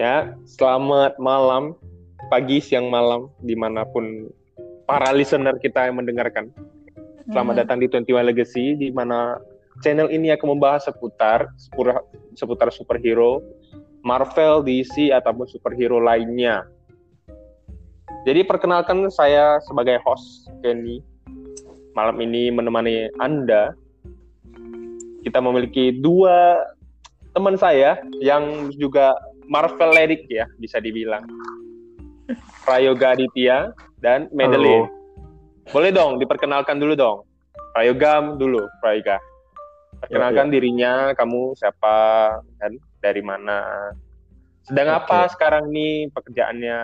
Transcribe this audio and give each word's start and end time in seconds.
Ya, 0.00 0.32
selamat 0.48 1.20
malam, 1.20 1.76
pagi, 2.32 2.56
siang, 2.56 2.88
malam, 2.88 3.28
di 3.44 3.52
mana 3.52 3.84
pun 3.84 4.32
para 4.88 5.12
listener 5.12 5.60
kita 5.60 5.92
yang 5.92 6.00
mendengarkan. 6.00 6.48
Selamat 7.28 7.52
Hmm. 7.52 7.60
datang 7.60 7.78
di 7.84 7.86
21 7.92 8.24
Legacy, 8.24 8.80
di 8.80 8.88
mana 8.96 9.36
channel 9.84 10.08
ini 10.08 10.32
akan 10.32 10.56
membahas 10.56 10.88
seputar 10.88 11.52
seputar, 11.60 12.00
seputar 12.32 12.72
superhero, 12.72 13.44
Marvel, 14.00 14.64
DC, 14.64 15.12
ataupun 15.12 15.44
superhero 15.44 16.00
lainnya. 16.00 16.64
Jadi 18.24 18.40
perkenalkan 18.48 19.04
saya 19.12 19.60
sebagai 19.68 20.00
host 20.00 20.48
Kenny. 20.64 21.04
Malam 21.92 22.16
ini 22.24 22.48
menemani 22.48 23.12
Anda. 23.20 23.76
Kita 25.20 25.44
memiliki 25.44 25.92
dua 26.00 26.64
teman 27.36 27.60
saya 27.60 28.00
yang 28.24 28.72
juga 28.80 29.12
Marvel 29.50 29.90
Lerik 29.90 30.30
ya, 30.30 30.46
bisa 30.62 30.78
dibilang. 30.78 31.26
Prayoga 32.62 33.18
Aditya 33.18 33.74
dan 33.98 34.30
Madeline. 34.30 34.86
Boleh 35.74 35.90
dong, 35.90 36.22
diperkenalkan 36.22 36.78
dulu 36.78 36.94
dong. 36.94 37.18
Prayoga 37.74 38.38
dulu, 38.38 38.70
Prayoga. 38.78 39.18
Perkenalkan 40.06 40.54
dirinya, 40.54 41.10
kamu 41.18 41.58
siapa 41.58 41.94
dan 42.62 42.78
dari 43.02 43.20
mana. 43.26 43.90
Sedang 44.62 44.94
apa 44.94 45.26
Oke. 45.26 45.34
sekarang 45.34 45.74
nih 45.74 46.06
pekerjaannya? 46.14 46.78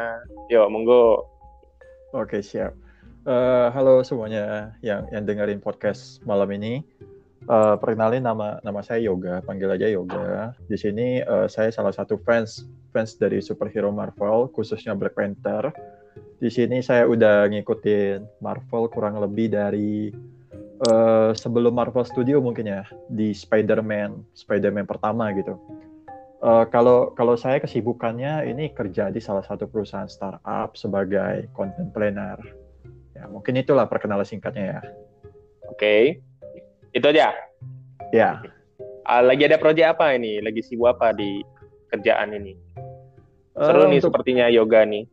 Yo, 0.51 0.67
monggo. 0.67 1.23
Oke 2.11 2.43
siap. 2.43 2.75
Eh, 3.27 3.67
halo 3.71 4.03
semuanya 4.03 4.75
yang 4.83 5.07
yang 5.15 5.23
dengerin 5.23 5.63
podcast 5.63 6.19
malam 6.27 6.51
ini. 6.51 6.83
Eh, 7.47 7.77
perkenalin 7.79 8.27
nama 8.27 8.59
nama 8.67 8.83
saya 8.83 9.07
Yoga, 9.07 9.39
panggil 9.47 9.71
aja 9.71 9.87
Yoga. 9.87 10.51
Di 10.67 10.75
sini 10.75 11.23
eh, 11.23 11.47
saya 11.47 11.71
salah 11.71 11.95
satu 11.95 12.19
fans 12.27 12.67
fans 12.91 13.15
dari 13.15 13.39
superhero 13.39 13.95
Marvel, 13.95 14.51
khususnya 14.51 14.99
Black 14.99 15.15
Panther. 15.15 15.71
Di 16.43 16.51
sini 16.51 16.83
saya 16.83 17.07
udah 17.07 17.47
ngikutin 17.47 18.43
Marvel 18.43 18.91
kurang 18.91 19.23
lebih 19.23 19.55
dari 19.55 20.11
eh, 20.91 21.31
sebelum 21.39 21.71
Marvel 21.71 22.03
Studio 22.03 22.43
mungkin 22.43 22.67
ya 22.67 22.83
di 23.15 23.31
Spider-Man, 23.31 24.27
Spider-Man 24.35 24.91
pertama 24.91 25.31
gitu. 25.31 25.55
Eh, 26.43 26.65
kalau 26.75 27.15
kalau 27.15 27.39
saya 27.39 27.63
kesibukannya 27.63 28.43
ini 28.51 28.75
kerja 28.75 29.15
di 29.15 29.23
salah 29.23 29.47
satu 29.47 29.71
perusahaan 29.71 30.11
startup 30.11 30.75
sebagai 30.75 31.47
content 31.55 31.95
planner. 31.95 32.43
Ya, 33.15 33.31
mungkin 33.31 33.55
itulah 33.55 33.87
perkenalan 33.87 34.27
singkatnya 34.27 34.65
ya. 34.67 34.81
Oke. 35.71 36.26
Itu 36.97 37.13
aja. 37.13 37.37
Ya, 38.11 38.41
Ah, 39.07 39.23
lagi 39.23 39.47
ada 39.47 39.55
proyek 39.55 39.95
apa 39.95 40.17
ini? 40.19 40.43
Lagi 40.43 40.65
sibuk 40.67 40.91
apa 40.91 41.15
di 41.15 41.39
kerjaan 41.95 42.35
ini? 42.35 42.59
Seru 43.55 43.87
Eh, 43.87 43.95
nih 43.95 44.01
untuk 44.01 44.11
sepertinya 44.11 44.47
yoga 44.51 44.83
nih. 44.83 45.05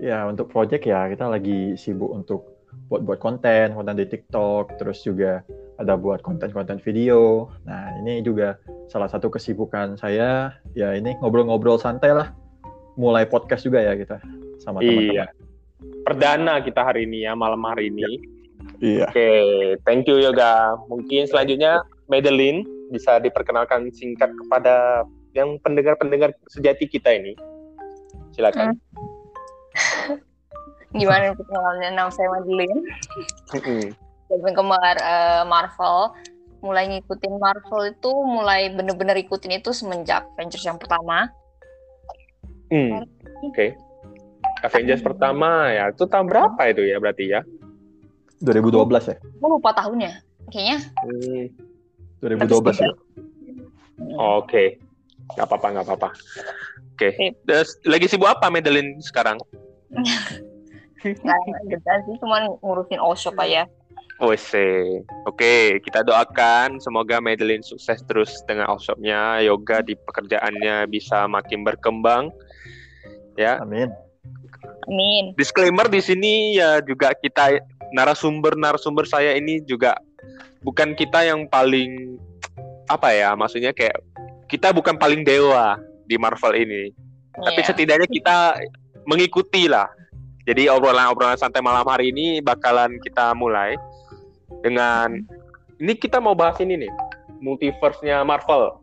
ya 0.00 0.26
untuk 0.26 0.50
project 0.50 0.84
ya 0.84 1.06
kita 1.06 1.28
lagi 1.30 1.76
sibuk 1.76 2.10
untuk 2.10 2.48
buat 2.88 3.04
buat 3.04 3.18
konten, 3.20 3.76
konten 3.76 3.94
di 3.94 4.08
TikTok, 4.08 4.80
terus 4.80 5.04
juga 5.04 5.44
ada 5.76 5.94
buat 5.94 6.24
konten-konten 6.24 6.80
video. 6.80 7.52
Nah, 7.62 7.94
ini 8.00 8.24
juga 8.24 8.56
salah 8.88 9.06
satu 9.06 9.28
kesibukan 9.28 9.94
saya. 10.00 10.56
Ya, 10.72 10.96
ini 10.96 11.14
ngobrol-ngobrol 11.20 11.76
santai 11.76 12.10
lah. 12.16 12.32
Mulai 12.96 13.28
podcast 13.28 13.66
juga 13.66 13.84
ya 13.84 13.94
kita 13.94 14.16
sama 14.58 14.80
Iya. 14.80 14.90
teman-teman. 15.28 15.28
Perdana 16.08 16.54
kita 16.64 16.80
hari 16.80 17.04
ini 17.04 17.28
ya, 17.28 17.36
malam 17.36 17.60
hari 17.62 17.92
ini. 17.92 18.33
Iya. 18.84 19.08
Oke, 19.08 19.28
thank 19.88 20.04
you 20.04 20.20
Yoga. 20.20 20.76
Mungkin 20.92 21.24
selanjutnya 21.24 21.80
Madeline 22.12 22.68
bisa 22.92 23.16
diperkenalkan 23.16 23.88
singkat 23.96 24.28
kepada 24.44 25.08
yang 25.32 25.56
pendengar-pendengar 25.64 26.36
sejati 26.52 26.84
kita 26.84 27.16
ini. 27.16 27.32
Silakan. 28.36 28.76
Gimana 31.00 31.32
perkenalannya? 31.32 31.96
Nama 31.96 32.12
saya 32.12 32.28
Madeline. 32.28 32.80
Penggemar 34.28 34.96
eh, 35.00 35.42
Marvel. 35.48 36.12
Mulai 36.60 36.84
ngikutin 36.92 37.34
Marvel 37.40 37.92
itu 37.92 38.12
mulai 38.24 38.72
bener-bener 38.72 39.16
ikutin 39.20 39.60
itu 39.60 39.72
semenjak 39.72 40.28
Avengers 40.36 40.64
yang 40.64 40.76
pertama. 40.76 41.28
Hmm, 42.68 43.04
Oke. 43.48 43.76
Avengers 44.64 45.04
pertama 45.04 45.72
ya, 45.72 45.92
itu 45.92 46.08
tahun 46.08 46.24
berapa 46.24 46.56
itu 46.72 46.88
ya 46.88 46.96
berarti 46.96 47.36
ya? 47.36 47.44
2012 48.44 49.10
ya? 49.10 49.16
Aku 49.40 49.46
lupa 49.48 49.72
tahunnya. 49.72 50.20
Kayaknya. 50.52 50.78
Hmm, 51.00 51.44
2012 52.20 52.84
ya? 52.84 52.92
Oke, 54.20 54.78
nggak 55.34 55.46
apa-apa, 55.48 55.66
nggak 55.72 55.86
apa-apa. 55.88 56.08
Oke, 56.94 57.08
Sip. 57.16 57.32
Terus 57.48 57.70
lagi 57.88 58.06
sibuk 58.06 58.28
apa 58.28 58.52
Madeline 58.52 59.00
sekarang? 59.02 59.40
Nggak 61.04 61.36
gede 61.68 61.94
sih, 62.08 62.16
cuman 62.16 62.48
ngurusin 62.64 62.96
all-shop 62.96 63.36
aja. 63.36 63.68
Oke, 64.22 65.04
oke, 65.28 65.82
kita 65.84 66.00
doakan 66.06 66.80
semoga 66.80 67.20
Madeline 67.20 67.66
sukses 67.66 68.00
terus 68.08 68.30
dengan 68.48 68.72
workshopnya, 68.72 69.42
yoga 69.44 69.84
di 69.84 69.98
pekerjaannya 69.98 70.88
bisa 70.88 71.28
makin 71.28 71.60
berkembang. 71.66 72.32
Ya, 73.36 73.60
Amin. 73.60 73.90
Amin. 74.88 75.32
disclaimer 75.36 75.88
di 75.88 76.00
sini 76.00 76.56
ya 76.60 76.80
juga 76.84 77.12
kita 77.16 77.56
narasumber 77.94 78.58
narasumber 78.58 79.06
saya 79.06 79.38
ini 79.38 79.62
juga 79.62 79.94
bukan 80.66 80.98
kita 80.98 81.22
yang 81.22 81.46
paling 81.46 82.18
apa 82.90 83.14
ya, 83.14 83.32
maksudnya 83.38 83.70
kayak 83.70 83.96
kita 84.50 84.74
bukan 84.74 84.98
paling 84.98 85.24
dewa 85.24 85.78
di 86.04 86.20
Marvel 86.20 86.52
ini, 86.52 86.92
tapi 87.32 87.60
Iya. 87.64 87.68
setidaknya 87.72 88.08
kita 88.10 88.36
mengikuti 89.08 89.70
lah. 89.70 89.88
Jadi 90.44 90.68
obrolan-obrolan 90.68 91.40
santai 91.40 91.64
malam 91.64 91.88
hari 91.88 92.12
ini 92.12 92.44
bakalan 92.44 93.00
kita 93.00 93.32
mulai 93.32 93.80
dengan 94.60 95.24
ini 95.80 95.92
kita 95.96 96.20
mau 96.20 96.36
bahas 96.36 96.60
ini 96.60 96.76
nih, 96.84 96.92
multiverse-nya 97.40 98.20
Marvel 98.20 98.76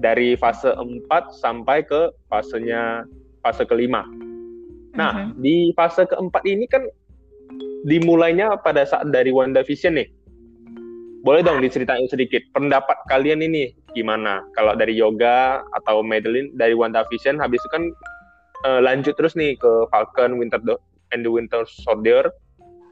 dari 0.00 0.32
fase 0.40 0.72
4 0.72 1.36
sampai 1.36 1.84
ke 1.84 2.08
fasenya 2.32 3.04
fase 3.44 3.68
kelima. 3.68 4.08
Nah, 4.96 5.28
Mhm. 5.28 5.44
di 5.44 5.56
fase 5.76 6.08
keempat 6.08 6.42
ini 6.48 6.64
kan 6.68 6.88
dimulainya 7.82 8.56
pada 8.60 8.84
saat 8.84 9.10
dari 9.10 9.30
WandaVision 9.30 9.98
nih. 9.98 10.08
Boleh 11.22 11.38
dong 11.40 11.62
diceritain 11.62 12.02
sedikit 12.10 12.42
pendapat 12.50 12.98
kalian 13.06 13.42
ini 13.42 13.70
gimana? 13.92 14.42
Kalau 14.58 14.74
dari 14.74 14.98
Yoga 14.98 15.62
atau 15.78 16.02
Madeline 16.02 16.50
dari 16.52 16.74
WandaVision 16.74 17.38
habis 17.38 17.62
itu 17.62 17.70
kan 17.70 17.84
eh, 18.62 18.80
lanjut 18.82 19.14
terus 19.14 19.34
nih 19.34 19.54
ke 19.54 19.70
Falcon 19.90 20.38
Winter 20.38 20.58
Do- 20.58 20.82
and 21.10 21.22
the 21.22 21.30
Winter 21.30 21.62
Soldier. 21.66 22.26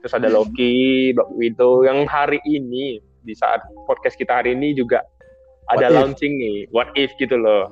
Terus 0.00 0.14
ada 0.14 0.28
Hmm. 0.30 0.36
Loki, 0.38 1.12
Black 1.12 1.30
Widow 1.34 1.84
yang 1.84 2.06
hari 2.06 2.40
ini 2.42 2.98
di 3.20 3.34
saat 3.34 3.60
podcast 3.84 4.16
kita 4.16 4.40
hari 4.40 4.54
ini 4.54 4.72
juga 4.72 5.04
ada 5.68 5.86
What 5.86 5.92
if? 5.92 5.96
launching 5.98 6.32
nih, 6.34 6.58
What 6.72 6.88
If 6.94 7.10
gitu 7.18 7.36
loh. 7.36 7.68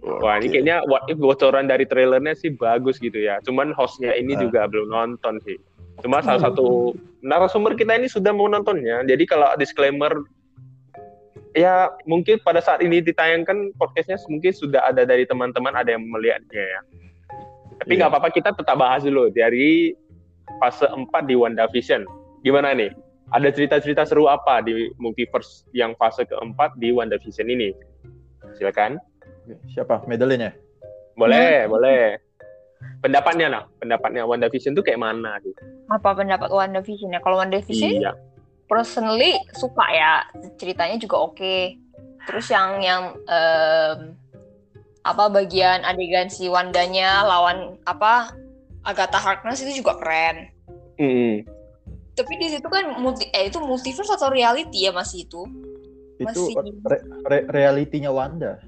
Wah 0.00 0.36
ini 0.36 0.48
kayaknya 0.48 0.80
what 0.88 1.04
if 1.06 1.16
bocoran 1.16 1.68
dari 1.68 1.84
trailernya 1.84 2.32
sih 2.32 2.50
bagus 2.50 2.96
gitu 2.96 3.16
ya. 3.16 3.36
Cuman 3.40 3.72
hostnya 3.72 4.12
ini 4.12 4.32
Ah. 4.32 4.40
juga 4.40 4.64
belum 4.64 4.88
nonton 4.88 5.36
sih. 5.44 5.60
Cuma 6.00 6.24
salah 6.24 6.40
satu 6.40 6.96
narasumber 7.20 7.76
kita 7.76 7.96
ini 7.96 8.08
sudah 8.08 8.32
mau 8.32 8.48
nontonnya. 8.48 9.04
Jadi 9.04 9.24
kalau 9.28 9.52
disclaimer 9.60 10.12
ya 11.52 11.90
mungkin 12.06 12.38
pada 12.46 12.62
saat 12.62 12.80
ini 12.80 13.02
ditayangkan 13.02 13.74
podcastnya 13.74 14.16
mungkin 14.30 14.54
sudah 14.54 14.86
ada 14.86 15.02
dari 15.02 15.26
teman-teman 15.26 15.74
ada 15.74 15.92
yang 15.94 16.04
melihatnya 16.06 16.62
ya. 16.62 16.80
Tapi 17.80 17.96
Iya. 17.96 17.98
nggak 18.04 18.10
apa-apa 18.12 18.28
kita 18.32 18.50
tetap 18.52 18.76
bahas 18.76 19.02
dulu 19.02 19.32
dari 19.32 19.96
fase 20.60 20.84
4 20.88 21.24
di 21.24 21.34
WandaVision. 21.34 22.04
Gimana 22.44 22.76
nih? 22.76 22.92
Ada 23.30 23.54
cerita-cerita 23.54 24.02
seru 24.02 24.26
apa 24.26 24.58
di 24.58 24.90
multiverse 24.98 25.62
yang 25.70 25.94
fase 25.94 26.26
keempat 26.26 26.74
di 26.82 26.90
WandaVision 26.90 27.46
ini? 27.46 27.70
Silakan. 28.58 28.98
Siapa? 29.70 30.02
Madeline 30.10 30.50
ya? 30.50 30.52
Boleh, 31.14 31.68
boleh. 31.70 32.18
Pendapatnya 33.00 33.46
nah, 33.48 33.64
pendapatnya 33.76 34.24
WandaVision 34.24 34.76
tuh 34.76 34.84
kayak 34.84 35.00
mana 35.00 35.36
sih? 35.40 35.52
Apa 35.88 36.12
pendapat 36.12 36.48
WandaVision 36.48 37.12
ya? 37.12 37.20
Kalau 37.20 37.40
WandaVision 37.40 38.00
Iya. 38.00 38.12
personally 38.66 39.34
suka 39.52 39.82
ya 39.88 40.12
ceritanya 40.54 40.94
juga 40.94 41.16
oke 41.18 41.74
terus 42.22 42.46
yang 42.52 42.78
yang 42.78 43.02
em, 43.26 44.14
apa 45.02 45.26
bagian 45.26 45.82
adegan 45.82 46.28
si 46.28 46.46
Wandanya 46.46 47.24
lawan 47.24 47.80
apa 47.82 48.30
Agatha 48.84 49.18
Harkness 49.18 49.64
itu 49.64 49.82
juga 49.82 49.96
keren 49.98 50.52
Mm-mm. 51.00 51.42
tapi 52.14 52.32
di 52.36 52.52
situ 52.52 52.68
kan 52.68 52.94
multi 53.00 53.26
eh 53.32 53.48
itu 53.48 53.58
multiverse 53.58 54.12
atau 54.12 54.28
reality 54.28 54.86
ya 54.86 54.92
masih 54.92 55.24
itu 55.26 55.42
Itu 56.20 56.52
Masih. 56.52 56.54
re- 56.84 57.04
re- 57.26 57.48
realitinya 57.48 58.12
Wanda. 58.12 58.60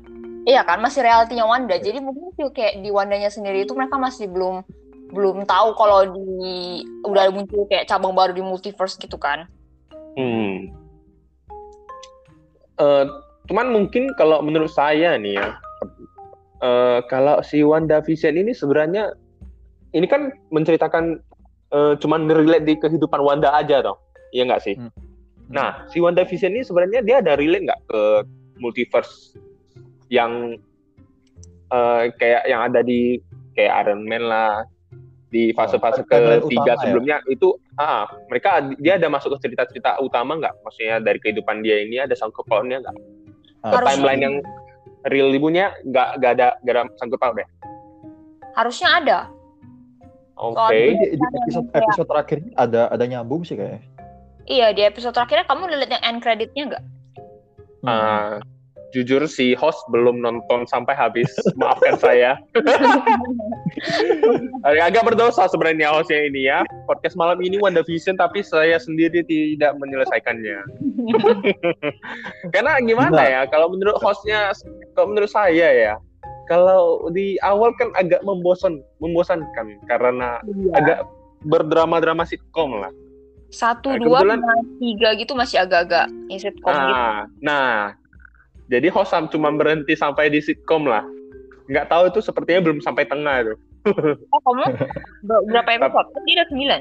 Iya 0.48 0.62
kan 0.66 0.78
masih 0.82 1.04
realitinya 1.04 1.46
Wanda 1.46 1.78
jadi 1.78 1.98
mungkin 2.02 2.34
sih 2.34 2.48
kayak 2.50 2.82
di 2.82 2.90
Wandanya 2.90 3.30
sendiri 3.30 3.66
itu 3.66 3.74
mereka 3.76 3.98
masih 3.98 4.26
belum 4.30 4.66
belum 5.12 5.44
tahu 5.44 5.76
kalau 5.76 6.08
di 6.08 6.82
udah 7.04 7.28
muncul 7.30 7.68
kayak 7.68 7.84
cabang 7.84 8.16
baru 8.16 8.32
di 8.32 8.40
multiverse 8.40 8.96
gitu 8.96 9.20
kan 9.20 9.44
Hmm. 10.16 10.68
Eh, 12.76 13.04
cuman 13.48 13.66
mungkin 13.72 14.12
kalau 14.16 14.44
menurut 14.44 14.72
saya 14.72 15.16
nih 15.16 15.40
ya, 15.40 15.48
eh, 16.60 16.98
kalau 17.08 17.40
si 17.40 17.64
Wanda 17.64 18.04
Vision 18.04 18.36
ini 18.36 18.52
sebenarnya 18.52 19.12
ini 19.92 20.06
kan 20.08 20.32
menceritakan 20.52 21.20
eh, 21.72 21.94
cuman 21.96 22.28
relate 22.28 22.68
di 22.68 22.74
kehidupan 22.76 23.20
Wanda 23.24 23.52
aja 23.56 23.80
toh. 23.80 23.96
Iya 24.36 24.48
nggak 24.48 24.62
sih? 24.64 24.76
Hmm. 24.76 24.92
Nah, 25.52 25.84
si 25.88 26.00
Wanda 26.00 26.24
Vision 26.24 26.52
ini 26.52 26.64
sebenarnya 26.64 27.00
dia 27.04 27.20
ada 27.24 27.36
relate 27.36 27.64
nggak 27.68 27.82
ke 27.88 28.00
multiverse 28.60 29.36
yang 30.12 30.60
eh, 31.72 32.02
kayak 32.20 32.42
yang 32.44 32.60
ada 32.68 32.84
di 32.84 33.16
kayak 33.56 33.72
Iron 33.88 34.04
Man 34.04 34.28
lah 34.28 34.68
di 35.32 35.48
fase-fase 35.56 36.04
Oh, 36.04 36.44
ketiga 36.44 36.76
ya? 36.76 36.80
sebelumnya 36.84 37.16
itu 37.24 37.56
ah 37.80 38.04
mereka 38.28 38.60
dia 38.76 39.00
ada 39.00 39.08
masuk 39.08 39.32
ke 39.40 39.48
cerita-cerita 39.48 39.96
utama 40.04 40.36
nggak? 40.36 40.52
Maksudnya 40.60 41.00
dari 41.00 41.16
kehidupan 41.16 41.64
dia 41.64 41.80
ini 41.80 41.96
ada 41.96 42.12
sangkut 42.12 42.44
pautnya 42.44 42.84
nggak? 42.84 42.96
Ah, 43.64 43.72
Harusnya. 43.72 43.88
Timeline 43.96 44.20
yang 44.20 44.34
real 45.08 45.32
ibunya 45.32 45.72
nggak 45.88 46.20
nggak 46.20 46.32
ada 46.36 46.48
nggak 46.60 46.74
ada 46.76 46.82
sangkut 47.00 47.16
paut 47.16 47.32
deh. 47.32 47.48
Harusnya 48.52 48.88
ada. 49.00 49.18
Oke. 50.36 50.60
Soalnya- 50.60 51.00
di, 51.00 51.16
di 51.16 51.24
episode 51.40 51.68
episode 51.72 52.08
terakhir 52.12 52.38
ada 52.52 52.80
ada 52.92 53.04
nyambung 53.08 53.40
sih 53.40 53.56
kayaknya. 53.56 53.80
Iya 54.44 54.76
di 54.76 54.82
episode 54.84 55.16
terakhirnya 55.16 55.48
kamu 55.48 55.60
udah 55.64 55.78
lihat 55.80 55.92
yang 55.96 56.04
end 56.04 56.18
creditnya 56.20 56.62
nggak? 56.76 56.84
Hmm. 57.82 58.44
Jujur 58.92 59.24
si 59.24 59.56
host 59.56 59.80
belum 59.88 60.20
nonton 60.20 60.68
sampai 60.68 60.92
habis. 60.92 61.32
Maafkan 61.60 61.96
saya. 61.98 62.36
Agak 64.62 65.04
berdosa 65.04 65.48
sebenarnya 65.48 65.90
hostnya 65.90 66.28
ini 66.28 66.46
ya. 66.46 66.62
Podcast 66.86 67.16
malam 67.16 67.40
ini 67.40 67.56
WandaVision 67.58 68.20
tapi 68.20 68.44
saya 68.44 68.76
sendiri 68.78 69.24
tidak 69.26 69.74
menyelesaikannya. 69.80 70.58
Karena 72.54 72.78
gimana 72.84 73.16
Gila. 73.16 73.32
ya? 73.32 73.40
Kalau 73.48 73.72
menurut 73.72 73.96
hostnya, 73.98 74.52
kalau 74.94 75.10
menurut 75.10 75.30
saya 75.32 75.68
ya, 75.72 75.94
kalau 76.46 77.08
di 77.10 77.40
awal 77.40 77.72
kan 77.80 77.90
agak 77.96 78.20
membosan, 78.22 78.84
membosankan 79.00 79.80
karena 79.88 80.38
agak 80.76 81.08
berdrama-drama 81.48 82.22
sitkom 82.22 82.78
lah. 82.78 82.92
Satu, 83.52 83.92
Nah, 83.92 84.00
dua, 84.00 84.18
kebetulan- 84.24 84.64
tiga 84.80 85.08
gitu 85.12 85.32
masih 85.36 85.60
agak-agak 85.60 86.08
sitcom 86.40 86.72
gitu. 86.72 86.96
Ah, 86.96 87.28
nah, 87.44 87.92
jadi 88.72 88.88
host 88.88 89.12
sam- 89.12 89.28
cuma 89.28 89.52
berhenti 89.52 89.92
sampai 89.92 90.32
di 90.32 90.40
sitkom 90.40 90.88
lah. 90.88 91.04
Nggak 91.68 91.92
tahu 91.92 92.08
itu 92.08 92.24
sepertinya 92.24 92.64
belum 92.64 92.80
sampai 92.80 93.04
tengah 93.04 93.44
itu. 93.44 93.54
Oh 94.32 94.40
kamu 94.48 94.72
ber- 95.28 95.44
berapa 95.52 95.68
episode? 95.76 96.08
Kan 96.08 96.22
Dia 96.24 96.34
ada 96.40 96.44
sembilan. 96.48 96.80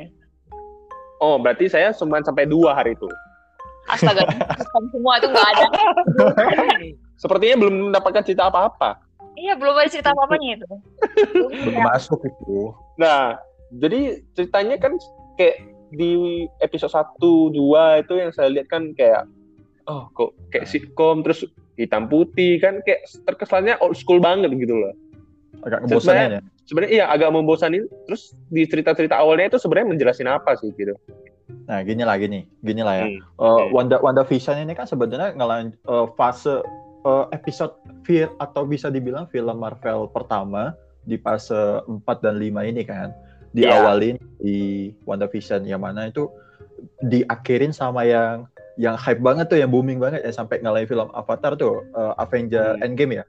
Oh, 1.22 1.36
berarti 1.38 1.68
saya 1.68 1.92
cuma 1.92 2.24
sampai 2.24 2.48
dua 2.48 2.74
hari 2.80 2.96
itu. 2.96 3.12
Astaga, 3.92 4.24
sitcom 4.58 4.88
semua 4.96 5.20
itu 5.20 5.28
nggak 5.30 5.48
ada. 5.52 5.68
Sepertinya 7.20 7.56
belum 7.60 7.76
mendapatkan 7.92 8.24
cerita 8.24 8.48
apa-apa. 8.48 9.04
Iya 9.36 9.60
belum 9.60 9.76
ada 9.76 9.90
cerita 9.92 10.16
apa-apanya 10.16 10.64
itu. 10.64 10.68
Belum 11.36 11.78
masuk 11.92 12.24
itu. 12.24 12.74
Nah, 12.96 13.36
jadi 13.76 14.24
ceritanya 14.34 14.80
kan 14.80 14.96
kayak 15.36 15.62
di 15.92 16.46
episode 16.64 16.94
1, 16.94 17.20
2 17.20 18.02
itu 18.08 18.14
yang 18.16 18.32
saya 18.32 18.48
lihat 18.48 18.72
kan 18.72 18.96
kayak 18.96 19.28
oh 19.92 20.08
kok 20.16 20.32
kayak 20.54 20.70
sitkom 20.70 21.20
terus 21.26 21.44
hitam 21.82 22.06
putih 22.08 22.62
kan 22.62 22.80
kayak 22.86 23.06
terkesannya 23.26 23.78
old 23.82 23.98
school 23.98 24.22
banget 24.22 24.54
gitu 24.56 24.78
loh. 24.78 24.94
Agak 25.66 25.86
ngebosanin 25.86 26.40
ya. 26.40 26.42
Sebenarnya 26.70 26.92
iya 26.94 27.06
agak 27.12 27.36
membosanin 27.36 27.90
terus 28.08 28.32
di 28.48 28.64
cerita-cerita 28.64 29.18
awalnya 29.20 29.52
itu 29.52 29.60
sebenarnya 29.60 29.92
menjelasin 29.92 30.30
apa 30.30 30.56
sih 30.62 30.72
gitu. 30.78 30.96
Nah, 31.68 31.84
gini 31.84 32.08
lah 32.08 32.16
gini, 32.16 32.48
gini 32.64 32.80
lah 32.80 33.04
ya. 33.04 33.06
Hmm. 33.12 33.20
Oke. 33.36 33.64
Wanda 33.76 33.98
Wanda 34.00 34.24
Vision 34.24 34.56
ini 34.62 34.72
kan 34.72 34.88
sebenarnya 34.88 35.36
ngelan 35.36 35.76
eh, 35.76 36.08
fase 36.16 36.64
eh, 37.04 37.26
episode 37.36 37.76
fil 38.08 38.32
atau 38.40 38.64
bisa 38.64 38.88
dibilang 38.88 39.28
film 39.28 39.60
Marvel 39.60 40.08
pertama 40.16 40.72
di 41.04 41.18
fase 41.20 41.82
4 41.90 42.06
dan 42.24 42.38
5 42.38 42.70
ini 42.72 42.86
kan 42.86 43.10
Iya. 43.52 43.68
diawalin 43.68 44.16
di 44.40 44.90
Wanda 45.04 45.28
Vision 45.28 45.68
yang 45.68 45.84
mana 45.84 46.08
itu 46.08 46.32
diakhirin 47.04 47.76
sama 47.76 48.08
yang 48.08 48.48
yang 48.82 48.98
hype 48.98 49.22
banget 49.22 49.46
tuh 49.46 49.62
yang 49.62 49.70
booming 49.70 50.02
banget 50.02 50.26
ya 50.26 50.34
sampai 50.34 50.58
ngalahin 50.58 50.90
film 50.90 51.14
Avatar 51.14 51.54
tuh 51.54 51.86
eh, 51.94 52.14
Avenger 52.18 52.76
Hmm. 52.76 52.86
Endgame 52.90 53.22
ya. 53.22 53.26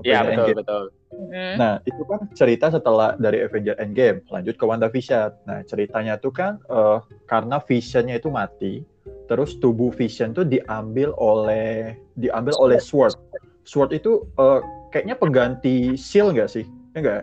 Iya 0.00 0.20
betul 0.22 0.32
Endgame. 0.36 0.58
betul. 0.60 0.84
Mm. 1.10 1.54
Nah, 1.58 1.72
itu 1.84 2.02
kan 2.06 2.20
cerita 2.32 2.70
setelah 2.70 3.18
dari 3.18 3.42
Avenger 3.42 3.76
Endgame, 3.76 4.22
lanjut 4.30 4.54
ke 4.54 4.64
WandaVision. 4.64 5.28
Nah, 5.44 5.60
ceritanya 5.64 6.16
tuh 6.16 6.32
kan 6.32 6.60
eh, 6.68 6.98
karena 7.26 7.60
Visionnya 7.60 8.16
itu 8.16 8.28
mati, 8.30 8.84
terus 9.26 9.56
tubuh 9.56 9.90
Vision 9.90 10.32
tuh 10.32 10.44
diambil 10.44 11.12
oleh 11.16 11.96
diambil 12.14 12.54
oleh 12.56 12.78
Sword. 12.78 13.16
Sword 13.64 13.92
itu 13.92 14.24
eh, 14.36 14.60
kayaknya 14.92 15.16
pengganti 15.16 15.96
Shield 15.96 16.32
nggak 16.32 16.48
sih? 16.48 16.64
Ya 16.92 16.98
nggak? 17.00 17.22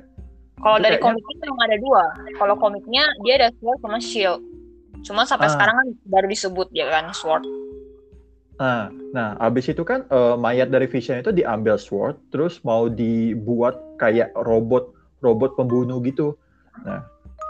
Kalau 0.57 0.77
dari 0.77 0.97
kayaknya- 0.97 1.05
komiknya 1.21 1.35
memang 1.45 1.61
ada 1.65 1.77
dua. 1.77 2.03
Kalau 2.35 2.55
komiknya 2.57 3.03
dia 3.23 3.33
ada 3.41 3.49
Sword 3.57 3.77
sama 3.81 3.97
Shield. 3.97 4.41
Cuma 5.07 5.23
sampai 5.23 5.47
Ah. 5.47 5.53
sekarang 5.55 5.75
kan 5.79 5.87
baru 6.03 6.27
disebut 6.27 6.67
ya 6.75 6.91
kan 6.91 7.15
Sword. 7.15 7.47
Nah, 8.57 8.89
nah, 9.13 9.37
abis 9.39 9.71
itu 9.71 9.85
kan 9.87 10.03
eh, 10.09 10.35
mayat 10.35 10.67
dari 10.73 10.89
Vision 10.89 11.21
itu 11.21 11.31
diambil 11.31 11.79
Sword, 11.79 12.19
terus 12.33 12.59
mau 12.67 12.91
dibuat 12.91 13.79
kayak 14.01 14.35
robot 14.35 14.91
robot 15.23 15.55
pembunuh 15.55 16.01
gitu. 16.03 16.35
Nah, 16.83 17.05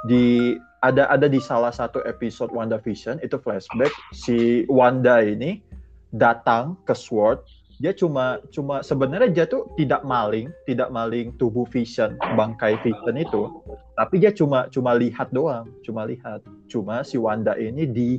di 0.06 0.56
ada 0.86 1.10
ada 1.10 1.26
di 1.26 1.42
salah 1.42 1.74
satu 1.74 2.04
episode 2.06 2.54
WandaVision 2.54 3.18
itu 3.26 3.40
flashback 3.42 3.90
si 4.14 4.68
Wanda 4.70 5.26
ini 5.26 5.64
datang 6.14 6.78
ke 6.86 6.94
Sword. 6.94 7.42
Dia 7.78 7.94
cuma 7.94 8.42
cuma 8.50 8.82
sebenarnya 8.82 9.30
dia 9.30 9.46
tuh 9.46 9.70
tidak 9.78 10.02
maling, 10.02 10.50
tidak 10.66 10.90
maling 10.90 11.30
tubuh 11.38 11.70
Vision, 11.70 12.18
bangkai 12.34 12.74
Vision 12.82 13.16
itu, 13.22 13.54
tapi 13.94 14.18
dia 14.18 14.34
cuma 14.34 14.66
cuma 14.74 14.98
lihat 14.98 15.30
doang, 15.30 15.70
cuma 15.86 16.10
lihat. 16.10 16.42
Cuma 16.66 17.06
si 17.06 17.22
Wanda 17.22 17.54
ini 17.54 17.86
di 17.86 18.18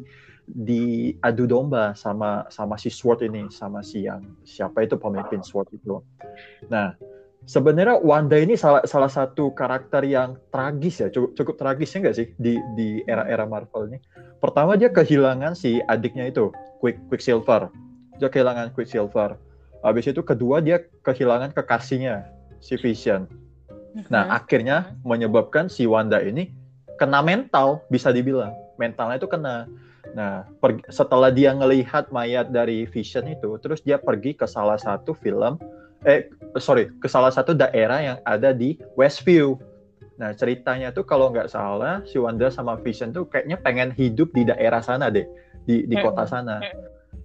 diadu 0.49 1.45
domba 1.45 1.93
sama 1.93 2.47
sama 2.49 2.81
si 2.81 2.89
Sword 2.89 3.27
ini 3.27 3.53
sama 3.53 3.85
si 3.85 4.07
yang 4.07 4.25
siapa 4.47 4.87
itu 4.87 4.95
pemimpin 4.95 5.43
Sword 5.43 5.69
itu. 5.75 6.01
Nah, 6.71 6.95
sebenarnya 7.45 7.99
Wanda 8.01 8.39
ini 8.39 8.55
salah 8.55 8.87
salah 8.87 9.11
satu 9.11 9.53
karakter 9.59 10.07
yang 10.07 10.39
tragis 10.55 11.03
ya, 11.03 11.11
cukup 11.11 11.35
cukup 11.35 11.55
tragis 11.59 11.93
ya 11.93 11.99
nggak 11.99 12.17
sih 12.17 12.27
di 12.39 12.63
di 12.79 13.03
era-era 13.11 13.43
Marvel 13.43 13.91
ini. 13.91 13.99
Pertama 14.39 14.79
dia 14.79 14.89
kehilangan 14.89 15.59
si 15.59 15.83
adiknya 15.91 16.31
itu, 16.31 16.55
Quick 16.79 17.11
Quicksilver. 17.11 17.69
Dia 18.23 18.31
kehilangan 18.31 18.71
Quicksilver. 18.71 19.48
Habis 19.89 20.13
itu 20.13 20.21
kedua 20.21 20.61
dia 20.61 20.85
kehilangan 21.01 21.57
kekasihnya, 21.57 22.29
si 22.61 22.77
Vision. 22.77 23.25
Nah, 24.13 24.29
Mhm. 24.29 24.37
akhirnya 24.37 24.77
menyebabkan 25.01 25.73
si 25.73 25.89
Wanda 25.89 26.21
ini 26.21 26.53
kena 27.01 27.25
mental, 27.25 27.81
bisa 27.89 28.13
dibilang. 28.13 28.53
Mentalnya 28.77 29.17
itu 29.17 29.25
kena. 29.25 29.65
Nah, 30.13 30.45
per- 30.61 30.85
setelah 30.93 31.33
dia 31.33 31.57
ngelihat 31.57 32.13
mayat 32.13 32.53
dari 32.53 32.85
Vision 32.85 33.25
itu, 33.33 33.57
terus 33.65 33.81
dia 33.81 33.97
pergi 33.97 34.37
ke 34.37 34.45
salah 34.45 34.77
satu 34.77 35.17
film, 35.17 35.57
eh, 36.05 36.29
sorry, 36.61 36.93
ke 37.01 37.09
salah 37.09 37.33
satu 37.33 37.57
daerah 37.57 38.05
yang 38.05 38.19
ada 38.29 38.53
di 38.53 38.77
Westview. 38.93 39.57
Nah, 40.21 40.37
ceritanya 40.37 40.93
tuh 40.93 41.09
kalau 41.09 41.33
nggak 41.33 41.49
salah, 41.49 42.05
si 42.05 42.21
Wanda 42.21 42.53
sama 42.53 42.77
Vision 42.85 43.09
tuh 43.09 43.25
kayaknya 43.25 43.57
pengen 43.57 43.89
hidup 43.97 44.37
di 44.37 44.45
daerah 44.45 44.85
sana 44.85 45.09
deh, 45.09 45.25
di, 45.65 45.89
di 45.89 45.97
Hmm. 45.97 46.13
kota 46.13 46.29
sana. 46.29 46.61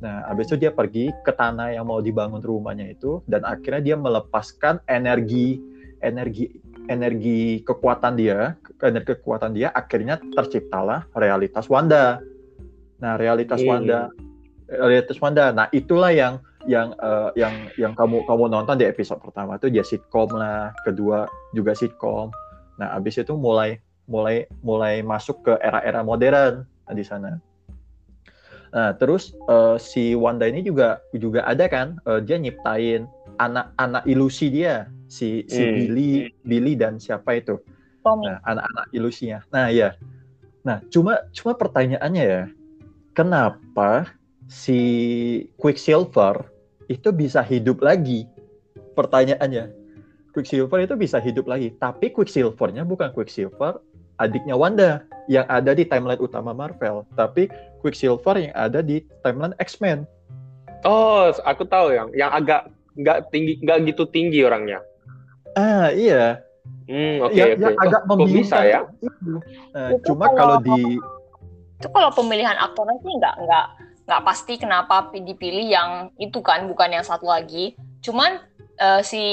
Nah, 0.03 0.27
habis 0.27 0.51
itu 0.51 0.59
dia 0.59 0.75
pergi 0.75 1.15
ke 1.23 1.31
tanah 1.31 1.79
yang 1.79 1.87
mau 1.87 2.03
dibangun 2.03 2.43
rumahnya 2.43 2.91
itu, 2.91 3.23
dan 3.23 3.47
akhirnya 3.47 3.79
dia 3.79 3.95
melepaskan 3.95 4.83
energi 4.91 5.63
energi 6.03 6.51
energi 6.91 7.63
kekuatan 7.63 8.19
dia, 8.19 8.59
energi 8.83 9.15
kekuatan 9.15 9.55
dia 9.55 9.71
akhirnya 9.71 10.19
terciptalah 10.35 11.07
realitas 11.15 11.71
Wanda. 11.71 12.19
Nah, 12.99 13.15
realitas 13.15 13.63
Hmm. 13.63 13.71
Wanda, 13.71 14.11
realitas 14.67 15.15
Wanda. 15.23 15.55
Nah, 15.55 15.71
itulah 15.71 16.11
yang 16.11 16.43
yang 16.67 16.91
eh, 16.99 17.31
yang 17.39 17.55
yang 17.79 17.93
kamu 17.95 18.27
kamu 18.27 18.51
nonton 18.51 18.75
di 18.75 18.87
episode 18.87 19.23
pertama 19.23 19.55
itu 19.55 19.71
dia 19.71 19.87
sitcom 19.87 20.35
lah, 20.35 20.75
kedua 20.83 21.31
juga 21.55 21.71
sitcom. 21.71 22.27
Nah, 22.75 22.91
habis 22.91 23.15
itu 23.15 23.31
mulai 23.39 23.79
mulai 24.11 24.51
mulai 24.59 24.99
masuk 24.99 25.47
ke 25.47 25.53
era-era 25.63 26.03
modern 26.03 26.67
di 26.91 27.03
sana. 27.07 27.39
Nah, 28.73 28.97
terus 28.97 29.37
eh, 29.47 29.77
si 29.77 30.17
Wanda 30.17 30.49
ini 30.49 30.65
juga 30.65 30.97
juga 31.13 31.45
ada 31.45 31.69
kan, 31.69 32.01
eh, 32.09 32.19
dia 32.25 32.41
nyiptain 32.41 33.05
anak-anak 33.37 34.03
ilusi 34.09 34.49
dia, 34.49 34.89
si 35.05 35.45
si 35.45 35.61
Hmm. 35.61 35.73
Billy, 35.77 36.11
Billy 36.41 36.73
dan 36.73 36.97
siapa 36.97 37.37
itu? 37.37 37.61
Tommy. 38.01 38.27
Nah, 38.27 38.41
anak-anak 38.43 38.85
ilusinya. 38.91 39.39
Nah, 39.53 39.69
ya. 39.69 39.95
Nah, 40.65 40.81
cuma 40.89 41.21
cuma 41.31 41.53
pertanyaannya 41.53 42.23
ya, 42.23 42.43
kenapa 43.13 44.09
si 44.49 44.79
Quicksilver 45.55 46.49
itu 46.89 47.13
bisa 47.13 47.39
hidup 47.45 47.79
lagi? 47.79 48.27
Pertanyaannya. 48.97 49.69
Quicksilver 50.33 50.81
itu 50.81 50.97
bisa 50.97 51.21
hidup 51.21 51.45
lagi, 51.45 51.77
tapi 51.77 52.09
Quicksilvernya 52.09 52.81
bukan 52.89 53.13
Quicksilver 53.13 53.77
adiknya 54.23 54.55
Wanda 54.55 55.03
yang 55.27 55.47
ada 55.47 55.71
di 55.71 55.83
timeline 55.83 56.19
utama 56.19 56.51
Marvel, 56.51 57.03
tapi 57.13 57.47
Quicksilver 57.79 58.39
yang 58.39 58.55
ada 58.55 58.79
di 58.79 59.03
timeline 59.21 59.55
X-Men. 59.59 60.07
Oh, 60.83 61.31
aku 61.43 61.63
tahu 61.63 61.95
yang 61.95 62.07
yang 62.11 62.31
agak 62.31 62.67
nggak 62.95 63.31
tinggi 63.31 63.59
nggak 63.63 63.87
gitu 63.87 64.03
tinggi 64.07 64.43
orangnya. 64.43 64.83
Ah 65.55 65.91
iya. 65.91 66.43
Hmm, 66.83 67.23
oke 67.23 67.31
ya, 67.31 67.55
oke. 67.55 67.63
ya 67.63 67.69
agak 67.79 68.01
Kok- 68.03 68.19
kok 68.19 68.27
bisa 68.27 68.57
ya? 68.63 68.79
itu. 68.99 69.31
Nah, 69.71 69.89
Itu 69.95 70.11
cuma 70.11 70.31
kalau- 70.31 70.59
kalau 70.59 70.67
di 70.67 70.99
itu 71.79 71.87
kalau 71.91 72.09
pemilihan 72.15 72.55
aktornya 72.59 72.95
sih 72.99 73.11
nggak 73.19 73.35
nggak 73.43 73.65
nggak 74.03 74.21
pasti 74.23 74.53
kenapa 74.55 75.11
pi- 75.11 75.23
dipilih 75.23 75.67
yang 75.67 75.89
itu 76.15 76.39
kan 76.39 76.67
bukan 76.67 76.91
yang 76.91 77.03
satu 77.03 77.27
lagi 77.27 77.75
cuman 78.03 78.39
eh, 78.75 78.99
si 79.03 79.23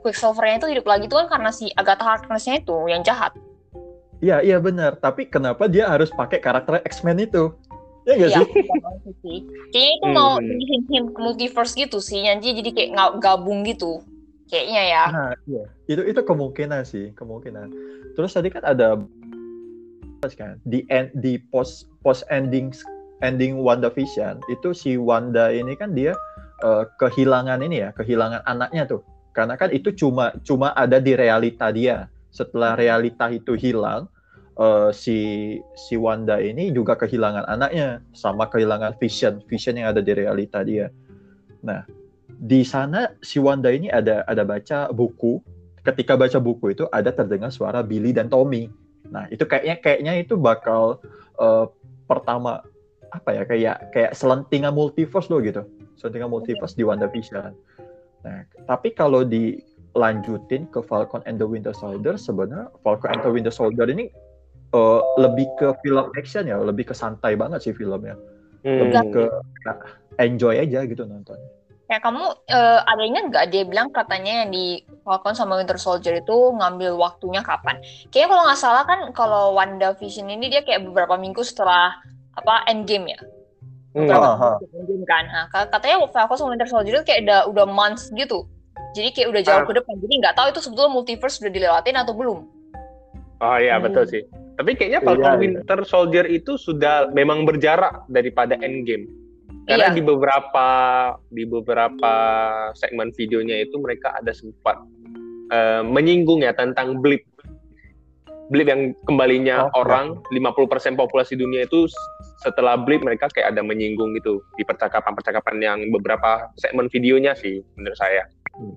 Quicksilver-nya 0.00 0.60
itu 0.60 0.68
hidup 0.72 0.84
lagi 0.84 1.08
itu 1.08 1.16
kan 1.16 1.28
karena 1.28 1.48
si 1.52 1.68
Agatha 1.72 2.04
Harkness-nya 2.04 2.60
itu 2.60 2.76
yang 2.88 3.00
jahat 3.00 3.32
Iya, 4.24 4.40
iya 4.40 4.56
benar. 4.56 4.96
Tapi 4.96 5.28
kenapa 5.28 5.68
dia 5.68 5.84
harus 5.84 6.08
pakai 6.08 6.40
karakter 6.40 6.80
X-Men 6.88 7.28
itu? 7.28 7.52
Ya 8.08 8.12
nggak 8.16 8.30
Iya, 8.32 8.40
sih? 8.40 8.48
kayaknya 9.72 9.92
itu 9.96 10.06
mau 10.12 10.36
Hmm. 10.36 10.60
hint 10.60 10.86
hint 10.92 11.08
multiverse 11.16 11.72
gitu 11.76 12.04
sih 12.04 12.20
nanti 12.20 12.52
jadi 12.52 12.70
kayak 12.72 13.16
gabung 13.16 13.64
gitu 13.64 14.04
kayaknya 14.52 14.82
ya 14.84 15.04
Nah, 15.08 15.32
iya. 15.48 15.64
Itu 15.88 16.04
itu 16.04 16.20
kemungkinan 16.20 16.84
sih, 16.84 17.16
kemungkinan. 17.16 17.72
Terus 18.16 18.36
tadi 18.36 18.48
kan 18.52 18.64
ada 18.64 19.00
kan 20.36 20.56
di 20.64 20.84
end 20.88 21.12
di 21.20 21.36
post 21.52 21.88
post 22.00 22.24
ending 22.32 22.72
ending 23.20 23.60
WandaVision 23.60 24.40
itu 24.48 24.72
si 24.72 24.96
Wanda 24.96 25.52
ini 25.52 25.76
kan 25.76 25.92
dia 25.92 26.16
eh, 26.64 26.84
kehilangan 27.00 27.60
ini 27.64 27.84
ya, 27.84 27.90
kehilangan 27.96 28.44
anaknya 28.44 28.84
tuh. 28.88 29.00
Karena 29.36 29.56
kan 29.56 29.72
itu 29.72 29.92
cuma 29.96 30.32
cuma 30.44 30.72
ada 30.76 31.00
di 31.00 31.12
realita 31.16 31.68
dia. 31.72 32.08
Setelah 32.32 32.76
realita 32.76 33.28
itu 33.32 33.52
hilang, 33.56 34.08
eh, 34.58 34.90
si 34.94 35.18
si 35.74 35.94
Wanda 35.98 36.38
ini 36.38 36.70
juga 36.70 36.94
kehilangan 36.94 37.46
anaknya 37.46 38.02
sama 38.14 38.46
kehilangan 38.50 38.98
Vision, 38.98 39.42
Vision 39.50 39.78
yang 39.78 39.94
ada 39.94 40.02
di 40.02 40.12
realita 40.14 40.62
dia. 40.62 40.90
Nah, 41.64 41.82
di 42.28 42.62
sana 42.66 43.14
si 43.24 43.38
Wanda 43.38 43.70
ini 43.70 43.90
ada 43.90 44.22
ada 44.26 44.42
baca 44.46 44.90
buku. 44.90 45.40
Ketika 45.84 46.16
baca 46.16 46.40
buku 46.40 46.72
itu 46.72 46.88
ada 46.96 47.12
terdengar 47.12 47.52
suara 47.52 47.84
Billy 47.84 48.16
dan 48.16 48.32
Tommy. 48.32 48.72
Nah, 49.12 49.28
itu 49.28 49.44
kayaknya 49.44 49.76
kayaknya 49.84 50.12
itu 50.16 50.34
bakal 50.40 50.98
eh, 51.40 51.66
pertama 52.08 52.64
apa 53.14 53.30
ya 53.30 53.42
kayak 53.46 53.94
kayak 53.94 54.12
selentingan 54.16 54.74
multiverse 54.74 55.30
loh 55.30 55.38
gitu. 55.44 55.62
Selentingan 56.00 56.32
multiverse 56.32 56.74
di 56.74 56.82
WandaVision. 56.82 57.54
Nah, 58.24 58.40
tapi 58.64 58.96
kalau 58.96 59.22
dilanjutin 59.22 60.66
ke 60.72 60.80
Falcon 60.80 61.20
and 61.28 61.36
the 61.36 61.46
Winter 61.46 61.76
Soldier 61.76 62.16
sebenarnya 62.16 62.72
Falcon 62.80 63.12
and 63.12 63.20
the 63.20 63.30
Winter 63.30 63.52
Soldier 63.52 63.86
ini 63.92 64.08
eh, 64.72 65.00
lebih 65.20 65.46
ke 65.60 65.68
film 65.84 66.08
action 66.16 66.48
ya, 66.48 66.56
lebih 66.56 66.88
ke 66.88 66.94
santai 66.96 67.36
banget 67.36 67.60
sih 67.60 67.74
filmnya. 67.76 68.16
Hmm. 68.64 68.80
Lebih 68.88 69.00
ke 69.12 69.22
nah, 69.68 69.76
enjoy 70.16 70.56
aja 70.56 70.88
gitu 70.88 71.04
nonton. 71.04 71.36
Ya 71.84 72.00
kamu 72.00 72.48
eh, 72.48 72.80
ada 72.80 73.02
ingat 73.04 73.24
nggak 73.28 73.46
dia 73.52 73.62
bilang 73.68 73.92
katanya 73.92 74.40
yang 74.44 74.56
di 74.56 74.80
Falcon 75.04 75.36
sama 75.36 75.60
Winter 75.60 75.76
Soldier 75.76 76.16
itu 76.16 76.36
ngambil 76.56 76.96
waktunya 76.96 77.44
kapan? 77.44 77.76
Kayaknya 78.08 78.28
kalau 78.32 78.42
nggak 78.48 78.60
salah 78.60 78.84
kan 78.88 79.00
kalau 79.12 79.52
WandaVision 79.52 80.32
ini 80.32 80.48
dia 80.48 80.64
kayak 80.64 80.80
beberapa 80.88 81.20
minggu 81.20 81.44
setelah 81.44 81.92
apa 82.32 82.64
Endgame 82.72 83.12
ya. 83.12 83.20
Hmm. 83.92 84.08
Beberapa 84.08 84.26
Aha. 84.32 84.32
minggu 84.32 84.64
setelah 84.64 84.80
Endgame 84.80 85.04
kan. 85.04 85.24
Nah, 85.28 85.44
ka- 85.52 85.68
katanya 85.68 85.96
Falcon 86.08 86.36
sama 86.40 86.50
Winter 86.56 86.70
Soldier 86.72 86.94
itu 86.98 87.04
kayak 87.04 87.20
udah 87.28 87.40
udah 87.52 87.66
months 87.68 88.08
gitu. 88.16 88.48
Jadi 88.96 89.08
kayak 89.12 89.28
udah 89.28 89.42
jauh 89.44 89.60
Ah. 89.60 89.66
ke 89.68 89.72
depan. 89.76 89.94
Jadi 90.00 90.14
nggak 90.24 90.34
tahu 90.40 90.46
itu 90.56 90.60
sebetulnya 90.64 90.90
multiverse 90.90 91.36
sudah 91.36 91.52
dilewatin 91.52 92.00
atau 92.00 92.16
belum. 92.16 92.38
Oh 93.44 93.56
iya 93.56 93.76
Hmm. 93.76 93.84
betul 93.84 94.04
sih. 94.06 94.22
Tapi 94.54 94.70
kayaknya 94.72 95.00
Iya, 95.00 95.06
Falcon 95.06 95.28
iya. 95.28 95.38
Winter 95.38 95.80
Soldier 95.84 96.26
itu 96.26 96.56
sudah 96.56 97.10
memang 97.10 97.44
berjarak 97.44 98.08
daripada 98.08 98.56
Endgame. 98.56 99.04
Karena 99.64 99.88
Iya. 99.88 99.94
di 99.94 100.02
beberapa 100.02 100.68
di 101.28 101.44
beberapa 101.44 102.12
segmen 102.72 103.12
videonya 103.12 103.60
itu 103.60 103.76
mereka 103.76 104.14
ada 104.14 104.32
sempat 104.32 104.80
eh, 105.46 105.82
menyinggung 105.82 106.40
ya 106.40 106.52
tentang 106.52 106.98
blip. 106.98 107.20
Blip 108.46 108.64
yang 108.64 108.80
kembalinya 109.02 109.68
Oh, 109.70 109.80
orang 109.80 110.20
50% 110.28 110.56
populasi 110.94 111.32
dunia 111.34 111.64
itu 111.64 111.84
setelah 112.38 112.76
blip 112.76 113.00
mereka 113.00 113.28
kayak 113.28 113.52
ada 113.52 113.60
menyinggung 113.60 114.12
gitu 114.14 114.40
di 114.54 114.62
percakapan-percakapan 114.62 115.56
yang 115.58 115.78
beberapa 115.90 116.48
segmen 116.54 116.88
videonya 116.88 117.32
sih 117.32 117.60
menurut 117.74 117.96
saya. 117.96 118.24
Hmm. 118.52 118.76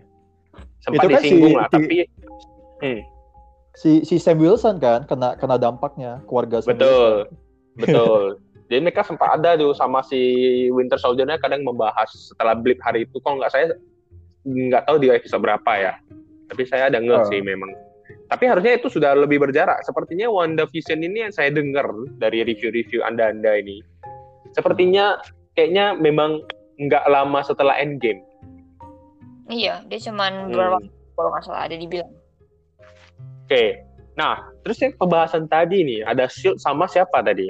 Sempat 0.79 0.95
Itu 0.97 1.07
kan 1.09 1.11
si- 1.13 1.23
disinggung 1.25 1.53
lah, 1.53 1.67
si- 1.67 1.73
tapi 1.73 1.97
Si 3.77 4.01
si 4.01 4.17
Sam 4.17 4.41
Wilson 4.41 4.81
kan 4.81 5.05
kena 5.05 5.37
kena 5.37 5.55
dampaknya 5.55 6.17
keluarga 6.25 6.59
Sam 6.59 6.73
Betul, 6.73 7.29
Wilson. 7.29 7.77
betul. 7.77 8.23
Jadi 8.67 8.79
mereka 8.83 9.05
sempat 9.05 9.37
ada 9.37 9.55
tuh 9.55 9.71
sama 9.71 10.03
si 10.03 10.19
Winter 10.73 10.99
Soldier-nya 10.99 11.39
kadang 11.39 11.63
membahas 11.63 12.09
setelah 12.11 12.51
blip 12.51 12.81
hari 12.81 13.05
itu. 13.05 13.15
Kalau 13.21 13.39
nggak 13.39 13.53
saya 13.53 13.71
nggak 14.43 14.83
tahu 14.83 14.97
di 14.99 15.07
episode 15.07 15.39
berapa 15.39 15.71
ya. 15.77 15.93
Tapi 16.49 16.63
saya 16.65 16.89
ada 16.89 16.99
ngeh 16.99 17.15
Oh. 17.15 17.27
sih 17.29 17.39
memang. 17.39 17.69
Tapi 18.27 18.43
harusnya 18.43 18.75
itu 18.75 18.91
sudah 18.91 19.15
lebih 19.15 19.39
berjarak. 19.39 19.87
Sepertinya 19.87 20.27
WandaVision 20.27 20.99
ini 20.99 21.23
yang 21.23 21.31
saya 21.31 21.47
dengar 21.47 21.87
dari 22.19 22.43
review-review 22.43 22.99
Anda-Anda 23.03 23.63
ini. 23.63 23.79
Sepertinya 24.51 25.15
kayaknya 25.55 25.95
memang 25.95 26.43
nggak 26.75 27.07
lama 27.07 27.39
setelah 27.39 27.79
Endgame. 27.79 28.19
Iya, 29.47 29.79
dia 29.87 29.99
cuman 30.01 30.31
Hmm. 30.43 30.51
beberapa 30.51 30.77
kalau 31.15 31.29
nggak 31.31 31.43
salah 31.45 31.61
ada 31.63 31.75
dibilang. 31.75 32.11
Oke. 33.47 33.79
Nah, 34.19 34.43
terus 34.65 34.75
yang 34.83 34.91
pembahasan 34.99 35.47
tadi 35.47 35.87
nih, 35.87 36.03
ada 36.03 36.27
Shield 36.27 36.59
sama 36.59 36.83
siapa 36.83 37.23
tadi? 37.23 37.47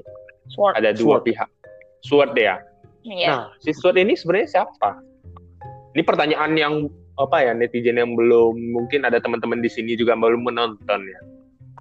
Sword. 0.53 0.77
Ada 0.77 0.93
dua 0.93 1.17
Sword. 1.17 1.23
pihak. 1.25 1.49
Sword 2.05 2.31
ya. 2.37 2.61
Iya. 3.01 3.27
Nah, 3.33 3.43
si 3.57 3.73
Sword 3.73 3.97
ini 3.97 4.13
sebenarnya 4.13 4.61
siapa? 4.61 5.01
Ini 5.97 6.05
pertanyaan 6.05 6.53
yang 6.53 6.73
apa 7.17 7.41
ya 7.41 7.51
netizen 7.57 7.97
yang 7.97 8.13
belum 8.13 8.53
mungkin 8.77 9.01
ada 9.01 9.17
teman-teman 9.17 9.57
di 9.57 9.71
sini 9.73 9.97
juga 9.97 10.13
belum 10.13 10.45
menonton 10.45 11.01
ya, 11.01 11.19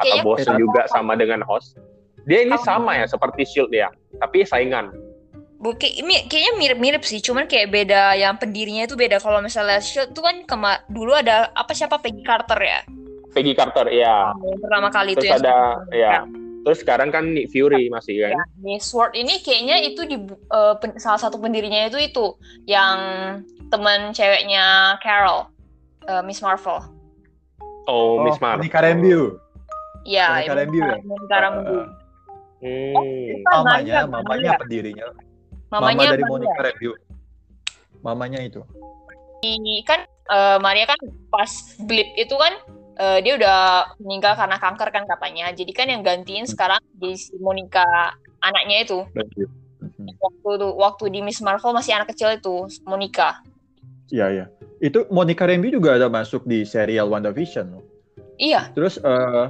atau 0.00 0.16
Kayaknya 0.16 0.24
bosan 0.24 0.54
kita- 0.56 0.62
juga 0.64 0.82
sama 0.88 1.12
dengan 1.12 1.44
host. 1.44 1.76
Dia 2.24 2.40
ini 2.40 2.56
Sama. 2.64 2.88
sama 2.88 2.92
ya 2.96 3.04
seperti 3.04 3.44
Shield 3.44 3.68
ya, 3.68 3.92
tapi 4.16 4.48
saingan. 4.48 4.88
Bu, 5.60 5.76
kayak- 5.76 5.96
ini 6.00 6.14
kayaknya 6.32 6.52
mirip-mirip 6.56 7.02
sih, 7.04 7.20
cuman 7.20 7.44
kayak 7.44 7.68
beda 7.68 8.16
yang 8.16 8.40
pendirinya 8.40 8.88
itu 8.88 8.96
beda. 8.96 9.20
Kalau 9.20 9.44
misalnya 9.44 9.76
Shield 9.84 10.16
tuh 10.16 10.24
kan 10.24 10.48
kema 10.48 10.80
dulu 10.88 11.12
ada 11.12 11.52
apa 11.52 11.76
siapa 11.76 12.00
Peggy 12.00 12.24
Carter 12.24 12.56
ya, 12.56 12.80
Peggy 13.36 13.52
Carter 13.52 13.86
ya. 13.86 14.32
yang 14.32 14.58
pertama 14.58 14.88
kali 14.88 15.12
itu 15.12 15.20
Terus 15.20 15.28
yang 15.28 15.40
ada 15.44 15.56
seperti- 15.76 16.00
ya. 16.00 16.14
Terus 16.66 16.78
sekarang 16.82 17.08
kan 17.14 17.24
Nick 17.30 17.52
Fury 17.52 17.86
masih 17.86 18.26
kan. 18.26 18.34
Ya, 18.34 18.42
di 18.58 18.74
Sword 18.80 19.14
ini 19.14 19.38
kayaknya 19.38 19.76
itu 19.84 20.02
di 20.02 20.16
eh, 20.26 20.74
pen- 20.80 20.96
salah 20.96 21.20
satu 21.20 21.38
pendirinya 21.38 21.86
itu 21.86 22.00
itu 22.00 22.26
yang 22.64 22.98
teman 23.68 24.10
ceweknya 24.10 24.96
Carol, 24.98 25.46
eh, 26.02 26.22
Miss 26.24 26.42
Marvel. 26.42 26.80
Oh, 27.86 28.18
Miss 28.24 28.40
Marvel. 28.42 28.66
Monica 28.66 28.82
Rambeau. 28.82 29.24
Iya, 30.02 30.26
Monica 30.42 30.54
Rambeau 30.58 30.82
ya? 30.82 30.96
Monica 31.06 31.36
Rambeau. 31.38 31.82
Hmm. 32.56 32.94
Bukan, 32.96 33.52
mamanya, 33.52 33.62
Maria, 33.62 34.00
mamanya 34.08 34.26
Maria. 34.26 34.52
pendirinya. 34.58 35.06
Mamanya 35.68 35.98
Mama 36.02 36.12
dari. 36.18 36.22
Monica 36.26 36.60
Rambeau. 36.64 36.94
Mamanya 38.02 38.40
itu. 38.42 38.60
Ini 39.38 39.86
kan 39.86 40.02
eh, 40.26 40.58
Maria 40.58 40.90
kan 40.90 40.98
pas 41.30 41.50
blip 41.86 42.10
itu 42.16 42.34
kan 42.34 42.58
eh, 42.96 43.18
dia 43.22 43.36
udah 43.36 43.58
meninggal 44.00 44.34
karena 44.36 44.56
kanker 44.56 44.88
kan 44.90 45.04
katanya. 45.06 45.52
Jadi 45.52 45.72
kan 45.72 45.86
yang 45.88 46.02
gantiin 46.02 46.48
sekarang 46.48 46.80
di 46.96 47.14
si 47.16 47.36
Monica 47.38 48.16
anaknya 48.40 48.84
itu. 48.84 48.98
Waktu 50.16 50.66
waktu 50.76 51.04
di 51.12 51.20
Miss 51.22 51.44
Marvel 51.44 51.76
masih 51.76 51.94
anak 51.94 52.10
kecil 52.14 52.34
itu 52.36 52.66
Monica. 52.88 53.40
Iya, 54.08 54.26
iya. 54.30 54.46
Itu 54.78 55.08
Monica 55.10 55.44
Rambeau 55.48 55.72
juga 55.72 55.98
ada 55.98 56.06
masuk 56.06 56.46
di 56.46 56.62
serial 56.62 57.10
WandaVision. 57.10 57.66
loh. 57.74 57.84
Iya, 58.36 58.68
Terus 58.76 59.00
eh, 59.00 59.46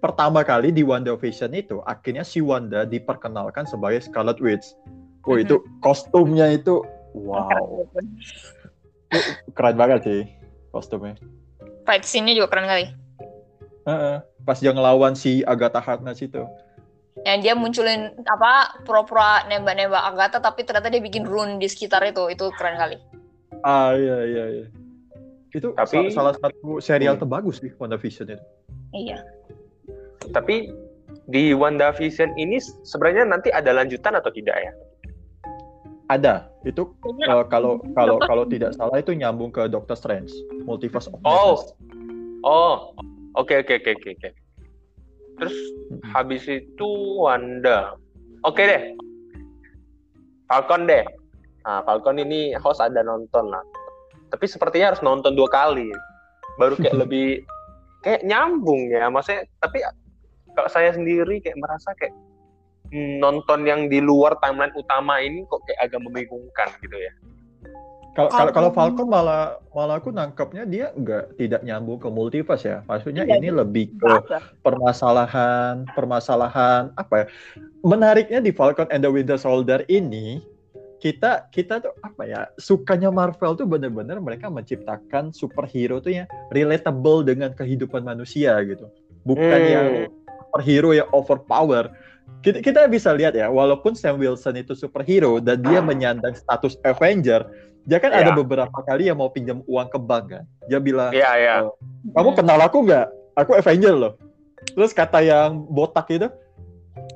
pertama 0.00 0.44
kali 0.44 0.72
di 0.72 0.84
WandaVision 0.84 1.52
itu 1.56 1.80
akhirnya 1.84 2.24
si 2.24 2.40
Wanda 2.40 2.84
diperkenalkan 2.84 3.64
sebagai 3.64 4.04
Scarlet 4.04 4.40
Witch. 4.40 4.72
Oh, 5.28 5.36
Mhm. 5.36 5.44
itu 5.44 5.56
kostumnya 5.84 6.48
itu 6.48 6.80
wow, 7.12 7.84
keren 9.52 9.76
banget 9.76 10.00
sih 10.08 10.20
kostumnya. 10.72 11.20
Fight 11.88 12.04
scene-nya 12.04 12.36
juga 12.36 12.52
keren 12.52 12.68
kali. 12.68 12.84
Heeh. 13.82 14.16
Pas 14.44 14.60
dia 14.60 14.70
ngelawan 14.70 15.16
si 15.16 15.40
Agatha 15.42 15.80
Harkness 15.80 16.20
itu. 16.20 16.44
Yang 17.24 17.38
dia 17.40 17.54
munculin 17.56 18.00
apa 18.22 18.76
pura-pura 18.84 19.42
nembak-nembak 19.44 20.04
Agatha 20.04 20.38
tapi 20.38 20.62
ternyata 20.62 20.86
dia 20.86 21.00
bikin 21.00 21.24
rune 21.24 21.56
di 21.56 21.64
sekitar 21.64 22.04
itu. 22.04 22.28
Itu 22.28 22.52
keren 22.52 22.76
kali. 22.76 23.00
Ah 23.60 23.96
iya 23.96 24.16
iya 24.22 24.44
iya. 24.52 24.66
Itu 25.48 25.72
Tapi- 25.72 26.12
sa- 26.12 26.20
salah 26.20 26.34
satu 26.36 26.76
serial 26.78 27.16
Hmm. 27.16 27.24
terbagus 27.24 27.58
di 27.58 27.72
WandaVision 27.72 28.28
itu. 28.28 28.44
Iya. 28.92 29.24
Tapi 30.28 30.68
di 31.24 31.52
WandaVision 31.52 32.36
ini 32.36 32.60
sebenarnya 32.84 33.24
nanti 33.24 33.48
ada 33.48 33.72
lanjutan 33.72 34.12
atau 34.12 34.28
tidak 34.28 34.60
ya? 34.60 34.72
Ada. 36.06 36.48
Itu 36.64 36.92
Kayaknya 37.00 37.26
eh, 37.28 37.44
kalau 37.48 37.72
kalau 37.92 38.16
kalau 38.18 38.44
tidak 38.44 38.72
salah 38.72 38.96
itu 38.96 39.12
nyambung 39.12 39.48
ke 39.48 39.68
Doctor 39.68 39.92
Strange, 39.92 40.32
Multiverse 40.64 41.08
of 41.08 41.20
Oh. 41.20 41.24
Madness. 41.24 41.60
Oh, 41.68 41.77
oke 43.34 43.52
oke 43.58 43.72
oke 43.74 43.90
oke 43.94 44.08
oke. 44.14 44.30
Terus 45.38 45.56
Mm-mm. 45.90 46.10
habis 46.12 46.44
itu 46.46 46.90
Wanda. 47.18 47.94
Oke 48.42 48.62
deh. 48.62 48.82
Falcon 50.46 50.86
deh. 50.86 51.04
Nah, 51.62 51.84
Falcon 51.84 52.16
ini 52.18 52.56
host 52.56 52.80
ada 52.80 53.02
nonton 53.02 53.50
lah. 53.50 53.62
Tapi 54.28 54.44
sepertinya 54.48 54.94
harus 54.94 55.02
nonton 55.02 55.34
dua 55.34 55.48
kali. 55.48 55.90
baru 56.58 56.74
kayak 56.74 56.98
lebih 57.06 57.46
kayak 58.02 58.26
nyambung 58.26 58.90
ya 58.90 59.06
maksudnya 59.06 59.46
tapi 59.62 59.78
kalau 60.58 60.66
saya 60.66 60.90
sendiri 60.90 61.38
kayak 61.38 61.54
merasa 61.54 61.94
kayak 61.98 62.10
hmm, 62.90 63.22
nonton 63.22 63.62
yang 63.62 63.86
di 63.86 64.02
luar 64.02 64.34
timeline 64.42 64.74
utama 64.74 65.22
ini 65.22 65.46
kok 65.46 65.62
kayak 65.66 65.86
agak 65.86 66.02
membingungkan 66.02 66.66
gitu 66.82 66.98
ya 66.98 67.12
kalau 68.18 68.50
Kalau- 68.50 68.74
Falcon 68.74 69.06
malah 69.06 69.54
malah 69.78 70.02
aku 70.02 70.10
nangkepnya 70.10 70.66
dia 70.66 70.90
nggak 70.90 71.38
tidak 71.38 71.62
nyambung 71.62 72.02
ke 72.02 72.10
multiverse 72.10 72.66
ya. 72.66 72.82
Maksudnya 72.90 73.22
Iya, 73.30 73.38
ini 73.38 73.54
lebih 73.54 73.94
ke 73.94 74.10
permasalahan 74.66 75.86
permasalahan 75.94 76.90
apa 76.98 77.14
ya? 77.14 77.26
Menariknya 77.86 78.42
di 78.42 78.50
Falcon 78.50 78.90
and 78.90 79.06
the 79.06 79.10
Winter 79.14 79.38
Soldier 79.38 79.86
ini 79.86 80.42
kita 80.98 81.46
kita 81.54 81.78
tuh 81.78 81.94
apa 82.02 82.26
ya 82.26 82.50
sukanya 82.58 83.14
Marvel 83.14 83.54
tuh 83.54 83.70
bener-bener 83.70 84.18
mereka 84.18 84.50
menciptakan 84.50 85.30
superhero 85.30 86.02
tuh 86.02 86.10
yang 86.10 86.26
relatable 86.50 87.22
dengan 87.22 87.54
kehidupan 87.54 88.02
manusia 88.02 88.58
gitu 88.66 88.90
bukan 89.22 89.46
Hmm. 89.62 89.70
yang 89.70 89.88
superhero 90.26 90.90
yang 90.98 91.08
overpower 91.14 91.94
kita, 92.42 92.58
kita 92.66 92.90
bisa 92.90 93.14
lihat 93.14 93.38
ya 93.38 93.46
walaupun 93.46 93.94
Sam 93.94 94.18
Wilson 94.18 94.58
itu 94.58 94.74
superhero 94.74 95.38
dan 95.38 95.62
dia 95.62 95.78
menyandang 95.78 96.34
status 96.34 96.74
Avenger 96.82 97.46
dia 97.88 97.98
kan 97.98 98.12
ada 98.12 98.30
Ya. 98.30 98.36
beberapa 98.36 98.78
kali 98.78 99.08
yang 99.08 99.16
mau 99.16 99.32
pinjam 99.32 99.64
uang 99.64 99.88
ke 99.88 99.98
bank 99.98 100.24
kan 100.28 100.44
dia 100.68 100.76
bilang 100.78 101.08
Iya 101.08 101.30
ya 101.34 101.54
kamu 102.12 102.30
kenal 102.34 102.60
aku 102.60 102.84
nggak? 102.84 103.06
Aku 103.34 103.54
Avenger 103.54 103.94
loh. 103.94 104.12
Terus 104.68 104.90
kata 104.90 105.22
yang 105.22 105.62
botak 105.64 106.10
itu, 106.10 106.26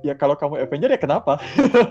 ya 0.00 0.14
kalau 0.14 0.32
kamu 0.32 0.62
Avenger 0.62 0.88
ya 0.88 0.96
kenapa? 0.96 1.42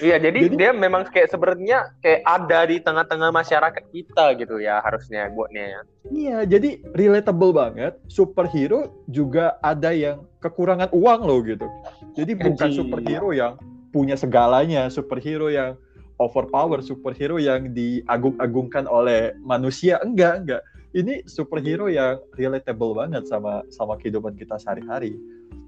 iya 0.00 0.16
jadi, 0.16 0.48
Jadi- 0.48 0.56
dia 0.56 0.70
memang 0.70 1.04
kayak 1.04 1.28
sebenarnya 1.28 1.96
kayak 1.98 2.20
ada 2.22 2.60
di 2.64 2.76
tengah-tengah 2.78 3.30
masyarakat 3.30 3.84
kita 3.88 4.24
gitu 4.36 4.56
ya 4.58 4.78
harusnya 4.80 5.28
buatnya 5.28 5.64
ya 5.66 5.80
Iya, 6.04 6.38
jadi 6.44 6.70
relatable 6.92 7.52
banget. 7.52 7.96
Superhero 8.06 8.92
juga 9.06 9.56
ada 9.58 9.90
yang 9.90 10.28
kekurangan 10.38 10.92
uang 10.92 11.20
loh 11.22 11.40
gitu. 11.40 11.64
Jadi 12.12 12.32
bukan 12.34 12.68
superhero 12.70 13.32
yang 13.32 13.56
punya 13.88 14.14
segalanya, 14.14 14.88
superhero 14.88 15.48
yang 15.48 15.78
overpower, 16.22 16.78
superhero 16.80 17.36
yang 17.42 17.74
diagung-agungkan 17.74 18.86
oleh 18.86 19.34
manusia. 19.42 19.98
Enggak, 20.06 20.46
enggak. 20.46 20.62
Ini 20.92 21.24
superhero 21.24 21.88
yang 21.88 22.20
relatable 22.36 22.92
banget 22.94 23.24
sama 23.26 23.64
sama 23.72 23.96
kehidupan 23.96 24.36
kita 24.36 24.60
sehari-hari. 24.60 25.16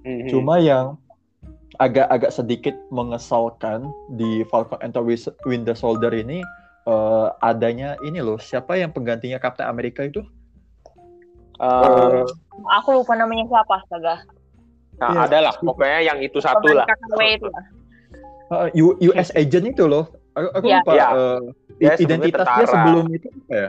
Mhm. 0.04 0.28
Cuma 0.28 0.60
yang 0.60 1.00
agak-agak 1.82 2.30
sedikit 2.30 2.76
mengesalkan 2.94 3.90
di 4.14 4.46
Falcon 4.46 4.78
and 4.84 4.94
the 4.94 5.02
Winter 5.42 5.74
Soldier 5.74 6.14
ini 6.14 6.38
eh, 6.84 7.28
adanya 7.40 7.96
ini 8.04 8.20
loh, 8.20 8.36
siapa 8.36 8.76
yang 8.76 8.92
penggantinya 8.92 9.40
Captain 9.40 9.64
America 9.64 10.04
itu? 10.04 10.20
Eh, 11.56 12.22
Aku 12.80 12.88
lupa 12.92 13.16
namanya 13.16 13.48
siapa, 13.48 13.80
astaga. 13.82 14.22
nah 14.94 15.10
Iya. 15.10 15.20
ada 15.26 15.38
lah 15.50 15.54
pokoknya 15.58 16.06
yang 16.06 16.18
itu 16.22 16.38
satu 16.38 16.70
lah 16.70 16.86
KKW 16.86 17.20
itu 17.34 17.46
lah. 17.50 17.64
Eh, 18.70 18.78
US 19.10 19.34
agent 19.34 19.74
itu 19.74 19.90
loh. 19.90 20.06
Aku, 20.34 20.48
aku 20.50 20.66
Iya. 20.66 20.78
lupa 20.82 20.92
Iya. 20.92 21.06
eh, 21.08 21.40
Dia 21.74 21.92
i- 21.94 22.02
identitas 22.04 22.46
sebelumnya 22.46 22.58
dia 22.58 22.66
tentara. 22.66 22.72
sebelum 22.74 23.04
itu 23.10 23.28
apa 23.30 23.54
ya? 23.54 23.68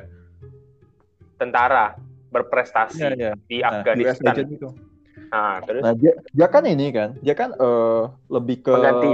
tentara 1.36 1.86
berprestasi 2.32 3.02
Iya, 3.02 3.12
iya. 3.14 3.32
di 3.46 3.58
Nah, 3.60 3.70
Afghanistan 3.70 4.34
itu. 4.42 4.70
nah 5.26 5.60
terus 5.64 5.82
Nah, 5.84 5.94
dia, 5.94 6.14
dia 6.32 6.48
kan 6.48 6.64
ini 6.64 6.88
kan, 6.92 7.10
dia 7.20 7.36
kan 7.36 7.52
eh, 7.52 8.04
lebih 8.30 8.58
ke 8.62 8.72
Pengganti. 8.72 9.10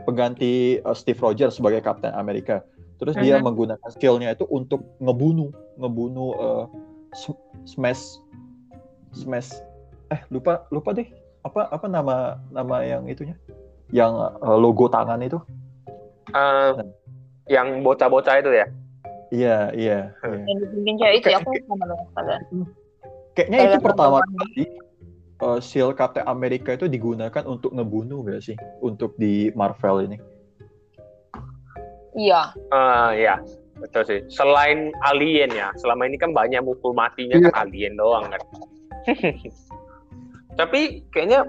pengganti 0.00 0.52
eh, 0.78 0.96
Steve 0.96 1.18
Rogers 1.18 1.56
sebagai 1.56 1.80
Captain 1.80 2.12
America. 2.12 2.60
Terus 2.96 3.16
dia 3.16 3.36
Mhm. 3.36 3.44
menggunakan 3.44 3.88
skillnya 3.90 4.30
itu 4.30 4.44
untuk 4.46 4.84
ngebunuh, 4.98 5.48
ngebunuh 5.76 6.30
eh, 6.36 6.64
sm- 7.14 7.40
smash, 7.64 8.04
smash. 9.10 9.50
Eh 10.08 10.20
lupa 10.28 10.68
lupa 10.68 10.92
deh 10.92 11.08
apa 11.40 11.68
apa 11.68 11.86
nama 11.88 12.36
nama 12.48 12.84
yang 12.84 13.08
itunya, 13.08 13.36
yang 13.90 14.12
eh, 14.38 14.58
logo 14.60 14.86
tangan 14.86 15.20
itu. 15.20 15.40
Eh, 16.32 16.72
yang 17.50 17.82
bocah-bocah 17.82 18.38
itu 18.40 18.52
ya 18.54 18.66
Iya 19.30 19.70
iya. 19.78 19.98
iya. 20.26 20.42
Yang 20.42 20.58
dipimpin 20.66 20.94
cewek 20.98 21.14
itu, 21.22 21.28
aku 21.38 21.48
lupa 21.54 21.74
namanya, 21.78 22.02
astaga. 22.10 22.36
Kayaknya 23.38 23.58
itu 23.62 23.78
pertama 23.78 24.18
kali 24.26 24.64
uh, 25.38 25.58
shield 25.62 25.94
Captain 25.94 26.26
America 26.26 26.74
itu 26.74 26.90
digunakan 26.90 27.46
untuk 27.46 27.70
ngebunuh 27.70 28.26
gak 28.26 28.42
sih? 28.42 28.58
Untuk 28.82 29.14
di 29.22 29.54
Marvel 29.54 30.10
ini. 30.10 30.18
Iya. 32.18 32.58
Ah 32.74 33.14
ya, 33.14 33.38
betul 33.78 34.02
sih. 34.02 34.20
Selain 34.34 34.90
alien 35.06 35.54
ya, 35.54 35.70
selama 35.78 36.10
ini 36.10 36.18
kan 36.18 36.34
banyak 36.34 36.66
mukul 36.66 36.90
matinya 36.90 37.38
Iya. 37.38 37.54
kan 37.54 37.70
alien 37.70 37.94
doang 37.94 38.26
kan. 38.34 38.42
Tapi 40.58 41.06
kayaknya 41.14 41.46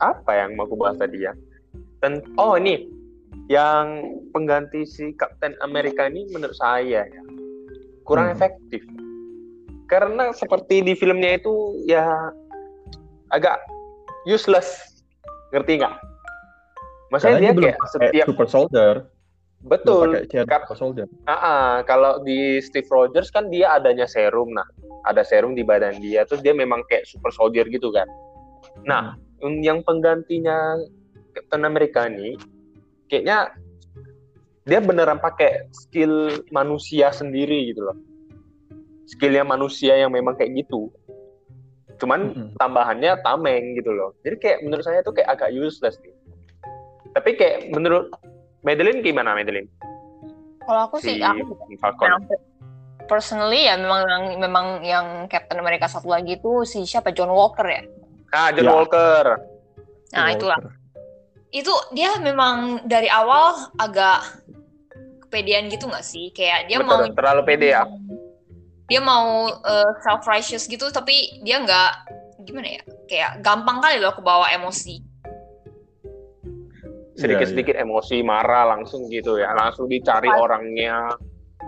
apa 0.00 0.32
yang 0.32 0.56
mau 0.56 0.64
aku 0.64 0.80
bahas 0.80 0.96
tadi 0.96 1.28
ya? 1.28 1.36
Dan 2.00 2.24
oh 2.40 2.56
ini 2.56 2.88
yang 3.46 4.02
pengganti 4.34 4.82
si 4.82 5.14
Captain 5.14 5.54
America 5.62 6.10
ini 6.10 6.26
menurut 6.34 6.56
saya 6.58 7.06
ya 7.06 7.22
kurang 8.02 8.30
Hmm. 8.30 8.36
efektif. 8.38 8.82
Karena 9.86 10.34
seperti 10.34 10.82
di 10.82 10.98
filmnya 10.98 11.38
itu 11.38 11.54
ya 11.86 12.30
agak 13.30 13.62
useless. 14.26 14.98
Ngerti 15.54 15.78
nggak? 15.78 15.94
Maksudnya 17.14 17.38
dia 17.38 17.52
belum 17.54 17.70
kayak 17.70 17.78
setiap 17.94 18.26
Super 18.26 18.48
Soldier. 18.50 18.94
Betul 19.66 20.26
Kap- 20.46 20.66
Super 20.66 20.78
Soldier. 20.78 21.06
Ah, 21.30 21.38
ah, 21.38 21.70
kalau 21.86 22.18
di 22.26 22.58
Steve 22.58 22.86
Rogers 22.90 23.30
kan 23.30 23.46
dia 23.46 23.78
adanya 23.78 24.10
serum, 24.10 24.50
nah 24.50 24.66
ada 25.06 25.22
serum 25.22 25.54
di 25.54 25.62
badan 25.62 26.02
dia, 26.02 26.26
terus 26.26 26.42
dia 26.42 26.50
memang 26.50 26.82
kayak 26.90 27.06
super 27.06 27.30
soldier 27.30 27.62
gitu 27.70 27.94
kan. 27.94 28.06
Nah, 28.82 29.14
Hmm. 29.38 29.62
yang 29.62 29.86
penggantinya 29.86 30.82
Captain 31.34 31.62
America 31.62 32.10
ini, 32.10 32.34
kayaknya 33.06 33.50
dia 34.66 34.82
beneran 34.82 35.22
pakai 35.22 35.70
skill 35.70 36.42
manusia 36.50 37.14
sendiri 37.14 37.70
gitu 37.70 37.86
loh. 37.86 37.96
Skillnya 39.06 39.46
manusia 39.46 39.94
yang 39.94 40.10
memang 40.10 40.34
kayak 40.34 40.66
gitu. 40.66 40.90
Cuman 42.02 42.34
Mm-mm. 42.34 42.48
tambahannya 42.58 43.22
tameng 43.22 43.78
gitu 43.78 43.94
loh. 43.94 44.10
Jadi 44.26 44.36
kayak 44.42 44.58
menurut 44.66 44.82
saya 44.82 45.00
tuh 45.06 45.14
kayak 45.14 45.38
agak 45.38 45.54
useless 45.54 45.96
nih. 46.02 46.12
Tapi 47.14 47.38
kayak 47.38 47.70
menurut 47.72 48.10
Madeline 48.66 49.00
gimana 49.00 49.32
Madeline? 49.38 49.70
Kalau 50.66 50.90
aku 50.90 50.98
Si 50.98 51.16
sih, 51.16 51.22
aku 51.22 51.54
Falcon. 51.78 52.10
Nah, 52.10 52.20
personally 53.06 53.70
ya 53.70 53.78
memang 53.78 54.02
yang 54.10 54.24
memang 54.42 54.66
yang 54.82 55.06
Captain 55.30 55.62
America 55.62 55.86
satu 55.86 56.10
lagi 56.10 56.42
itu 56.42 56.66
si 56.66 56.82
siapa 56.82 57.14
John 57.14 57.30
Walker 57.30 57.62
ya. 57.62 57.86
Ah, 58.34 58.50
John 58.50 58.66
Ya. 58.66 58.74
Walker. 58.74 59.24
Nah, 60.10 60.26
Walker. 60.26 60.34
itulah. 60.34 60.58
Itu 61.54 61.72
dia 61.94 62.18
memang 62.18 62.84
dari 62.84 63.06
awal 63.06 63.70
agak 63.78 64.22
kepedean 65.26 65.70
gitu 65.70 65.86
nggak 65.86 66.04
sih? 66.06 66.30
Kayak 66.34 66.70
dia 66.70 66.78
Betul, 66.82 66.90
mau 66.90 67.14
terlalu 67.14 67.42
pede 67.46 67.68
ya. 67.74 67.82
Dia 68.86 69.00
mau 69.02 69.50
self 70.06 70.22
righteous 70.26 70.70
gitu 70.70 70.90
tapi 70.90 71.42
dia 71.42 71.58
nggak 71.58 71.92
gimana 72.46 72.78
ya? 72.78 72.82
Kayak 73.10 73.30
gampang 73.42 73.82
kali 73.82 73.98
loh 73.98 74.14
kebawa 74.14 74.50
emosi. 74.54 75.02
Sedikit-sedikit 77.16 77.80
emosi, 77.80 78.20
marah 78.20 78.68
langsung 78.76 79.08
gitu 79.08 79.40
ya. 79.40 79.56
Langsung 79.56 79.88
dicari 79.88 80.28
Pas- 80.28 80.36
orangnya. 80.38 81.16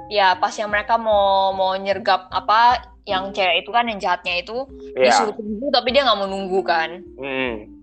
Ya 0.09 0.37
pas 0.37 0.53
yang 0.57 0.73
mereka 0.73 0.97
mau 0.97 1.53
mau 1.53 1.73
nyergap 1.77 2.29
apa 2.33 2.81
yang 3.09 3.33
cewek 3.33 3.65
itu 3.65 3.71
kan 3.73 3.89
yang 3.89 3.97
jahatnya 4.01 4.41
itu 4.41 4.69
Ya. 4.97 5.09
disuruh 5.09 5.33
tunggu 5.37 5.69
tapi 5.73 5.93
dia 5.93 6.05
nggak 6.05 6.19
mau 6.21 6.29
nunggu 6.29 6.61
kan. 6.65 7.01
Hmm. 7.17 7.78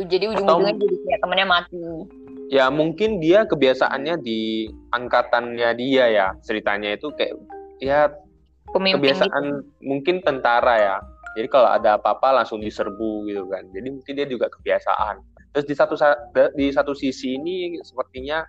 Jadi 0.00 0.24
ujung-ujungnya 0.32 0.74
jadi 0.76 0.96
kayak 1.04 1.20
temennya 1.20 1.46
mati. 1.46 1.80
Ya 2.52 2.68
mungkin 2.68 3.20
dia 3.20 3.48
kebiasaannya 3.48 4.20
di 4.20 4.68
angkatannya 4.92 5.68
dia 5.76 6.04
ya. 6.08 6.26
Ceritanya 6.44 6.96
itu 6.96 7.08
kayak 7.16 7.36
ya 7.80 8.12
Pemimpin 8.72 9.12
gitu. 9.12 9.20
kebiasaan 9.20 9.44
mungkin 9.84 10.24
tentara 10.24 10.74
ya. 10.80 10.96
Jadi 11.32 11.48
kalau 11.48 11.68
ada 11.72 11.96
apa-apa 11.96 12.44
langsung 12.44 12.60
diserbu 12.60 13.28
gitu 13.28 13.48
kan. 13.48 13.64
Jadi 13.72 13.88
mungkin 13.88 14.12
dia 14.12 14.28
juga 14.28 14.52
kebiasaan. 14.52 15.24
Terus 15.52 15.66
di 15.68 15.74
satu 15.76 15.94
sa- 15.96 16.20
di 16.56 16.72
satu 16.72 16.92
sisi 16.96 17.36
ini 17.36 17.76
sepertinya 17.84 18.44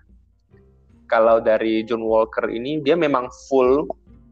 kalau 1.08 1.40
dari 1.40 1.84
John 1.84 2.04
Walker 2.04 2.48
ini 2.48 2.80
dia 2.80 2.96
memang 2.96 3.28
full 3.48 3.84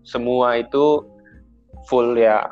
semua 0.05 0.57
itu 0.57 1.05
full 1.89 2.17
ya 2.17 2.49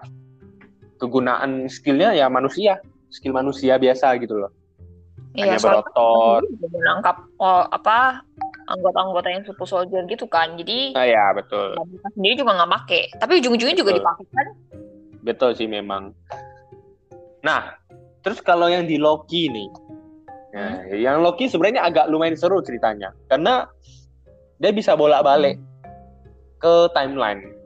kegunaan 1.00 1.68
skillnya 1.72 2.12
ya 2.12 2.28
manusia, 2.28 2.76
skill 3.10 3.34
manusia 3.34 3.76
biasa 3.76 4.14
gitu 4.22 4.38
loh. 4.38 4.50
Iya, 5.30 5.54
Hanya 5.54 5.58
berotot. 5.62 6.42
menangkap 6.58 7.16
oh, 7.38 7.62
apa 7.70 8.26
anggota-anggota 8.66 9.28
yang 9.30 9.42
super 9.46 9.66
soldier 9.66 10.02
gitu 10.10 10.26
kan. 10.26 10.58
Jadi 10.58 10.94
Ah 10.98 11.06
ya 11.06 11.30
betul. 11.34 11.78
sendiri 12.18 12.42
juga 12.42 12.58
nggak 12.58 12.72
pakai. 12.82 13.02
Tapi 13.18 13.32
ujung-ujungnya 13.38 13.76
juga 13.78 13.94
dipakai 13.94 14.26
kan. 14.34 14.46
Betul 15.22 15.54
sih 15.54 15.70
memang. 15.70 16.10
Nah, 17.46 17.78
terus 18.26 18.42
kalau 18.42 18.66
yang 18.66 18.90
di 18.90 18.98
Loki 18.98 19.46
nih. 19.46 19.70
Nah, 20.50 20.82
yang 20.98 21.22
Loki 21.22 21.46
sebenarnya 21.46 21.86
agak 21.86 22.10
lumayan 22.10 22.34
seru 22.34 22.58
ceritanya. 22.58 23.14
Karena 23.30 23.70
dia 24.58 24.74
bisa 24.74 24.98
bolak-balik 24.98 25.58
ke 26.58 26.74
timeline. 26.94 27.56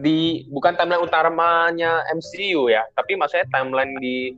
di 0.00 0.48
bukan 0.48 0.72
timeline 0.72 1.04
utamanya 1.04 2.00
MCU 2.16 2.72
ya, 2.72 2.80
tapi 2.96 3.12
maksudnya 3.12 3.44
timeline 3.52 3.92
di 4.00 4.32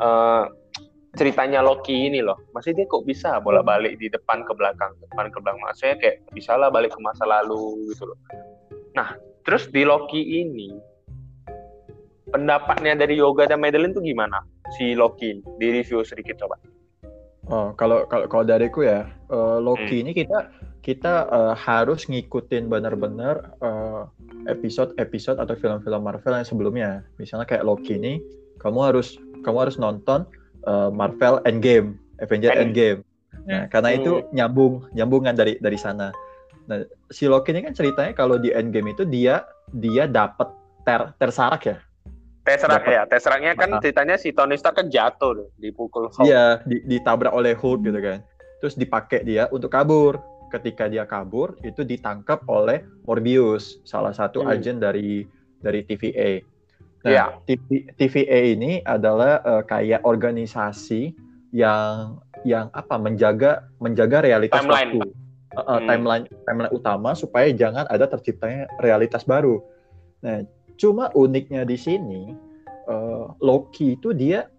uh, 0.00 0.50
ceritanya 1.16 1.64
Loki 1.64 2.12
ini 2.12 2.20
loh. 2.20 2.36
Masih 2.52 2.76
dia 2.76 2.84
kok 2.86 3.08
bisa 3.08 3.40
bolak-balik 3.40 3.96
di 3.96 4.12
depan 4.12 4.44
ke 4.44 4.52
belakang, 4.52 4.92
depan 5.00 5.32
ke 5.32 5.38
belakang. 5.40 5.62
Maksudnya 5.64 5.96
kayak 5.98 6.16
bisa 6.36 6.54
lah 6.54 6.68
balik 6.68 6.92
ke 6.92 7.00
masa 7.00 7.24
lalu 7.24 7.90
gitu 7.90 8.04
loh. 8.12 8.18
Nah, 8.94 9.16
terus 9.42 9.68
di 9.72 9.82
Loki 9.82 10.44
ini 10.44 10.76
pendapatnya 12.28 12.98
dari 12.98 13.16
Yoga 13.16 13.48
dan 13.48 13.64
Madeline 13.64 13.96
tuh 13.96 14.04
gimana? 14.04 14.44
Si 14.76 14.92
Loki 14.92 15.40
di 15.56 15.66
review 15.72 16.04
sedikit 16.04 16.36
coba. 16.42 16.60
Oh, 17.46 17.70
kalau 17.78 18.04
kalau 18.10 18.26
kalau 18.26 18.44
dariku 18.44 18.82
ya, 18.82 19.06
uh, 19.30 19.62
Loki 19.62 20.02
hmm. 20.02 20.02
ini 20.02 20.12
kita 20.12 20.50
kita 20.82 21.30
uh, 21.30 21.54
harus 21.54 22.06
ngikutin 22.10 22.66
benar-benar 22.66 23.54
uh, 23.62 24.10
episode-episode 24.50 25.38
atau 25.38 25.54
film-film 25.54 26.02
Marvel 26.02 26.34
yang 26.34 26.46
sebelumnya. 26.46 26.90
Misalnya 27.22 27.46
kayak 27.46 27.66
Loki 27.66 27.98
ini, 27.98 28.18
kamu 28.58 28.78
harus 28.82 29.18
kamu 29.42 29.68
harus 29.68 29.76
nonton 29.76 30.24
uh, 30.64 30.88
Marvel 30.92 31.42
Endgame, 31.48 31.98
Avenger 32.22 32.54
End. 32.54 32.70
Endgame. 32.72 33.00
Nah, 33.46 33.64
hmm. 33.64 33.68
karena 33.70 33.90
itu 33.94 34.12
hmm. 34.20 34.26
nyambung 34.34 34.74
nyambungan 34.92 35.34
dari 35.36 35.58
dari 35.58 35.78
sana. 35.78 36.10
Nah, 36.66 36.82
si 37.14 37.30
Loki 37.30 37.54
ini 37.54 37.62
kan 37.62 37.74
ceritanya 37.74 38.12
kalau 38.14 38.36
di 38.36 38.50
Endgame 38.50 38.90
itu 38.90 39.06
dia 39.06 39.46
dia 39.70 40.10
dapat 40.10 40.50
ter 40.82 41.14
tersarak 41.18 41.62
ya. 41.66 41.78
Tesseract 42.46 42.86
ya, 42.86 43.02
Tesseractnya 43.10 43.58
kan 43.58 43.70
ceritanya 43.82 44.14
si 44.14 44.30
Tony 44.30 44.54
Stark 44.54 44.78
kan 44.78 44.86
jatuh 44.86 45.34
deh, 45.34 45.48
dipukul 45.58 46.06
Hulk. 46.06 46.30
Iya, 46.30 46.62
di, 46.62 46.78
ditabrak 46.86 47.34
oleh 47.34 47.58
Hulk 47.58 47.82
gitu 47.82 47.98
kan. 47.98 48.22
Terus 48.62 48.78
dipakai 48.78 49.26
dia 49.26 49.50
untuk 49.50 49.74
kabur. 49.74 50.22
Ketika 50.46 50.86
dia 50.86 51.02
kabur, 51.10 51.58
itu 51.66 51.82
ditangkap 51.82 52.46
oleh 52.46 52.86
Morbius, 53.02 53.82
salah 53.82 54.14
satu 54.14 54.46
hmm. 54.46 54.50
agen 54.54 54.78
dari 54.78 55.26
dari 55.58 55.82
TVA. 55.82 56.38
Nah, 57.06 57.14
yeah. 57.14 57.28
TV, 57.46 57.86
TVA 57.94 58.58
ini 58.58 58.82
adalah 58.82 59.38
uh, 59.46 59.62
kayak 59.62 60.02
organisasi 60.02 61.14
yang 61.54 62.18
yang 62.42 62.66
apa 62.74 62.98
menjaga 62.98 63.70
menjaga 63.78 64.26
realitas 64.26 64.58
timeline. 64.58 64.98
waktu. 64.98 65.14
Uh, 65.54 65.58
uh, 65.62 65.78
hmm. 65.78 65.86
timeline 65.86 66.24
timeline 66.42 66.72
utama 66.74 67.14
supaya 67.14 67.46
jangan 67.54 67.86
ada 67.86 68.10
terciptanya 68.10 68.66
realitas 68.82 69.22
baru. 69.22 69.62
Nah, 70.26 70.42
cuma 70.74 71.14
uniknya 71.14 71.62
di 71.62 71.78
sini 71.78 72.34
uh, 72.90 73.30
Loki 73.38 73.94
itu 73.94 74.10
dia 74.10 74.50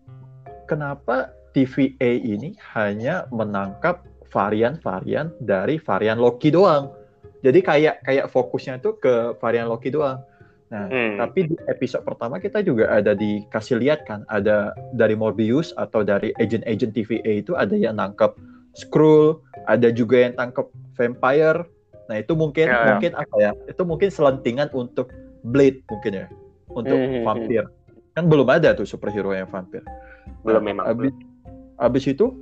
kenapa 0.71 1.35
TVA 1.51 2.23
ini 2.23 2.55
hanya 2.79 3.27
menangkap 3.27 4.07
varian-varian 4.31 5.35
dari 5.43 5.83
varian 5.83 6.15
Loki 6.15 6.47
doang. 6.47 6.95
Jadi 7.43 7.59
kayak 7.59 8.07
kayak 8.07 8.31
fokusnya 8.31 8.79
itu 8.79 8.95
ke 9.03 9.35
varian 9.43 9.67
Loki 9.67 9.91
doang. 9.91 10.23
Nah, 10.67 10.91
hmm. 10.91 11.15
tapi 11.23 11.47
di 11.47 11.55
episode 11.71 12.03
pertama 12.03 12.43
kita 12.43 12.59
juga 12.59 12.91
ada 12.91 13.15
dikasih 13.15 13.79
lihat 13.79 14.03
kan, 14.03 14.27
ada 14.27 14.75
dari 14.91 15.15
Morbius 15.15 15.71
atau 15.79 16.03
dari 16.03 16.35
agent-agent 16.43 16.91
TVA 16.91 17.39
itu 17.39 17.55
ada 17.55 17.71
yang 17.71 17.95
nangkep 17.95 18.35
Skrull, 18.75 19.41
ada 19.65 19.89
juga 19.89 20.27
yang 20.27 20.37
tangkap 20.37 20.69
vampire. 20.93 21.65
Nah, 22.11 22.21
itu 22.21 22.37
mungkin 22.37 22.69
ya, 22.69 22.77
ya. 22.77 22.87
mungkin 22.93 23.11
apa 23.17 23.35
ya? 23.41 23.51
Itu 23.65 23.83
mungkin 23.87 24.09
selentingan 24.13 24.69
untuk 24.75 25.09
Blade 25.47 25.81
mungkin 25.87 26.11
ya, 26.13 26.27
untuk 26.69 26.93
hmm. 26.93 27.07
hmm, 27.07 27.15
hmm. 27.15 27.25
vampir. 27.25 27.63
Kan 28.13 28.27
belum 28.27 28.47
ada 28.51 28.75
tuh 28.75 28.85
superhero 28.85 29.31
yang 29.31 29.49
vampir. 29.49 29.81
Belum 30.43 30.61
nah, 30.61 30.67
memang. 30.67 30.85
Abis, 30.85 31.13
abis 31.79 32.03
itu 32.11 32.35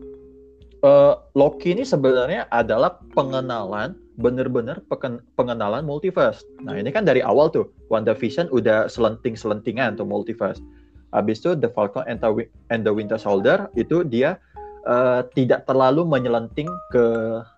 uh, 0.81 1.13
Loki 1.37 1.77
ini 1.77 1.87
sebenarnya 1.87 2.49
adalah 2.49 2.99
pengenalan 3.13 3.95
bener-bener 4.15 4.79
pengenalan 5.35 5.83
multiverse. 5.83 6.43
Nah 6.63 6.79
ini 6.79 6.91
kan 6.91 7.03
dari 7.03 7.19
awal 7.19 7.51
tuh 7.51 7.67
WandaVision 7.91 8.47
udah 8.51 8.87
selenting-selentingan 8.87 9.99
tuh 9.99 10.07
multiverse. 10.07 10.63
Habis 11.11 11.43
itu 11.43 11.55
The 11.55 11.71
Falcon 11.71 12.03
and 12.07 12.81
the 12.83 12.91
Winter 12.91 13.19
Soldier 13.19 13.71
itu 13.75 14.03
dia 14.03 14.39
uh, 14.87 15.23
tidak 15.35 15.67
terlalu 15.67 16.07
menyelenting 16.07 16.67
ke 16.91 17.05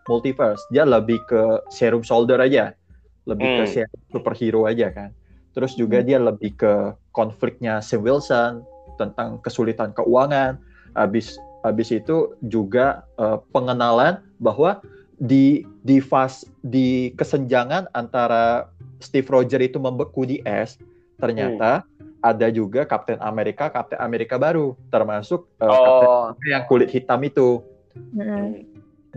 multiverse. 0.10 0.62
Dia 0.74 0.86
lebih 0.86 1.22
ke 1.30 1.62
serum 1.70 2.02
soldier 2.02 2.42
aja, 2.42 2.74
lebih 3.30 3.46
hmm. 3.46 3.58
ke 3.62 3.64
serum 3.70 4.02
superhero 4.10 4.62
aja 4.66 4.90
kan. 4.90 5.10
Terus 5.54 5.74
juga 5.74 6.02
hmm. 6.02 6.08
dia 6.08 6.20
lebih 6.22 6.52
ke 6.58 6.74
konfliknya 7.14 7.82
Sam 7.82 8.02
Wilson 8.06 8.66
tentang 8.98 9.42
kesulitan 9.42 9.94
keuangan. 9.94 10.58
Habis 10.98 11.38
habis 11.62 11.90
itu 11.94 12.34
juga 12.46 13.06
uh, 13.22 13.42
pengenalan 13.54 14.24
bahwa 14.38 14.82
di 15.18 15.66
di 15.82 15.98
fase 15.98 16.46
di 16.62 17.10
kesenjangan 17.18 17.90
antara 17.98 18.70
Steve 19.02 19.26
Roger 19.26 19.58
itu 19.62 19.82
membeku 19.82 20.30
di 20.30 20.38
es 20.46 20.78
ternyata 21.18 21.82
hmm. 21.82 22.22
ada 22.22 22.48
juga 22.54 22.86
Kapten 22.86 23.18
Amerika 23.18 23.74
Kapten 23.74 23.98
Amerika 23.98 24.38
baru 24.38 24.78
termasuk 24.94 25.50
uh, 25.58 25.66
oh. 25.66 25.76
Kapten 26.38 26.48
yang 26.54 26.64
kulit 26.70 26.90
hitam 26.94 27.26
itu 27.26 27.66
hmm. 27.98 28.62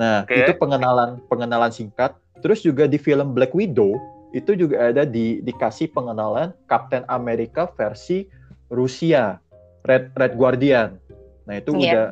nah 0.01 0.25
okay. 0.25 0.49
itu 0.49 0.57
pengenalan 0.57 1.21
pengenalan 1.29 1.69
singkat 1.69 2.17
terus 2.41 2.65
juga 2.65 2.89
di 2.89 2.97
film 2.97 3.37
Black 3.37 3.53
Widow 3.53 4.01
itu 4.33 4.57
juga 4.57 4.89
ada 4.89 5.05
di 5.05 5.45
dikasih 5.45 5.93
pengenalan 5.93 6.57
Kapten 6.65 7.05
Amerika 7.13 7.69
versi 7.77 8.25
Rusia 8.73 9.37
Red 9.85 10.17
Red 10.17 10.33
Guardian 10.41 10.97
nah 11.45 11.61
itu 11.61 11.77
yeah. 11.77 11.85
udah 11.85 12.07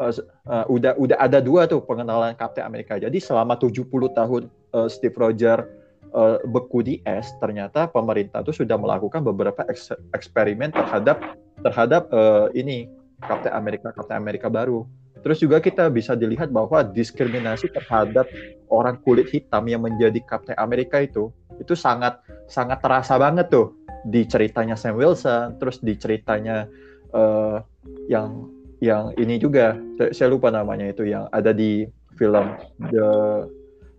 uh, 0.00 0.12
uh, 0.48 0.64
udah 0.68 0.96
udah 0.96 1.18
ada 1.20 1.38
dua 1.40 1.64
tuh 1.68 1.82
pengenalan 1.84 2.36
Kapten 2.36 2.64
Amerika. 2.64 2.96
Jadi 3.00 3.20
selama 3.20 3.56
70 3.56 3.86
tahun 4.12 4.42
uh, 4.76 4.88
Steve 4.88 5.16
Rogers 5.16 5.64
uh, 6.12 6.40
beku 6.46 6.84
di 6.84 7.00
es, 7.04 7.28
ternyata 7.40 7.88
pemerintah 7.88 8.44
tuh 8.44 8.54
sudah 8.54 8.76
melakukan 8.76 9.24
beberapa 9.24 9.64
eks 9.68 9.92
eksperimen 10.12 10.72
terhadap 10.72 11.20
terhadap 11.64 12.08
uh, 12.12 12.52
ini 12.52 12.88
Kapten 13.24 13.52
Amerika 13.52 13.92
Kapten 13.92 14.16
Amerika 14.16 14.48
baru. 14.52 14.84
Terus 15.24 15.42
juga 15.42 15.58
kita 15.58 15.90
bisa 15.90 16.14
dilihat 16.14 16.54
bahwa 16.54 16.86
diskriminasi 16.86 17.72
terhadap 17.74 18.30
orang 18.70 19.00
kulit 19.02 19.26
hitam 19.32 19.66
yang 19.66 19.82
menjadi 19.82 20.22
Kapten 20.22 20.54
Amerika 20.54 21.02
itu 21.02 21.34
itu 21.58 21.74
sangat 21.74 22.20
sangat 22.46 22.78
terasa 22.84 23.18
banget 23.18 23.50
tuh 23.50 23.74
di 24.06 24.22
ceritanya 24.22 24.78
Sam 24.78 24.94
Wilson, 24.94 25.58
terus 25.58 25.82
di 25.82 25.98
ceritanya 25.98 26.70
uh, 27.10 27.58
yang 28.06 28.46
yang 28.84 29.12
ini 29.16 29.40
juga 29.40 29.76
saya, 29.96 30.10
saya 30.12 30.28
lupa 30.32 30.52
namanya 30.52 30.92
itu 30.92 31.08
yang 31.08 31.28
ada 31.32 31.52
di 31.52 31.88
film 32.16 32.56
The 32.92 33.08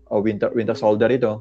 uh, 0.10 0.20
Winter 0.22 0.50
Winter 0.54 0.78
Soldier 0.78 1.10
itu. 1.10 1.38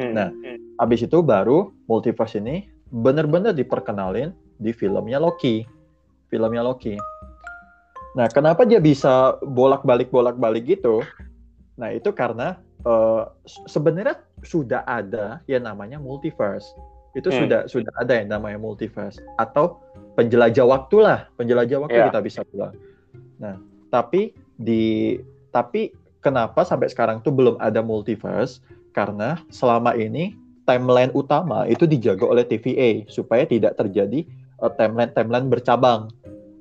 Hmm. 0.00 0.12
Nah, 0.16 0.28
hmm. 0.32 0.80
habis 0.80 1.04
itu 1.04 1.20
baru 1.20 1.70
multiverse 1.86 2.40
ini 2.40 2.66
benar-benar 2.88 3.54
diperkenalin 3.54 4.32
di 4.58 4.72
filmnya 4.72 5.20
Loki. 5.20 5.64
Filmnya 6.32 6.64
Loki. 6.64 6.96
Nah, 8.14 8.30
kenapa 8.30 8.62
dia 8.62 8.78
bisa 8.78 9.34
bolak-balik 9.42 10.08
bolak-balik 10.08 10.78
gitu? 10.78 11.02
Nah, 11.74 11.90
itu 11.90 12.14
karena 12.14 12.62
uh, 12.86 13.26
sebenarnya 13.66 14.22
sudah 14.46 14.86
ada 14.86 15.42
yang 15.50 15.66
namanya 15.66 15.98
multiverse 15.98 16.68
itu 17.14 17.30
hmm. 17.30 17.38
sudah 17.46 17.60
sudah 17.70 17.94
ada 18.02 18.14
yang 18.18 18.28
namanya 18.30 18.58
multiverse 18.58 19.22
atau 19.38 19.78
penjelajah 20.14 20.66
waktu 20.66 20.96
lah 21.02 21.18
penjelajah 21.38 21.78
waktu 21.82 21.98
yeah. 21.98 22.08
kita 22.10 22.20
bisa 22.22 22.40
bilang 22.50 22.74
nah 23.38 23.58
tapi 23.90 24.34
di 24.58 25.18
tapi 25.50 25.94
kenapa 26.22 26.62
sampai 26.62 26.90
sekarang 26.90 27.22
tuh 27.22 27.34
belum 27.34 27.58
ada 27.58 27.82
multiverse 27.82 28.62
karena 28.94 29.42
selama 29.50 29.94
ini 29.98 30.34
timeline 30.64 31.10
utama 31.12 31.66
itu 31.66 31.84
dijaga 31.84 32.24
oleh 32.24 32.46
TVA 32.46 33.04
supaya 33.10 33.44
tidak 33.44 33.76
terjadi 33.76 34.24
uh, 34.62 34.70
timeline 34.74 35.12
timeline 35.12 35.50
bercabang 35.50 36.08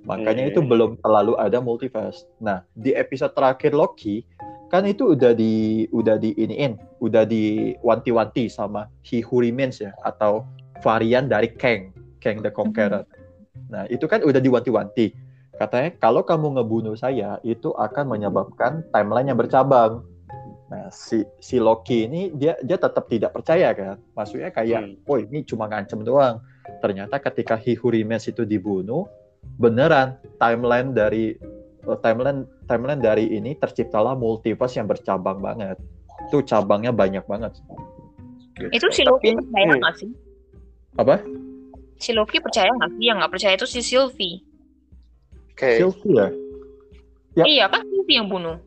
makanya 0.04 0.50
hmm. 0.50 0.52
itu 0.52 0.60
belum 0.60 1.00
terlalu 1.00 1.38
ada 1.40 1.64
multiverse 1.64 2.28
nah 2.44 2.66
di 2.76 2.92
episode 2.92 3.32
terakhir 3.38 3.72
Loki 3.72 4.28
kan 4.74 4.90
itu 4.90 5.14
udah 5.14 5.38
di 5.38 5.86
udah 5.94 6.18
di 6.18 6.34
iniin, 6.34 6.82
udah 6.98 7.30
di 7.30 7.78
wanti-wanti 7.86 8.50
sama 8.50 8.90
He 9.06 9.22
Who 9.22 9.46
Remains 9.46 9.78
ya 9.78 9.94
atau 10.02 10.50
varian 10.82 11.30
dari 11.30 11.54
Kang, 11.54 11.94
Kang 12.18 12.42
the 12.42 12.50
Conqueror. 12.50 13.06
Mm-hmm. 13.06 13.23
Nah, 13.70 13.86
itu 13.90 14.06
kan 14.10 14.22
udah 14.26 14.42
diwanti-wanti. 14.42 15.14
Katanya 15.54 15.94
kalau 16.02 16.26
kamu 16.26 16.58
ngebunuh 16.58 16.98
saya 16.98 17.38
itu 17.46 17.70
akan 17.78 18.10
menyebabkan 18.10 18.86
timeline 18.90 19.30
yang 19.30 19.38
bercabang. 19.38 20.02
Nah, 20.74 20.90
si 20.90 21.22
si 21.38 21.62
Loki 21.62 22.10
ini 22.10 22.34
dia 22.34 22.58
dia 22.66 22.82
tetap 22.82 23.06
tidak 23.06 23.38
percaya 23.38 23.70
kan. 23.78 24.02
Maksudnya 24.18 24.50
kayak, 24.50 24.82
hmm. 24.82 25.06
"Oh, 25.06 25.22
ini 25.22 25.46
cuma 25.46 25.70
ngancem 25.70 26.02
doang." 26.02 26.42
Ternyata 26.82 27.22
ketika 27.22 27.62
Remains 27.62 28.26
itu 28.26 28.42
dibunuh, 28.42 29.06
beneran 29.62 30.18
timeline 30.42 30.98
dari 30.98 31.38
uh, 31.86 31.98
timeline 32.02 32.50
timeline 32.66 33.02
dari 33.04 33.30
ini 33.38 33.54
terciptalah 33.54 34.18
multiverse 34.18 34.82
yang 34.82 34.90
bercabang 34.90 35.38
banget. 35.38 35.78
Itu 36.34 36.42
cabangnya 36.42 36.90
banyak 36.90 37.30
banget. 37.30 37.54
Itu 38.74 38.90
si 38.90 39.06
Loki 39.06 39.38
percaya 39.38 39.66
hmm. 39.70 39.80
nggak 39.86 39.96
sih? 40.02 40.10
Apa? 40.98 41.22
Si 42.04 42.12
Loki 42.12 42.44
percaya 42.44 42.68
nggak 42.68 43.00
sih? 43.00 43.04
Yang 43.08 43.18
nggak 43.24 43.32
percaya 43.32 43.54
itu 43.56 43.68
si 43.72 43.80
Sylvie. 43.80 44.44
Okay. 45.56 45.80
Sylvie 45.80 46.20
ya? 46.20 46.28
ya? 47.40 47.44
Iya 47.48 47.66
kan 47.72 47.88
Sylvie 47.88 48.20
yang 48.20 48.28
bunuh. 48.28 48.60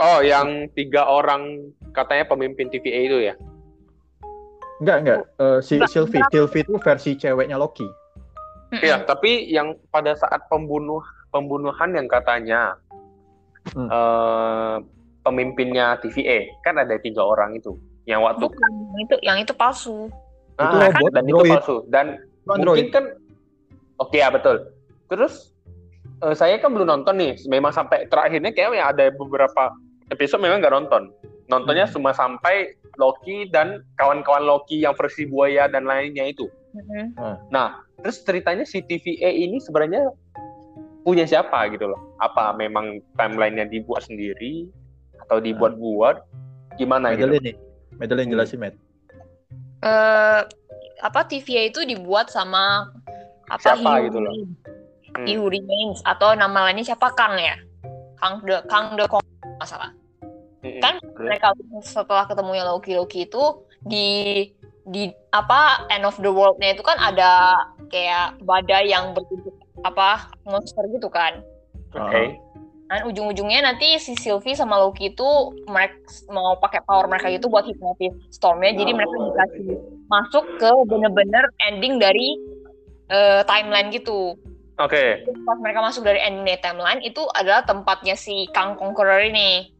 Oh, 0.00 0.20
yang 0.24 0.72
tiga 0.72 1.04
orang 1.04 1.72
katanya 1.92 2.24
pemimpin 2.24 2.72
TVA 2.72 3.00
itu 3.04 3.18
ya? 3.20 3.34
Enggak, 4.80 4.96
enggak. 5.04 5.20
Eh, 5.40 5.58
si 5.60 5.76
Enggak, 5.76 5.92
Sylvie, 5.92 6.20
enggak. 6.20 6.32
Sylvie 6.32 6.64
itu 6.64 6.74
versi 6.80 7.10
ceweknya 7.20 7.56
Loki. 7.60 7.88
Iya, 8.76 9.04
tapi 9.08 9.48
yang 9.52 9.76
pada 9.88 10.16
saat 10.16 10.48
pembunuh 10.48 11.00
pembunuhan 11.28 11.92
yang 11.92 12.08
katanya 12.08 12.80
Hmm. 13.74 13.90
eh, 13.90 14.76
pemimpinnya 15.26 15.98
TVA 15.98 16.54
kan 16.62 16.78
ada 16.78 16.94
tiga 17.02 17.18
orang 17.26 17.58
itu 17.58 17.74
yang 18.06 18.22
waktu 18.22 18.46
Bukan, 18.46 18.70
yang 18.70 19.00
itu 19.02 19.16
yang 19.26 19.36
itu 19.42 19.50
palsu. 19.58 20.06
Itu 20.56 20.64
Ah, 20.74 20.88
robot, 20.88 21.10
dan 21.12 21.22
itu 21.22 21.36
android. 21.36 21.52
palsu 21.52 21.76
dan 21.86 22.06
Itu 22.16 22.48
Android. 22.48 22.66
mungkin 22.80 22.86
kan 22.88 23.04
oke 23.98 24.16
ya 24.16 24.28
betul. 24.28 24.56
Terus 25.06 25.52
eh, 26.18 26.32
saya 26.32 26.56
kan 26.56 26.72
belum 26.72 26.88
nonton 26.88 27.14
nih, 27.14 27.36
memang 27.46 27.70
sampai 27.70 28.08
terakhirnya 28.08 28.50
kayak 28.50 28.72
ya 28.72 28.84
ada 28.88 29.12
beberapa 29.12 29.68
episode 30.08 30.40
memang 30.40 30.58
nggak 30.58 30.72
nonton. 30.72 31.12
Nontonnya 31.46 31.84
Hmm. 31.86 31.94
cuma 31.94 32.10
sampai 32.10 32.72
Loki 32.96 33.46
dan 33.46 33.84
kawan-kawan 33.94 34.42
Loki 34.42 34.80
yang 34.80 34.96
versi 34.96 35.28
buaya 35.28 35.68
dan 35.68 35.84
lainnya 35.84 36.24
itu. 36.24 36.48
Mm-mm. 36.72 37.12
Terus 38.00 38.24
ceritanya 38.24 38.64
si 38.64 38.80
TVA 38.80 39.28
ini 39.30 39.60
sebenarnya 39.60 40.08
punya 41.02 41.22
siapa 41.22 41.68
gitu 41.68 41.86
loh? 41.86 42.00
Apa 42.18 42.52
memang 42.52 42.98
timelinenya 43.14 43.68
dibuat 43.68 44.02
sendiri 44.02 44.66
atau 45.20 45.38
dibuat-buat? 45.38 46.16
Gimana 46.76 47.12
gitu? 47.12 47.28
Madeline 47.28 47.44
nih. 47.44 47.56
Madeline 47.94 48.26
Hmm. 48.26 48.34
jelasin, 48.34 48.58
Matt. 48.58 48.74
Eh 49.84 50.40
apa 51.02 51.20
TVA 51.28 51.68
itu 51.68 51.84
dibuat 51.84 52.32
sama 52.32 52.88
apa 53.46 53.76
Siapa 53.76 53.90
He 54.00 54.08
gitu 54.10 54.18
loh? 54.20 54.32
Hmm. 54.32 55.24
He 55.24 55.32
Who 55.36 55.48
Remains 55.48 56.00
atau 56.04 56.32
nama 56.36 56.68
lainnya 56.68 56.92
siapa 56.92 57.12
Kang 57.16 57.36
ya 57.40 57.56
Kang 58.20 58.42
de 58.44 58.56
Kang 58.68 58.96
de 58.96 59.04
Kong 59.08 59.24
masalah 59.60 59.92
Mm-mm. 60.64 60.80
kan 60.82 60.98
Terus? 61.00 61.26
mereka 61.28 61.48
setelah 61.84 62.24
ketemunya 62.26 62.64
Loki 62.66 62.96
Loki 62.96 63.28
itu 63.28 63.64
di 63.84 64.42
di 64.86 65.10
apa 65.34 65.86
end 65.90 66.06
of 66.06 66.16
the 66.22 66.30
world-nya 66.30 66.74
itu 66.74 66.82
kan 66.82 66.98
ada 66.98 67.58
kayak 67.90 68.38
badai 68.42 68.90
yang 68.90 69.14
berbentuk 69.14 69.54
apa 69.84 70.30
monster 70.46 70.82
gitu 70.90 71.06
kan 71.06 71.42
Oke. 71.96 72.36
Dan 72.86 73.02
ujung-ujungnya 73.10 73.66
nanti 73.66 73.98
si 73.98 74.14
Sylvie 74.14 74.54
sama 74.54 74.78
Loki 74.78 75.10
itu 75.10 75.26
mereka 75.66 75.98
mau 76.30 76.54
pakai 76.62 76.86
power 76.86 77.10
mereka 77.10 77.26
itu 77.26 77.50
buat 77.50 77.66
hipnotis 77.66 78.14
Stormnya. 78.30 78.78
Jadi 78.78 78.94
mereka 78.94 79.16
dikasih 79.18 79.66
masuk 80.06 80.44
ke 80.62 80.70
bener-bener 80.86 81.50
ending 81.66 81.98
dari 81.98 82.38
eh, 83.10 83.42
timeline 83.42 83.90
gitu. 83.90 84.38
Oke. 84.78 85.24
Terus 85.26 85.40
pas 85.42 85.58
mereka 85.58 85.82
masuk 85.82 86.06
dari 86.06 86.22
ending 86.22 86.46
timeline 86.62 87.02
itu 87.02 87.26
adalah 87.34 87.66
tempatnya 87.66 88.14
si 88.14 88.46
Kang 88.54 88.78
Conqueror 88.78 89.18
ini. 89.18 89.74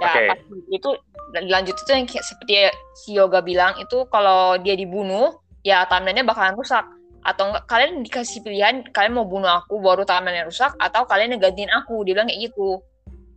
Ya 0.00 0.16
Oke. 0.16 0.24
pas 0.32 0.40
itu 0.72 0.90
lanjut 1.44 1.76
itu 1.76 1.90
yang 1.92 2.08
seperti 2.08 2.72
si 2.96 3.20
Yoga 3.20 3.44
bilang 3.44 3.76
itu 3.76 4.08
kalau 4.08 4.56
dia 4.56 4.74
dibunuh 4.74 5.36
ya 5.60 5.84
timelinenya 5.84 6.24
bakalan 6.24 6.56
rusak 6.56 6.88
atau 7.20 7.52
enggak 7.52 7.64
kalian 7.66 8.00
dikasih 8.00 8.40
pilihan 8.40 8.80
kalian 8.90 9.12
mau 9.12 9.28
bunuh 9.28 9.50
aku 9.50 9.76
baru 9.76 10.02
timelinenya 10.02 10.48
rusak 10.48 10.72
atau 10.76 11.04
kalian 11.04 11.36
ngegantiin 11.36 11.68
aku 11.70 12.00
dia 12.02 12.16
bilang 12.16 12.28
kayak 12.28 12.48
gitu 12.48 12.80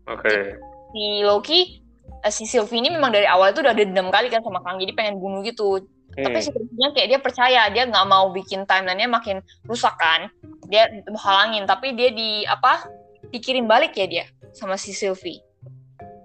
Oke. 0.08 0.56
si 0.92 1.04
Loki 1.22 1.84
eh, 2.24 2.32
si 2.32 2.48
Sylvie 2.48 2.80
ini 2.80 2.90
memang 2.90 3.12
dari 3.12 3.28
awal 3.28 3.52
itu 3.52 3.60
udah 3.60 3.76
dendam 3.76 4.08
kali 4.08 4.28
kan 4.28 4.40
sama 4.40 4.64
Kang 4.64 4.80
jadi 4.80 4.92
pengen 4.94 5.20
bunuh 5.20 5.44
gitu 5.44 5.84
tapi 6.14 6.38
Hmm. 6.38 6.46
sebenarnya 6.46 6.90
kayak 6.94 7.08
dia 7.10 7.20
percaya 7.20 7.62
dia 7.68 7.84
nggak 7.84 8.06
mau 8.06 8.30
bikin 8.30 8.64
timelinenya 8.64 9.10
makin 9.10 9.42
rusak 9.66 9.98
kan 9.98 10.30
dia 10.70 10.86
halangin 11.18 11.66
tapi 11.66 11.92
dia 11.92 12.14
di 12.14 12.46
apa 12.46 12.86
dikirim 13.30 13.66
balik 13.66 13.98
ya 13.98 14.06
dia 14.06 14.26
sama 14.54 14.78
si 14.78 14.94
Sylvie 14.94 15.42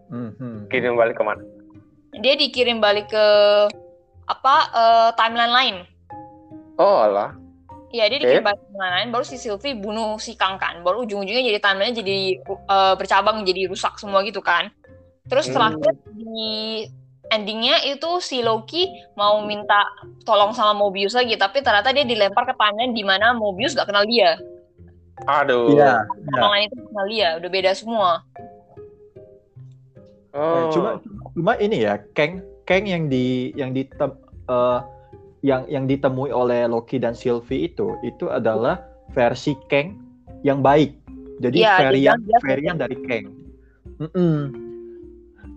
Mhm. 0.09 0.69
Kirim 0.69 0.93
balik 0.93 1.17
ke 1.17 1.25
mana? 1.25 1.41
dia 2.15 2.33
dikirim 2.35 2.79
balik 2.79 3.09
ke 3.09 3.27
apa 4.27 4.55
eh, 4.71 5.11
timeline 5.15 5.53
lain 5.53 5.77
Oh 6.79 7.03
alah. 7.03 7.35
Iya 7.89 8.05
dia 8.13 8.19
dikirim 8.21 8.45
timeline 8.45 8.93
lain 9.01 9.09
baru 9.09 9.25
si 9.25 9.41
Sylvie 9.41 9.73
bunuh 9.73 10.21
si 10.21 10.37
Kang 10.37 10.61
kan 10.61 10.85
baru 10.85 11.09
ujung-ujungnya 11.09 11.41
jadi 11.41 11.59
timelinenya 11.61 11.97
jadi 12.05 12.19
eh, 12.45 12.95
bercabang 13.01 13.49
jadi 13.49 13.65
rusak 13.65 13.97
semua 13.97 14.21
gitu 14.29 14.45
kan 14.45 14.69
terus 15.29 15.49
Hmm. 15.49 15.57
terakhir 15.57 15.93
di 16.13 16.85
endingnya 17.29 17.81
itu 17.85 18.21
si 18.21 18.41
Loki 18.41 18.89
mau 19.17 19.41
minta 19.45 19.85
tolong 20.25 20.53
sama 20.53 20.73
Mobius 20.73 21.13
lagi 21.13 21.37
tapi 21.37 21.61
ternyata 21.61 21.93
dia 21.93 22.05
dilempar 22.05 22.45
ke 22.45 22.57
timeline 22.57 22.93
di 22.93 23.05
mana 23.05 23.33
Mobius 23.33 23.73
gak 23.73 23.89
kenal 23.89 24.05
dia 24.05 24.37
Aduh. 25.27 25.75
Iya. 25.75 26.07
Tolongan 26.31 26.61
itu 26.69 26.77
kenal 26.79 27.07
dia 27.09 27.29
udah 27.37 27.51
beda 27.51 27.73
semua 27.73 28.11
Eh, 30.29 30.39
Oh. 30.39 30.69
Cuma 30.71 30.91
cuma 31.33 31.53
ini 31.57 31.89
ya, 31.89 31.99
Kang 32.13 32.45
Kang 32.69 32.85
yang 32.85 33.09
di 33.09 33.51
yang 33.57 33.73
di 33.73 33.89
yang 35.47 35.67
yang 35.71 35.85
ditemui 35.87 36.35
oleh 36.35 36.67
Loki 36.67 36.99
dan 36.99 37.15
Sylvie 37.15 37.71
itu 37.71 37.95
itu 38.03 38.27
adalah 38.27 38.83
versi 39.15 39.55
Kang 39.71 39.99
yang 40.43 40.63
baik. 40.63 40.95
Jadi 41.39 41.63
dia 41.63 41.79
varian 41.79 42.19
bilang 42.19 42.21
dia 42.27 42.39
varian 42.43 42.77
dari 42.79 42.97
Kang. 43.07 43.27
Mm-mm. 44.03 44.37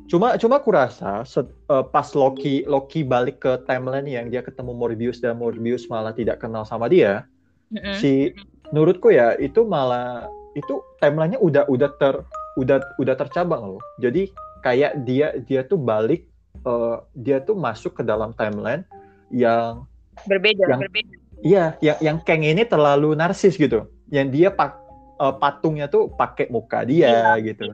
Cuma 0.05 0.35
cuma 0.35 0.59
aku 0.59 0.75
rasa 0.75 1.23
set- 1.23 1.55
eh, 1.71 1.85
pas 1.89 2.05
Loki 2.13 2.67
Loki 2.67 3.01
balik 3.01 3.41
ke 3.41 3.61
timeline 3.65 4.05
yang 4.05 4.27
dia 4.29 4.45
ketemu 4.45 4.75
Morbius 4.75 5.23
dan 5.23 5.39
Morbius 5.39 5.87
malah 5.89 6.13
tidak 6.13 6.43
kenal 6.43 6.67
sama 6.67 6.91
dia, 6.91 7.25
Mm-mm. 7.73 7.97
si 7.97 8.35
menurutku 8.69 9.09
ya 9.09 9.33
itu 9.39 9.65
malah 9.65 10.29
itu 10.53 10.83
timelinenya 10.99 11.39
udah 11.39 11.63
udah 11.71 11.89
ter 11.97 12.15
udah 12.59 12.77
udah 13.01 13.15
tercabang 13.17 13.63
loh. 13.77 13.81
Jadi 14.03 14.29
kayak 14.61 15.07
dia 15.07 15.33
dia 15.47 15.65
tuh 15.65 15.79
balik 15.81 16.27
eh, 16.67 16.97
dia 17.17 17.41
tuh 17.41 17.57
masuk 17.57 17.97
ke 17.97 18.03
dalam 18.05 18.35
timeline 18.37 18.85
yang 19.31 19.87
berbeda 20.27 20.67
yang- 20.67 20.81
berbeda 20.83 21.13
iya 21.41 21.65
yang 21.79 21.97
yang 21.99 22.17
Kang 22.21 22.43
ini 22.43 22.61
terlalu 22.63 23.15
narsis 23.15 23.55
gitu. 23.55 23.89
Yang 24.11 24.27
dia 24.29 24.49
pak 24.51 24.77
eh, 25.17 25.33
patungnya 25.39 25.87
tuh 25.87 26.11
pakai 26.11 26.47
muka 26.47 26.83
dia 26.83 27.33
gitu. 27.39 27.71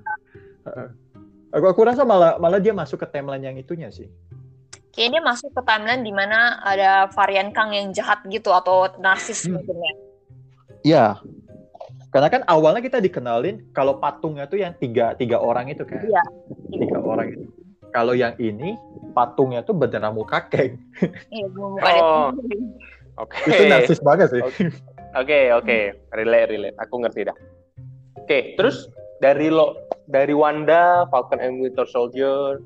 Heeh. 0.64 0.88
Aku 1.52 1.66
aku 1.66 1.82
rasa 1.84 2.04
malah 2.04 2.38
malah 2.38 2.60
dia 2.60 2.72
masuk 2.72 3.02
ke 3.02 3.08
timeline 3.08 3.44
yang 3.44 3.58
itunya 3.58 3.90
sih. 3.90 4.08
kayaknya 4.92 5.22
dia 5.22 5.24
masuk 5.30 5.54
ke 5.54 5.62
timeline 5.62 6.02
di 6.02 6.10
mana 6.10 6.58
ada 6.60 7.06
varian 7.14 7.54
Kang 7.54 7.70
yang 7.70 7.94
jahat 7.94 8.26
gitu 8.26 8.50
atau 8.50 8.90
narsis 8.98 9.46
Hmm. 9.46 9.62
mungkin 9.62 9.78
ya 9.78 9.94
Iya. 10.84 11.06
Karena 12.08 12.28
kan 12.28 12.42
awalnya 12.48 12.80
kita 12.80 12.98
dikenalin 12.98 13.70
kalau 13.72 14.00
patungnya 14.00 14.48
tuh 14.48 14.58
yang 14.58 14.74
tiga 14.74 15.14
tiga 15.14 15.38
orang 15.38 15.70
itu 15.70 15.84
kan. 15.84 16.02
Iya. 16.02 16.24
Tiga 16.72 16.98
orang 16.98 17.30
itu. 17.30 17.46
Kalau 17.98 18.14
yang 18.14 18.38
ini 18.38 18.78
patungnya 19.18 19.66
tuh 19.66 19.74
beneran 19.74 20.14
muka 20.14 20.46
keng. 20.54 20.78
iya 21.34 21.50
Oh. 21.50 22.30
Oke. 23.18 23.42
Itu 23.50 23.64
narsis 23.66 23.98
banget 24.06 24.38
sih. 24.38 24.42
Oke. 24.46 24.70
Oke, 25.18 25.50
oke. 25.50 25.78
Relate, 26.14 26.54
relate. 26.54 26.78
Aku 26.78 27.02
ngerti 27.02 27.26
dah. 27.26 27.34
Oke, 28.22 28.54
terus 28.54 28.86
dari 29.18 29.50
lo 29.50 29.90
dari 30.14 30.30
Wanda, 30.30 31.10
Falcon 31.10 31.42
and 31.42 31.58
Winter 31.58 31.90
Soldier, 31.90 32.62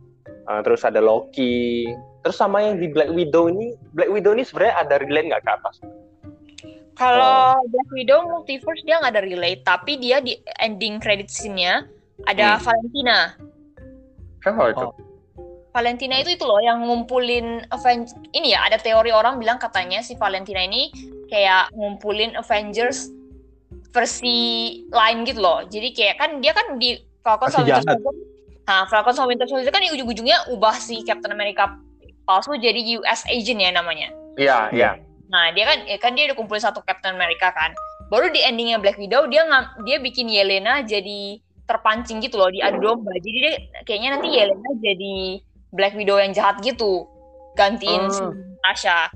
uh, 0.52 0.60
terus 0.68 0.84
ada 0.84 1.00
Loki, 1.00 1.88
terus 2.28 2.36
sama 2.36 2.60
yang 2.60 2.84
di 2.84 2.92
Black 2.92 3.16
Widow 3.16 3.48
ini, 3.48 3.72
Black 3.96 4.12
Widow 4.12 4.36
ini 4.36 4.44
sebenarnya 4.44 4.76
ada 4.84 4.96
relate 5.00 5.28
nggak 5.32 5.44
ke 5.48 5.52
atas? 5.56 5.76
Kalau 7.00 7.56
Black 7.72 7.90
Widow 7.96 8.28
multiverse 8.28 8.84
dia 8.84 9.00
nggak 9.00 9.16
ada 9.16 9.24
relate, 9.24 9.64
tapi 9.64 9.96
dia 9.96 10.20
di 10.20 10.36
ending 10.60 11.00
credit 11.00 11.32
scene-nya 11.32 11.88
ada 12.28 12.60
Hmm. 12.60 12.68
Valentina. 12.68 13.20
Oh, 14.44 14.68
itu. 14.68 14.88
Oh. 14.92 15.11
Valentina 15.72 16.20
itu 16.20 16.36
itu 16.36 16.44
loh 16.44 16.60
yang 16.60 16.84
ngumpulin 16.84 17.64
Avengers. 17.72 18.12
Ini 18.36 18.56
ya 18.56 18.68
ada 18.68 18.76
teori 18.76 19.10
orang 19.16 19.40
bilang 19.40 19.56
katanya 19.56 20.04
si 20.04 20.20
Valentina 20.20 20.60
ini 20.60 20.92
kayak 21.32 21.72
ngumpulin 21.72 22.36
Avengers 22.36 23.08
versi 23.96 24.38
lain 24.92 25.24
gitu 25.24 25.40
loh. 25.40 25.64
Jadi 25.68 25.96
kayak 25.96 26.16
kan 26.20 26.30
dia 26.44 26.52
kan 26.52 26.76
di 26.76 27.00
Falcon 27.24 27.48
sama 27.48 27.68
Winter. 27.68 27.88
Soldier. 27.88 28.14
Nah, 28.68 28.84
Falcon 28.88 29.16
sama 29.16 29.28
Winter 29.32 29.48
Soldier 29.48 29.72
kan 29.72 29.84
di 29.84 29.92
ujung-ujungnya 29.96 30.52
ubah 30.52 30.76
si 30.76 31.04
Captain 31.08 31.32
America 31.32 31.76
palsu 32.28 32.56
jadi 32.60 32.80
US 33.00 33.24
agent 33.32 33.60
ya 33.64 33.72
namanya. 33.72 34.12
Iya, 34.36 34.72
iya. 34.76 34.92
Nah, 35.32 35.56
dia 35.56 35.64
kan 35.64 35.78
ya 35.88 35.98
kan 36.00 36.12
dia 36.16 36.28
udah 36.32 36.36
kumpulin 36.36 36.64
satu 36.64 36.84
Captain 36.84 37.16
America 37.16 37.52
kan. 37.56 37.72
Baru 38.12 38.28
di 38.28 38.44
endingnya 38.44 38.76
Black 38.80 39.00
Widow 39.00 39.24
dia 39.32 39.48
nggak 39.48 39.88
dia 39.88 39.98
bikin 40.04 40.28
Yelena 40.28 40.84
jadi 40.84 41.40
terpancing 41.64 42.20
gitu 42.20 42.36
loh 42.36 42.52
diadu 42.52 42.84
domba. 42.84 43.16
Jadi 43.24 43.38
dia 43.40 43.54
kayaknya 43.88 44.20
nanti 44.20 44.28
Yelena 44.36 44.70
jadi 44.84 45.16
Black 45.72 45.96
Widow 45.96 46.16
yang 46.16 46.32
jahat 46.32 46.60
gitu. 46.60 47.08
Gantiin 47.54 48.08
si 48.08 48.22
Hmm. 48.22 48.36
Natasha. 48.60 49.12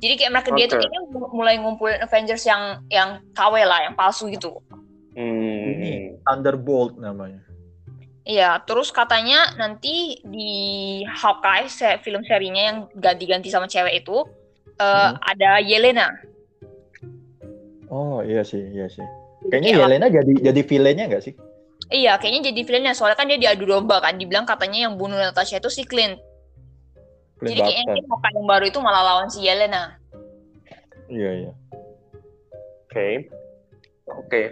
Jadi 0.00 0.14
kayak 0.16 0.32
mereka 0.32 0.50
dia 0.52 0.64
tuh 0.64 0.76
kayaknya 0.76 1.00
mulai 1.30 1.54
ngumpulin 1.56 2.00
Avengers 2.00 2.44
yang 2.44 2.80
yang 2.88 3.08
KW 3.30 3.54
lah, 3.62 3.84
yang 3.84 3.94
palsu 3.94 4.28
gitu. 4.28 4.58
Hmm. 5.12 5.76
Ini 5.76 5.90
Thunderbolt 6.22 6.96
namanya. 6.96 7.42
Iya, 8.22 8.62
terus 8.62 8.88
katanya 8.90 9.56
nanti 9.56 10.20
di 10.22 10.50
Hawkeye 11.04 11.66
se- 11.66 11.98
film 12.00 12.22
serinya 12.22 12.62
yang 12.62 12.78
ganti-ganti 12.94 13.48
sama 13.48 13.66
cewek 13.66 14.00
itu 14.00 14.22
eh, 14.76 14.84
Hmm. 15.10 15.18
ada 15.20 15.60
Yelena. 15.60 16.08
Oh 17.90 18.22
iya 18.22 18.40
sih, 18.40 18.62
iya 18.70 18.86
sih. 18.86 19.02
Kayaknya 19.50 19.70
kayak 19.74 19.82
Yelena 19.82 20.06
jadi 20.08 20.32
jadi 20.46 20.60
villainnya 20.62 21.04
nggak 21.10 21.24
sih? 21.26 21.34
Iya, 21.90 22.22
kayaknya 22.22 22.54
jadi 22.54 22.60
villainnya 22.62 22.94
soalnya 22.94 23.18
kan 23.18 23.26
dia 23.26 23.38
diadu 23.38 23.66
domba 23.66 23.98
kan. 23.98 24.14
Dibilang 24.14 24.46
katanya 24.46 24.86
yang 24.86 24.94
bunuh 24.94 25.18
Natasha 25.18 25.58
itu 25.58 25.66
si 25.66 25.82
Clint. 25.82 26.14
Clint 27.42 27.50
Jadi 27.50 27.60
kayaknya 27.66 27.84
Barton. 27.98 28.06
Hawkeye 28.14 28.34
yang 28.38 28.46
baru 28.46 28.64
itu 28.70 28.78
malah 28.78 29.02
lawan 29.02 29.26
si 29.26 29.42
Yelena. 29.42 29.98
Iya 31.10 31.30
iya. 31.34 31.52
Oke. 32.86 33.08
Oke. 34.06 34.42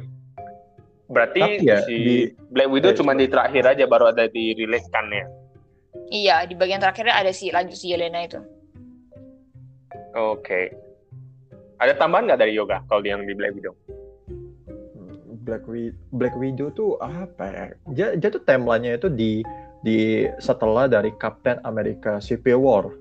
Berarti 1.09 1.41
Tapi 1.41 1.65
ya, 1.65 1.79
si 1.87 1.95
di- 1.95 2.29
Black 2.51 2.69
Widow 2.75 2.91
eh, 2.91 2.97
cuma 2.99 3.15
di 3.15 3.31
terakhir 3.31 3.65
aja 3.71 3.85
baru 3.87 4.11
ada 4.11 4.27
di 4.27 4.53
release 4.59 4.91
kan 4.91 5.07
ya. 5.09 5.25
Iya, 6.11 6.37
di 6.51 6.59
bagian 6.59 6.83
terakhirnya 6.83 7.15
ada 7.17 7.31
si 7.31 7.55
lanjut 7.55 7.79
si 7.79 7.95
Yelena 7.95 8.27
itu. 8.27 8.43
Oke. 10.19 10.75
Ada 11.79 11.95
tambahan 11.95 12.27
nggak 12.27 12.41
dari 12.43 12.59
Yoga 12.59 12.83
kalau 12.91 13.07
yang 13.07 13.23
di 13.23 13.33
Black 13.39 13.55
Widow? 13.55 13.79
Black 15.49 15.65
Widow, 15.65 15.97
Black 16.13 16.35
Widow 16.37 16.69
tuh 16.77 17.01
apa 17.01 17.45
ya? 17.49 17.65
Dia, 17.89 18.07
dia 18.21 18.29
tuh 18.29 18.45
timelinenya 18.45 19.01
itu 19.01 19.09
di 19.09 19.41
di 19.81 20.29
setelah 20.37 20.85
dari 20.85 21.09
Captain 21.17 21.57
America 21.65 22.21
Civil 22.21 22.61
War. 22.61 22.93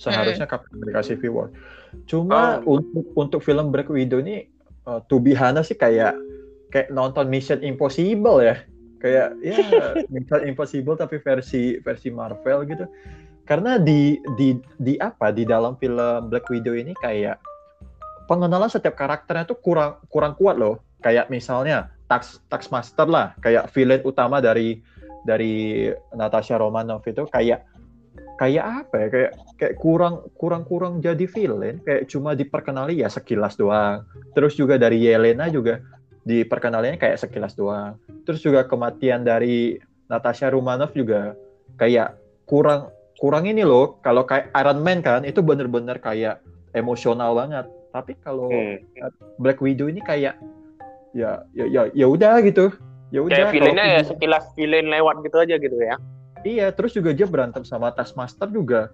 Seharusnya 0.00 0.48
Captain 0.48 0.80
America 0.80 1.04
Civil 1.04 1.32
War. 1.36 1.48
Cuma 2.08 2.64
untuk 2.64 3.04
untuk 3.12 3.40
film 3.44 3.68
Black 3.68 3.92
Widow 3.92 4.24
ini 4.24 4.48
uh, 4.88 5.04
to 5.12 5.20
be 5.20 5.36
honest 5.36 5.68
sih 5.68 5.76
kayak 5.76 6.16
kayak 6.72 6.88
nonton 6.88 7.28
Mission 7.28 7.60
Impossible 7.60 8.40
ya. 8.40 8.56
Kayak 9.04 9.36
ya 9.44 9.60
Mission 10.14 10.48
Impossible 10.48 10.96
tapi 10.96 11.20
versi 11.20 11.76
versi 11.84 12.08
Marvel 12.08 12.64
gitu. 12.64 12.88
Karena 13.44 13.76
di 13.76 14.16
di 14.40 14.56
di 14.80 14.96
apa 14.96 15.28
di 15.28 15.44
dalam 15.44 15.76
film 15.76 16.32
Black 16.32 16.48
Widow 16.48 16.72
ini 16.72 16.96
kayak 16.96 17.36
pengenalan 18.24 18.70
setiap 18.70 18.94
karakternya 18.94 19.44
tuh 19.44 19.58
kurang 19.58 20.00
kurang 20.08 20.38
kuat 20.38 20.56
loh 20.56 20.89
kayak 21.00 21.28
misalnya 21.28 21.90
Tax 22.06 22.42
Taxmaster 22.48 23.06
lah. 23.06 23.32
Kayak 23.40 23.70
villain 23.72 24.02
utama 24.04 24.40
dari 24.40 24.80
dari 25.24 25.86
Natasha 26.16 26.56
Romanoff 26.56 27.04
itu 27.04 27.28
kayak 27.28 27.64
kayak 28.40 28.64
apa 28.64 28.94
ya? 28.96 29.08
Kayak 29.12 29.32
kayak 29.60 29.74
kurang 29.78 30.14
kurang 30.36 30.62
kurang 30.64 31.04
jadi 31.04 31.24
villain. 31.28 31.78
Kayak 31.84 32.08
cuma 32.08 32.32
diperkenali 32.32 33.00
ya 33.00 33.08
sekilas 33.12 33.54
doang. 33.54 34.04
Terus 34.32 34.56
juga 34.56 34.80
dari 34.80 35.00
Yelena 35.04 35.48
juga 35.52 35.80
diperkenalinya 36.24 37.00
kayak 37.00 37.20
sekilas 37.20 37.56
doang. 37.56 37.96
Terus 38.28 38.40
juga 38.44 38.64
kematian 38.68 39.24
dari 39.24 39.80
Natasha 40.10 40.50
Romanoff 40.50 40.92
juga 40.92 41.36
kayak 41.78 42.16
kurang 42.50 42.90
kurang 43.20 43.44
ini 43.46 43.62
loh. 43.62 44.00
Kalau 44.00 44.24
kayak 44.24 44.50
Iron 44.56 44.80
Man 44.80 45.04
kan 45.04 45.22
itu 45.22 45.44
bener-bener 45.44 46.00
kayak 46.00 46.40
emosional 46.72 47.36
banget. 47.36 47.66
Tapi 47.90 48.14
kalau 48.22 48.50
Hmm. 48.50 48.78
Black 49.42 49.58
Widow 49.58 49.90
ini 49.90 50.00
kayak 50.00 50.38
ya 51.16 51.42
ya 51.54 51.64
ya 51.66 51.82
ya 51.92 52.06
udah 52.06 52.42
gitu. 52.44 52.74
Ya 53.10 53.20
udah 53.26 53.50
Kayak 53.50 53.52
villainnya 53.54 53.86
ya 53.98 54.00
sekilas 54.06 54.44
villain 54.54 54.86
lewat 54.86 55.26
gitu 55.26 55.36
aja 55.42 55.58
gitu 55.58 55.78
ya. 55.82 55.98
iya 56.40 56.72
terus 56.72 56.96
juga 56.96 57.12
dia 57.12 57.28
berantem 57.28 57.66
sama 57.66 57.92
Taskmaster 57.92 58.48
juga. 58.48 58.88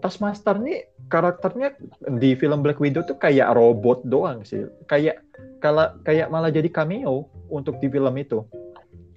Taskmaster 0.00 0.56
nih 0.56 0.88
karakternya 1.12 1.76
di 2.20 2.32
film 2.38 2.64
Black 2.64 2.80
Widow 2.80 3.04
tuh 3.04 3.18
kayak 3.20 3.52
robot 3.52 4.06
doang 4.08 4.40
sih. 4.46 4.64
Kayak 4.88 5.20
kalau 5.60 5.92
kayak 6.08 6.32
malah 6.32 6.48
jadi 6.48 6.70
cameo 6.72 7.28
untuk 7.52 7.76
di 7.82 7.90
film 7.92 8.14
itu. 8.16 8.44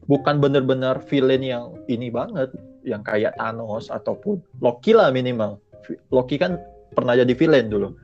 Bukan 0.08 0.39
bener-bener 0.39 0.99
villain 1.08 1.43
yang 1.43 1.75
ini 1.91 2.08
banget 2.08 2.51
yang 2.88 3.03
kayak 3.03 3.36
Thanos 3.36 3.91
ataupun 3.91 4.39
Loki 4.63 4.95
lah 4.95 5.12
minimal. 5.12 5.60
Loki 6.12 6.39
kan 6.39 6.60
pernah 6.93 7.17
jadi 7.17 7.34
villain 7.34 7.67
dulu. 7.67 7.95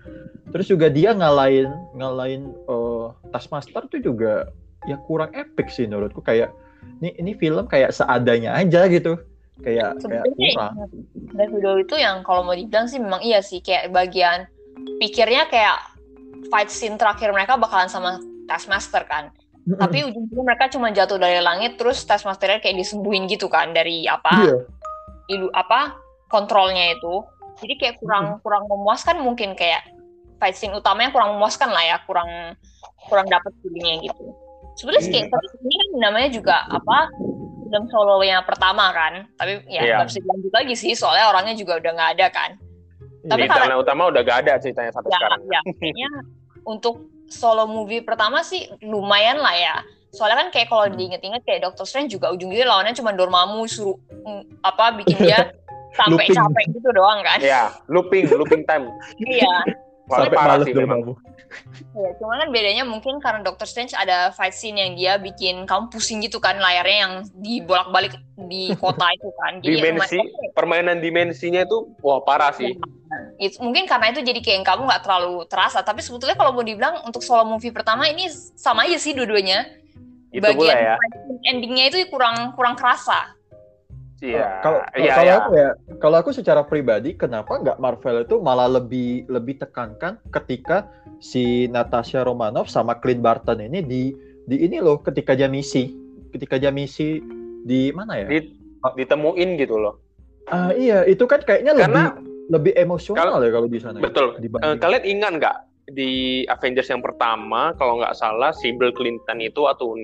Terus 0.53 0.69
juga 0.69 0.87
dia 0.91 1.15
ngalahin 1.15 1.69
ngalahin 1.97 2.51
eh, 2.51 3.05
Taskmaster 3.33 3.89
tuh 3.89 4.01
juga 4.03 4.51
ya 4.85 4.99
kurang 5.07 5.31
epic 5.33 5.71
sih 5.71 5.87
menurutku. 5.89 6.21
Kayak 6.21 6.53
ini 7.01 7.15
ini 7.19 7.31
film 7.35 7.65
kayak 7.67 7.95
seadanya 7.95 8.55
aja 8.55 8.85
gitu. 8.91 9.17
Kayak 9.61 9.97
kayak 9.97 10.01
Sebenarnya 10.01 10.49
kurang. 10.53 10.73
Black 11.33 11.51
Widow 11.53 11.75
itu 11.81 11.95
yang 11.97 12.21
kalau 12.21 12.45
mau 12.45 12.55
dibilang 12.55 12.85
sih 12.89 12.99
memang 13.01 13.21
iya 13.21 13.39
sih 13.41 13.63
kayak 13.63 13.89
bagian 13.93 14.45
pikirnya 14.99 15.47
kayak 15.49 15.77
fight 16.49 16.69
scene 16.69 16.99
terakhir 16.99 17.31
mereka 17.31 17.57
bakalan 17.57 17.89
sama 17.89 18.19
Taskmaster 18.45 19.05
kan. 19.07 19.33
Tapi 19.63 20.03
ujung-ujungnya 20.03 20.43
mereka 20.43 20.67
cuma 20.67 20.91
jatuh 20.91 21.15
dari 21.15 21.39
langit 21.39 21.79
terus 21.79 22.03
Taskmasternya 22.03 22.59
kayak 22.59 22.83
disembuhin 22.83 23.31
gitu 23.31 23.47
kan 23.47 23.71
dari 23.71 24.03
apa 24.03 24.31
iya. 24.43 24.57
ilu 25.31 25.47
apa 25.55 25.95
kontrolnya 26.27 26.99
itu. 26.99 27.23
Jadi 27.61 27.73
kayak 27.77 27.95
kurang 27.99 28.39
kurang 28.39 28.65
memuaskan 28.65 29.21
mungkin 29.21 29.53
kayak 29.53 29.85
fight 30.37 30.55
scene 30.55 30.73
utamanya 30.73 31.11
kurang 31.11 31.37
memuaskan 31.37 31.69
lah 31.69 31.83
ya, 31.83 31.97
kurang 32.03 32.57
kurang 33.07 33.27
dapat 33.27 33.51
feelingnya 33.61 34.09
gitu. 34.09 34.23
Sebenarnya 34.73 35.03
sih 35.05 35.11
kayak 35.11 35.27
tapi 35.29 35.45
ini 35.61 35.75
kan 35.75 35.89
namanya 36.01 36.29
juga 36.29 36.55
apa 36.65 37.13
film 37.63 37.85
solo 37.89 38.21
yang 38.21 38.41
pertama 38.43 38.89
kan, 38.89 39.29
tapi 39.35 39.61
ya 39.67 39.81
Iya. 39.81 39.93
nggak 40.01 40.07
bisa 40.09 40.19
dilanjut 40.21 40.53
lagi 40.53 40.73
sih 40.73 40.91
soalnya 40.93 41.29
orangnya 41.29 41.53
juga 41.53 41.77
udah 41.77 41.91
nggak 41.93 42.11
ada 42.17 42.27
kan. 42.29 42.51
Tapi 43.23 43.45
Iya. 43.45 43.49
kalau- 43.49 43.65
Cerita 43.69 43.79
utama 43.79 44.01
udah 44.11 44.21
gak 44.21 44.37
ada 44.43 44.53
ceritanya 44.59 44.91
sampai 44.91 45.09
Ya, 45.09 45.15
sekarang. 45.15 45.39
ya 45.47 45.59
kayaknya 45.63 46.09
untuk 46.65 46.95
solo 47.25 47.63
movie 47.65 48.03
pertama 48.03 48.43
sih 48.43 48.67
lumayan 48.81 49.39
lah 49.39 49.55
ya. 49.55 49.75
Soalnya 50.11 50.43
kan 50.43 50.49
kayak 50.51 50.67
kalau 50.67 50.85
Hmm. 50.85 50.93
diinget-inget 50.93 51.41
kayak 51.41 51.63
Doctor 51.63 51.87
Strange 51.87 52.11
juga 52.11 52.29
ujung-ujungnya 52.29 52.67
lawannya 52.67 52.93
cuma 52.93 53.15
Dormammu 53.15 53.63
suruh 53.65 53.95
mm, 54.11 54.61
apa 54.61 54.93
bikin 54.93 55.17
dia 55.19 55.39
sampai 55.93 56.25
Looping. 56.25 56.35
capek 56.35 56.65
gitu 56.73 56.89
doang 56.91 57.19
kan. 57.21 57.39
Iya, 57.39 57.63
looping, 57.87 58.25
looping 58.29 58.63
time. 58.65 58.89
Iya. 59.19 59.55
Sampai 60.03 60.35
parah 60.35 60.59
males 60.59 60.67
sih 60.67 60.75
memang. 60.75 60.99
kamu 61.01 61.13
Ya, 61.93 62.09
cuma 62.17 62.33
kan 62.35 62.49
bedanya 62.49 62.81
mungkin 62.81 63.21
karena 63.21 63.39
Doctor 63.39 63.63
Strange 63.63 63.93
ada 63.93 64.33
fight 64.33 64.51
scene 64.51 64.73
yang 64.73 64.97
dia 64.97 65.13
bikin 65.15 65.63
kamu 65.63 65.87
pusing 65.87 66.17
gitu 66.19 66.41
kan 66.41 66.57
layarnya 66.57 66.97
yang 66.99 67.13
dibolak-balik 67.37 68.17
di 68.35 68.73
kota 68.75 69.05
itu 69.13 69.29
kan. 69.37 69.61
Jadi 69.61 69.69
Dimensi, 69.77 70.17
lumayan- 70.17 70.51
permainan 70.51 70.97
dimensinya 70.97 71.61
itu 71.61 71.93
wah 72.01 72.19
parah 72.19 72.49
sih. 72.51 72.73
itu 73.37 73.61
mungkin 73.61 73.85
karena 73.85 74.09
itu 74.09 74.25
jadi 74.25 74.41
kayak 74.41 74.65
kamu 74.65 74.89
nggak 74.89 75.05
terlalu 75.05 75.45
terasa. 75.45 75.85
Tapi 75.85 76.01
sebetulnya 76.01 76.33
kalau 76.33 76.51
mau 76.51 76.65
dibilang 76.65 77.05
untuk 77.05 77.21
solo 77.21 77.45
movie 77.45 77.69
pertama 77.69 78.09
ini 78.09 78.25
sama 78.57 78.89
aja 78.89 78.97
sih 78.97 79.13
dua-duanya. 79.13 79.69
Itu 80.33 80.41
Bagian 80.41 80.73
ya. 80.73 80.95
endingnya 81.45 81.93
itu 81.93 82.09
kurang 82.09 82.57
kurang 82.57 82.73
kerasa. 82.73 83.29
Iya. 84.23 84.63
kalau 84.63 84.79
Iya, 84.95 85.11
kalau 85.11 85.27
iya. 85.27 85.35
aku 85.35 85.51
ya 85.51 85.69
kalau 85.99 86.17
aku 86.17 86.29
secara 86.31 86.63
pribadi 86.63 87.11
kenapa 87.11 87.59
nggak 87.59 87.75
Marvel 87.75 88.23
itu 88.23 88.39
malah 88.39 88.71
lebih 88.71 89.27
lebih 89.27 89.59
tekankan 89.59 90.15
ketika 90.31 90.87
si 91.19 91.67
Natasha 91.67 92.23
Romanoff 92.23 92.71
sama 92.71 92.95
Clint 93.03 93.19
Barton 93.19 93.59
ini 93.59 93.83
di 93.83 94.15
di 94.47 94.63
ini 94.63 94.79
loh 94.79 95.03
ketika 95.03 95.35
dia 95.35 95.51
misi 95.51 95.91
ketika 96.31 96.55
dia 96.55 96.71
misi 96.71 97.19
di 97.67 97.91
mana 97.91 98.15
ya 98.15 98.27
Di- 98.31 98.55
ditemuin 98.95 99.59
gitu 99.59 99.75
loh. 99.75 99.99
Ah, 100.47 100.71
iya 100.71 101.03
itu 101.03 101.23
kan 101.23 101.39
kayaknya 101.39 101.75
Karena- 101.75 102.15
lebih 102.15 102.31
lebih 102.51 102.73
emosional 102.75 103.39
ya 103.39 103.51
kalau 103.51 103.67
di 103.67 103.79
sana 103.79 103.99
ya, 103.99 104.03
Betul. 104.03 104.39
Dibanding- 104.39 104.79
kalian 104.79 105.03
ingat 105.03 105.31
nggak 105.39 105.57
di 105.91 106.11
Avengers 106.47 106.87
yang 106.87 106.99
pertama 106.99 107.75
kalau 107.75 107.99
nggak 107.99 108.15
salah 108.15 108.51
si 108.51 108.71
Bill 108.71 108.91
Clinton 108.91 109.39
itu 109.39 109.63
atau 109.63 109.95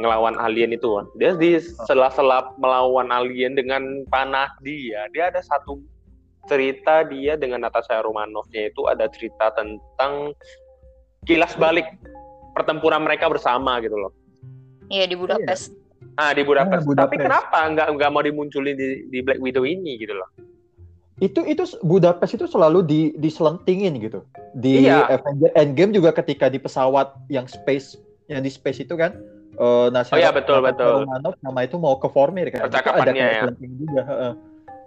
ngelawan 0.00 0.36
alien 0.40 0.72
itu 0.72 0.88
kan. 0.96 1.06
Dia 1.20 1.36
di 1.36 1.60
sela-sela 1.60 2.52
melawan 2.56 3.12
alien 3.12 3.52
dengan 3.56 4.06
panah 4.08 4.48
dia. 4.64 5.08
Dia 5.12 5.28
ada 5.28 5.44
satu 5.44 5.80
cerita 6.48 7.06
dia 7.06 7.38
dengan 7.38 7.62
Natasha 7.62 8.02
Romanoff-nya 8.02 8.72
itu 8.72 8.82
ada 8.90 9.06
cerita 9.12 9.54
tentang 9.54 10.34
kilas 11.28 11.54
balik 11.54 11.86
pertempuran 12.58 13.04
mereka 13.04 13.30
bersama 13.30 13.78
gitu 13.84 13.94
loh. 13.94 14.12
Iya 14.90 15.06
di 15.06 15.14
Budapest. 15.14 15.70
Ah 16.18 16.34
di 16.34 16.42
Budapest. 16.42 16.82
Ah, 16.82 16.88
Budapest. 16.88 17.08
Tapi 17.12 17.16
kenapa 17.20 17.58
nggak 17.70 17.88
nggak 17.94 18.10
mau 18.10 18.22
dimunculin 18.24 18.74
di, 18.74 19.06
di 19.08 19.18
Black 19.22 19.38
Widow 19.38 19.62
ini 19.62 20.00
gitu 20.00 20.16
loh? 20.16 20.28
itu 21.22 21.38
itu 21.46 21.62
Budapest 21.86 22.34
itu 22.34 22.46
selalu 22.50 22.82
di 22.82 23.00
diselentingin 23.14 23.94
gitu 24.02 24.26
di 24.58 24.82
Iya. 24.82 25.06
Avenger 25.06 25.54
Endgame 25.54 25.94
juga 25.94 26.10
ketika 26.10 26.50
di 26.50 26.58
pesawat 26.58 27.14
yang 27.30 27.46
space 27.46 27.94
yang 28.26 28.42
di 28.42 28.50
space 28.50 28.82
itu 28.82 28.98
kan 28.98 29.14
eh 29.52 29.86
Natasha- 29.88 30.16
Oh 30.16 30.20
iya, 30.20 30.30
betul, 30.30 30.58
betul. 30.60 31.04
Romanoff 31.04 31.36
nama 31.40 31.60
itu 31.62 31.76
mau 31.76 31.96
ke 31.96 32.08
Vormir 32.08 32.48
kan? 32.48 32.64
Itu 32.64 32.64
ada 32.64 32.70
Percakapannya, 32.72 33.26
ya. 33.28 33.42
juga 33.58 34.02
heeh. 34.02 34.32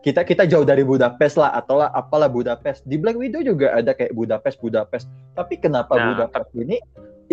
kita 0.02 0.22
kita 0.22 0.46
jauh 0.46 0.62
dari 0.62 0.86
Budapest 0.86 1.34
lah 1.36 1.50
atau 1.52 1.82
lah 1.82 1.90
apalah 1.90 2.30
Budapest. 2.30 2.86
Di 2.86 2.94
Black 2.94 3.18
Widow 3.18 3.42
juga 3.42 3.74
ada 3.74 3.90
kayak 3.90 4.14
Budapest 4.14 4.58
Budapest. 4.60 5.06
Tapi 5.34 5.58
kenapa 5.58 5.98
Nah, 5.98 6.06
Budapest 6.14 6.54
ini 6.56 6.78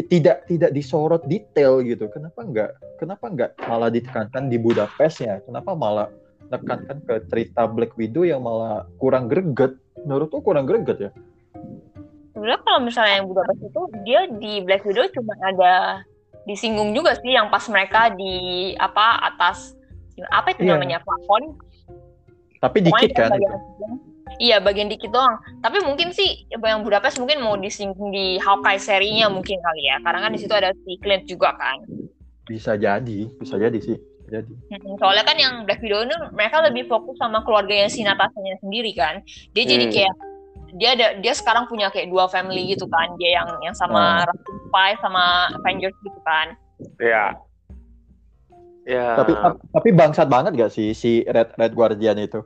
tidak 0.02 0.48
tidak 0.48 0.72
disorot 0.72 1.20
detail 1.26 1.84
gitu? 1.84 2.08
Kenapa 2.08 2.40
enggak 2.40 2.70
kenapa 2.96 3.24
enggak 3.28 3.50
malah 3.62 3.92
ditekankan 3.92 4.48
di 4.48 4.56
Budapest 4.56 5.20
ya 5.20 5.44
kenapa 5.44 5.76
malah 5.76 6.08
tekankan 6.48 7.00
ke 7.02 7.14
cerita 7.28 7.68
Black 7.68 7.92
Widow 7.96 8.24
yang 8.24 8.40
malah 8.40 8.88
kurang 8.96 9.28
greget? 9.28 9.76
Menurutku 10.04 10.40
kurang 10.40 10.64
greget 10.64 10.96
ya. 10.98 11.10
Sebenarnya 12.32 12.60
kalau 12.64 12.80
misalnya 12.80 13.14
yang 13.20 13.28
Budapest 13.28 13.60
itu 13.62 13.80
dia 14.02 14.20
di 14.32 14.52
Black 14.64 14.82
Widow 14.82 15.04
cuma 15.12 15.36
ada 15.44 16.00
disinggung 16.44 16.90
juga 16.92 17.14
sih 17.16 17.32
yang 17.32 17.48
pas 17.48 17.62
mereka 17.68 18.10
di 18.10 18.34
apa 18.76 19.20
atas 19.24 19.74
apa 20.28 20.52
itu 20.52 20.66
Iya. 20.66 20.76
namanya 20.76 20.98
plafon 21.00 21.54
tapi 22.58 22.78
Pokoknya 22.78 23.02
dikit 23.02 23.10
kan 23.18 23.30
bagian. 23.34 23.58
Iya, 24.38 24.56
bagian 24.62 24.88
dikit 24.88 25.10
doang. 25.12 25.34
Tapi 25.60 25.82
mungkin 25.82 26.14
sih 26.14 26.46
yang 26.48 26.86
Budapest 26.86 27.18
mungkin 27.18 27.42
mau 27.42 27.58
disinggung 27.58 28.14
di 28.14 28.38
Hawkeye 28.38 28.78
serinya 28.80 29.26
mungkin 29.28 29.58
kali 29.60 29.82
ya. 29.84 29.98
Karena 30.00 30.24
kan 30.24 30.30
di 30.32 30.38
situ 30.40 30.54
ada 30.54 30.70
si 30.86 30.94
Clint 30.98 31.26
juga 31.26 31.52
kan. 31.58 31.82
bisa 32.42 32.74
jadi 32.74 33.30
bisa 33.38 33.54
jadi 33.54 33.78
sih 33.78 33.94
jadi. 34.26 34.50
Hmm, 34.70 34.98
Soalnya 34.98 35.22
kan 35.22 35.36
yang 35.38 35.54
Black 35.62 35.78
Widow 35.78 36.02
ini 36.02 36.14
mereka 36.34 36.58
lebih 36.58 36.86
fokus 36.86 37.14
sama 37.18 37.42
keluarganya 37.46 37.86
si 37.86 38.02
Natasha-nya 38.02 38.58
sendiri 38.58 38.90
kan. 38.94 39.22
Dia 39.54 39.62
jadi 39.62 39.86
Hmm. 39.86 39.94
kayak 39.94 40.14
dia 40.72 40.96
ada 40.96 41.06
dia 41.20 41.34
sekarang 41.36 41.68
punya 41.68 41.92
kayak 41.92 42.08
dua 42.08 42.26
family 42.32 42.72
gitu 42.72 42.88
kan. 42.88 43.12
Dia 43.20 43.42
yang 43.42 43.48
yang 43.60 43.76
sama 43.76 44.24
Hmm. 44.24 44.68
Five 44.72 44.98
sama 45.04 45.52
Avengers 45.60 45.96
gitu 46.00 46.20
kan. 46.24 46.56
Ya. 46.96 47.36
Ya. 48.82 49.14
Tapi 49.14 49.32
tapi 49.70 49.88
bangsat 49.94 50.26
banget 50.26 50.58
gak 50.58 50.72
sih 50.74 50.90
si 50.96 51.22
Red 51.28 51.54
Red 51.54 51.72
Guardian 51.76 52.18
itu? 52.18 52.42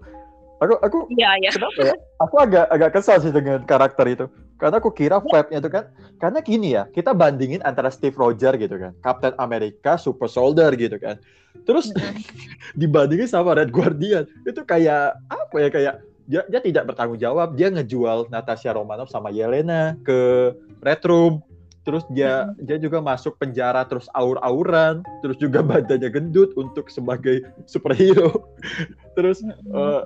Aku 0.56 0.72
aku 0.80 0.98
Iya, 1.12 1.36
iya. 1.40 1.50
kenapa 1.52 1.80
ya? 1.84 1.94
Aku 2.24 2.34
agak 2.40 2.64
agak 2.72 2.90
kesal 2.96 3.20
sih 3.20 3.32
dengan 3.32 3.60
karakter 3.64 4.08
itu. 4.08 4.26
Karena 4.56 4.80
aku 4.80 4.88
kira 4.88 5.20
vibe-nya 5.20 5.60
itu 5.60 5.68
kan 5.68 5.84
karena 6.16 6.40
gini 6.40 6.68
ya, 6.72 6.88
kita 6.88 7.12
bandingin 7.12 7.60
antara 7.60 7.92
Steve 7.92 8.16
Rogers 8.16 8.56
gitu 8.56 8.80
kan, 8.80 8.96
Captain 9.04 9.36
America, 9.36 10.00
Super 10.00 10.32
Soldier 10.32 10.72
gitu 10.80 10.96
kan. 10.96 11.20
Terus 11.68 11.92
dibandingin 12.80 13.28
sama 13.28 13.52
Red 13.52 13.68
Guardian, 13.68 14.24
itu 14.48 14.60
kayak 14.64 15.12
apa 15.28 15.56
ya 15.60 15.68
kayak 15.68 15.94
dia, 16.26 16.42
dia 16.50 16.60
tidak 16.60 16.92
bertanggung 16.92 17.18
jawab, 17.18 17.54
dia 17.54 17.70
ngejual 17.70 18.26
Natasha 18.28 18.74
Romanoff 18.74 19.10
sama 19.10 19.30
Yelena 19.30 19.94
ke 20.02 20.52
Red 20.82 21.02
Room. 21.06 21.42
Terus 21.86 22.02
dia 22.10 22.50
dia 22.58 22.82
juga 22.82 22.98
masuk 22.98 23.38
penjara 23.38 23.86
terus 23.86 24.10
aur-auran, 24.10 25.06
terus 25.22 25.38
juga 25.38 25.62
badannya 25.62 26.10
gendut 26.10 26.50
untuk 26.58 26.90
sebagai 26.90 27.46
superhero. 27.70 28.50
terus 29.16 29.46
eh, 29.46 30.02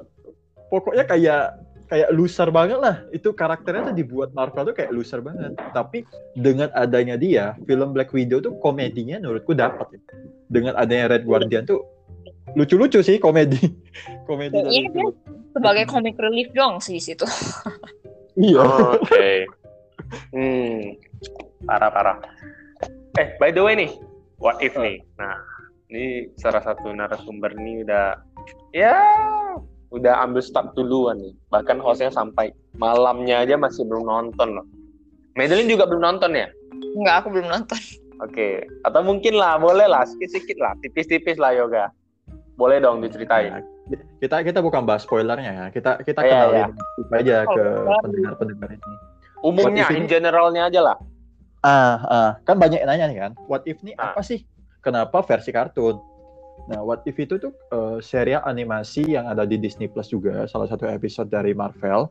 pokoknya 0.68 1.08
kayak 1.08 1.56
kayak 1.90 2.14
loser 2.14 2.46
banget 2.54 2.78
lah 2.78 3.02
itu 3.10 3.34
karakternya 3.34 3.90
tuh 3.90 3.96
dibuat 3.98 4.30
Marvel 4.30 4.70
tuh 4.70 4.76
kayak 4.78 4.94
loser 4.94 5.18
banget 5.18 5.58
tapi 5.74 6.06
dengan 6.38 6.70
adanya 6.78 7.18
dia 7.18 7.58
film 7.66 7.90
Black 7.90 8.14
Widow 8.14 8.38
tuh 8.38 8.54
komedinya 8.62 9.18
menurutku 9.18 9.58
dapat 9.58 9.98
ya. 9.98 10.00
dengan 10.46 10.78
adanya 10.78 11.10
Red 11.10 11.26
Guardian 11.26 11.66
tuh 11.66 11.82
lucu-lucu 12.58 13.00
sih 13.02 13.16
komedi 13.22 13.58
komedi 14.28 14.54
dari 14.54 14.70
Iya, 14.70 14.88
dia 14.90 15.08
sebagai 15.50 15.84
comic 15.90 16.14
relief 16.18 16.48
dong 16.54 16.78
sih 16.78 16.98
di 16.98 17.02
situ. 17.02 17.26
iya 18.38 18.64
Oke. 18.96 19.46
Hmm. 20.34 20.98
Parah 21.62 21.86
parah. 21.86 22.18
Eh, 23.14 23.38
by 23.38 23.54
the 23.54 23.62
way 23.62 23.78
nih, 23.78 23.94
what 24.42 24.58
if 24.58 24.74
nih? 24.74 24.98
Nah, 25.22 25.38
ini 25.86 26.26
salah 26.34 26.58
satu 26.66 26.90
narasumber 26.90 27.54
nih 27.54 27.86
udah 27.86 28.18
ya 28.74 28.94
udah 29.94 30.26
ambil 30.26 30.42
start 30.42 30.74
duluan 30.74 31.22
nih. 31.22 31.34
Bahkan 31.54 31.78
hostnya 31.78 32.10
sampai 32.10 32.50
malamnya 32.74 33.46
aja 33.46 33.54
masih 33.54 33.86
belum 33.86 34.06
nonton 34.06 34.58
loh. 34.58 34.66
Madeline 35.38 35.70
juga 35.70 35.86
belum 35.86 36.02
nonton 36.02 36.34
ya? 36.34 36.50
Enggak, 36.98 37.14
aku 37.22 37.38
belum 37.38 37.46
nonton. 37.46 37.80
Oke. 38.22 38.66
Atau 38.82 39.06
mungkin 39.06 39.38
lah, 39.38 39.62
boleh 39.62 39.86
lah, 39.86 40.02
sedikit-sedikit 40.06 40.58
lah, 40.58 40.74
tipis-tipis 40.82 41.38
lah 41.38 41.54
yoga. 41.54 41.86
Boleh 42.60 42.76
dong 42.78 43.00
diceritain. 43.00 43.64
kita 44.20 44.44
kita 44.44 44.60
bukan 44.60 44.84
bahas 44.84 45.02
spoilernya 45.02 45.50
ya 45.50 45.66
kita 45.72 45.98
kita 46.04 46.20
Iya, 46.20 46.30
kenalin 46.30 46.62
iya. 46.70 47.16
aja 47.18 47.36
ke 47.42 47.64
Oh, 47.82 47.98
pendengar-pendengar 47.98 48.68
ini 48.70 48.94
Umumnya, 49.40 49.88
in 49.90 50.04
ini- 50.04 50.06
generalnya 50.06 50.68
aja 50.68 50.80
lah. 50.84 50.96
Ah, 51.60 51.96
ah, 52.06 52.30
kan 52.42 52.54
banyak 52.54 52.78
yang 52.78 52.88
nanya 52.88 53.06
nih 53.08 53.18
kan, 53.18 53.32
what 53.44 53.64
if 53.64 53.80
nih 53.80 53.96
Ah. 53.96 54.12
apa 54.12 54.20
sih? 54.20 54.44
Kenapa 54.78 55.20
versi 55.20 55.50
kartun? 55.50 55.96
Nah, 56.68 56.80
what 56.80 57.00
if 57.02 57.16
itu 57.16 57.36
tuh 57.36 57.50
eh, 57.66 57.98
serial 58.00 58.44
animasi 58.44 59.08
yang 59.08 59.24
ada 59.24 59.42
di 59.42 59.56
Disney 59.56 59.88
Plus 59.88 60.06
juga, 60.06 60.44
salah 60.46 60.68
satu 60.68 60.84
episode 60.84 61.26
dari 61.26 61.50
Marvel. 61.50 62.06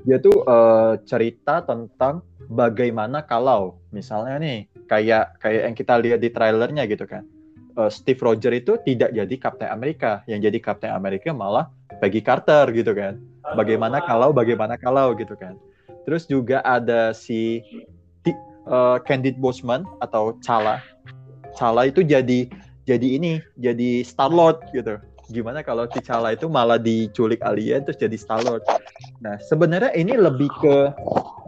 Dia 0.00 0.16
tuh 0.18 0.36
eh, 0.38 0.92
cerita 1.02 1.60
tentang 1.60 2.20
bagaimana 2.46 3.20
kalau 3.22 3.80
misalnya 3.90 4.36
nih 4.36 4.58
kayak 4.84 5.36
kayak 5.38 5.62
yang 5.64 5.74
kita 5.74 5.94
lihat 5.96 6.20
di 6.20 6.28
trailernya 6.28 6.84
gitu 6.84 7.04
kan. 7.04 7.24
Eh, 7.78 7.90
Steve 7.90 8.20
Rogers 8.22 8.62
itu 8.64 8.72
tidak 8.82 9.10
jadi 9.14 9.34
Captain 9.38 9.70
Amerika, 9.70 10.22
yang 10.30 10.40
jadi 10.42 10.58
Captain 10.62 10.92
Amerika 10.94 11.34
malah 11.34 11.70
Peggy 11.98 12.24
Carter 12.24 12.70
gitu 12.74 12.94
kan. 12.94 13.20
Bagaimana 13.54 14.00
kalau 14.02 14.32
bagaimana 14.32 14.80
kalau 14.80 15.12
gitu 15.14 15.36
kan. 15.36 15.58
Terus 16.04 16.28
juga 16.28 16.60
ada 16.64 17.12
si 17.16 17.62
eh, 18.26 18.96
Candid 19.04 19.36
Boseman 19.38 19.84
atau 20.00 20.36
Chala. 20.40 20.80
Chala 21.54 21.86
itu 21.86 22.02
jadi 22.02 22.50
jadi 22.84 23.08
ini, 23.16 23.40
jadi 23.56 24.04
Star 24.04 24.28
Lord 24.28 24.60
gitu. 24.76 25.00
Gimana 25.32 25.64
kalau 25.64 25.88
T'Challa 25.88 26.36
itu 26.36 26.52
malah 26.52 26.76
diculik 26.76 27.40
alien 27.40 27.80
terus 27.80 27.96
jadi 27.96 28.12
Star 28.20 28.44
Lord. 28.44 28.60
Nah, 29.24 29.40
sebenarnya 29.40 29.88
ini 29.96 30.12
lebih 30.20 30.52
ke 30.60 30.92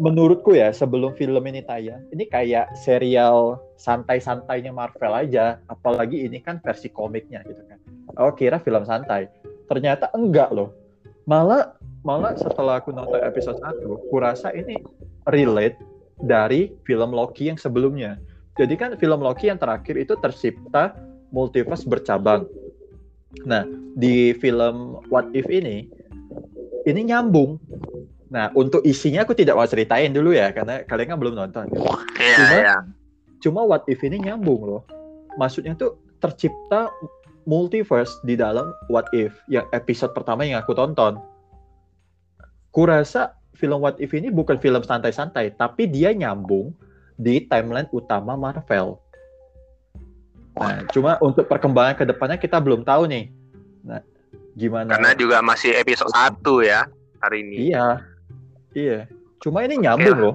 menurutku 0.01 0.57
ya 0.57 0.73
sebelum 0.73 1.13
film 1.13 1.45
ini 1.45 1.61
tayang, 1.61 2.01
ini 2.09 2.25
kayak 2.25 2.73
serial 2.73 3.61
santai-santainya 3.77 4.73
Marvel 4.73 5.13
aja, 5.13 5.61
apalagi 5.69 6.25
ini 6.25 6.41
kan 6.41 6.59
versi 6.65 6.89
komiknya 6.89 7.45
gitu 7.45 7.61
kan. 7.69 7.79
Oh, 8.17 8.33
kira 8.33 8.61
film 8.61 8.83
santai. 8.89 9.29
Ternyata 9.69 10.11
enggak 10.17 10.51
loh. 10.53 10.73
Malah 11.29 11.77
malah 12.07 12.33
setelah 12.39 12.81
aku 12.81 12.95
nonton 12.95 13.21
episode 13.21 13.61
1, 13.61 14.11
kurasa 14.11 14.55
ini 14.55 14.79
relate 15.29 15.77
dari 16.23 16.73
film 16.89 17.13
Loki 17.13 17.53
yang 17.53 17.61
sebelumnya. 17.61 18.17
Jadi 18.57 18.75
kan 18.79 18.97
film 18.97 19.21
Loki 19.21 19.53
yang 19.53 19.61
terakhir 19.61 20.01
itu 20.01 20.17
tercipta 20.17 20.97
multiverse 21.29 21.85
bercabang. 21.85 22.49
Nah, 23.45 23.69
di 23.93 24.33
film 24.41 25.03
What 25.13 25.29
If 25.37 25.51
ini 25.53 25.91
ini 26.89 27.01
nyambung. 27.05 27.61
Nah, 28.33 28.51
untuk 28.57 28.81
isinya 28.87 29.27
aku 29.27 29.37
tidak 29.37 29.59
mau 29.59 29.69
ceritain 29.69 30.11
dulu 30.15 30.33
ya 30.33 30.51
karena 30.55 30.83
kalian 30.89 31.15
kan 31.15 31.19
belum 31.21 31.35
nonton. 31.37 31.67
Iya, 32.17 32.37
Cuma- 32.39 32.63
iya. 32.63 32.77
Cuma 33.47 33.63
What 33.63 33.87
If 33.87 34.03
ini 34.03 34.19
nyambung 34.19 34.67
loh. 34.67 34.83
Maksudnya 35.39 35.79
tuh 35.79 35.95
tercipta 36.19 36.91
multiverse 37.47 38.19
di 38.27 38.35
dalam 38.35 38.75
What 38.91 39.07
If 39.15 39.39
yang 39.47 39.71
episode 39.71 40.11
pertama 40.19 40.43
yang 40.43 40.59
aku 40.59 40.75
tonton. 40.75 41.23
Kurasa 42.75 43.39
film 43.55 43.79
What 43.87 44.03
If 44.03 44.11
ini 44.19 44.35
bukan 44.35 44.59
film 44.59 44.83
santai-santai, 44.83 45.55
tapi 45.55 45.87
dia 45.87 46.11
nyambung 46.11 46.75
di 47.15 47.47
timeline 47.47 47.87
utama 47.95 48.35
Marvel. 48.35 48.99
Nah, 50.59 50.83
cuma 50.91 51.15
untuk 51.23 51.47
perkembangan 51.47 51.95
ke 51.95 52.05
depannya 52.11 52.43
kita 52.43 52.59
belum 52.59 52.83
tahu 52.83 53.07
nih. 53.07 53.31
Nah, 53.87 54.03
gimana? 54.59 54.91
Karena 54.91 55.15
juga 55.15 55.39
masih 55.39 55.71
episode 55.79 56.11
1 56.11 56.67
ya 56.67 56.91
hari 57.23 57.47
ini. 57.47 57.71
Iya. 57.71 58.03
Iya. 58.75 58.99
Cuma 59.39 59.63
ini 59.63 59.79
nyambung 59.79 60.19
Iya. 60.19 60.25
loh. 60.27 60.35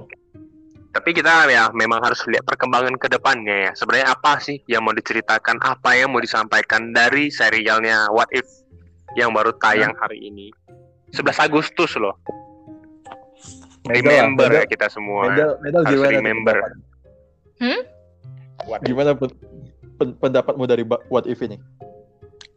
Tapi 0.92 1.16
kita 1.16 1.48
ya 1.48 1.72
memang 1.72 2.04
harus 2.04 2.20
lihat 2.28 2.44
perkembangan 2.44 3.00
ke 3.00 3.08
depannya 3.08 3.68
ya. 3.68 3.72
Sebenarnya 3.72 4.12
apa 4.12 4.36
sih 4.44 4.60
yang 4.68 4.84
mau 4.84 4.92
diceritakan, 4.92 5.56
apa 5.64 5.96
yang 5.96 6.12
mau 6.12 6.20
disampaikan 6.20 6.92
dari 6.92 7.32
serialnya 7.32 8.12
What 8.12 8.28
If 8.28 8.44
yang 9.16 9.32
baru 9.32 9.56
tayang 9.56 9.96
hari 9.96 10.20
ini. 10.28 10.52
11 11.16 11.48
Agustus 11.48 11.96
loh. 11.96 12.20
Medal 13.88 14.04
Remember 14.04 14.52
ya 14.52 14.64
kita 14.68 14.92
semua. 14.92 15.32
Medal, 15.32 15.56
medal 15.64 15.82
Harus 15.88 15.96
gimana? 15.96 16.12
remember. 16.12 16.56
Hmm? 17.56 17.80
What. 18.68 18.80
Gimana 18.84 19.10
pen- 19.16 19.38
pen- 19.96 20.16
pendapatmu 20.20 20.64
dari 20.68 20.84
What 20.84 21.24
If 21.24 21.40
ini? 21.40 21.56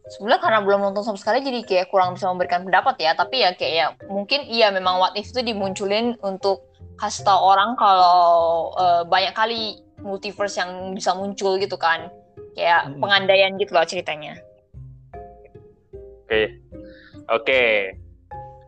Sebenarnya 0.06 0.38
karena 0.44 0.60
belum 0.62 0.80
nonton 0.86 1.02
sama 1.02 1.18
sekali 1.18 1.42
jadi 1.42 1.66
kayak 1.66 1.90
kurang 1.90 2.14
bisa 2.14 2.28
memberikan 2.28 2.62
pendapat 2.62 3.00
ya. 3.00 3.16
Tapi 3.16 3.42
ya 3.42 3.50
kayak 3.56 3.72
ya 3.72 3.86
mungkin 4.06 4.44
iya 4.46 4.68
memang 4.70 5.00
what 5.00 5.16
if 5.18 5.26
itu 5.26 5.42
dimunculin 5.42 6.14
untuk 6.22 6.65
kasih 6.96 7.28
tau 7.28 7.40
orang 7.44 7.76
kalau 7.76 8.72
eh, 8.76 9.02
banyak 9.04 9.34
kali 9.36 9.62
multiverse 10.00 10.60
yang 10.60 10.92
bisa 10.96 11.12
muncul 11.12 11.56
gitu 11.60 11.76
kan. 11.76 12.08
Kayak 12.56 12.88
Mm-mm. 12.88 13.00
pengandaian 13.04 13.52
gitu 13.60 13.76
loh 13.76 13.84
ceritanya. 13.84 14.40
Oke. 16.26 16.58
Oke. 17.28 17.62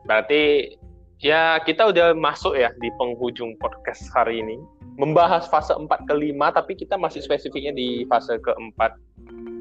Berarti 0.05 0.75
ya 1.19 1.59
kita 1.65 1.89
udah 1.91 2.15
masuk 2.15 2.55
ya 2.55 2.71
di 2.79 2.89
penghujung 3.01 3.57
podcast 3.59 4.07
hari 4.13 4.45
ini. 4.45 4.61
Membahas 4.99 5.47
fase 5.47 5.71
4 5.73 5.89
ke 6.11 6.15
5 6.15 6.59
tapi 6.59 6.73
kita 6.75 6.99
masih 6.99 7.23
spesifiknya 7.23 7.71
di 7.71 8.03
fase 8.11 8.35
keempat 8.43 8.99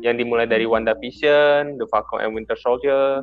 yang 0.06 0.18
dimulai 0.18 0.45
dari 0.45 0.66
WandaVision, 0.68 1.82
The 1.82 1.88
Falcon 1.89 2.22
and 2.22 2.34
Winter 2.38 2.58
Soldier, 2.60 3.22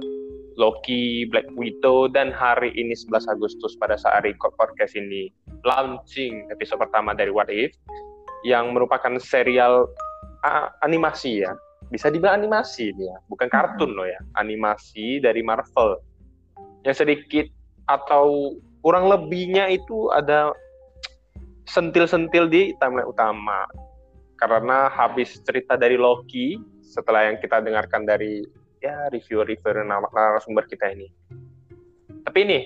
Loki, 0.54 1.26
Black 1.26 1.50
Widow 1.58 2.06
dan 2.10 2.30
hari 2.30 2.70
ini 2.74 2.94
11 2.94 3.26
Agustus 3.30 3.74
pada 3.78 3.98
saat 3.98 4.22
record 4.22 4.54
podcast 4.54 4.94
ini 4.94 5.30
launching 5.66 6.46
episode 6.54 6.78
pertama 6.78 7.14
dari 7.14 7.30
What 7.34 7.50
If 7.50 7.74
yang 8.46 8.74
merupakan 8.74 9.18
serial 9.18 9.90
animasi 10.84 11.42
ya 11.42 11.56
bisa 11.92 12.08
dibilang 12.08 12.42
animasi 12.42 12.96
dia, 12.96 13.14
bukan 13.28 13.46
kartun 13.46 13.92
loh 13.92 14.08
ya, 14.08 14.18
animasi 14.40 15.20
dari 15.20 15.44
Marvel. 15.44 16.00
Yang 16.82 17.04
sedikit 17.04 17.46
atau 17.86 18.56
kurang 18.80 19.08
lebihnya 19.08 19.68
itu 19.68 20.08
ada 20.12 20.52
sentil-sentil 21.68 22.48
di 22.48 22.72
timeline 22.80 23.08
utama. 23.08 23.68
Karena 24.34 24.90
habis 24.90 25.38
cerita 25.46 25.78
dari 25.78 25.94
Loki, 25.94 26.58
setelah 26.82 27.30
yang 27.30 27.38
kita 27.38 27.62
dengarkan 27.62 28.04
dari 28.04 28.44
ya 28.84 29.08
review-review 29.08 29.86
narasumber 29.88 30.68
kita 30.68 30.92
ini. 30.92 31.08
Tapi 32.24 32.38
ini 32.44 32.58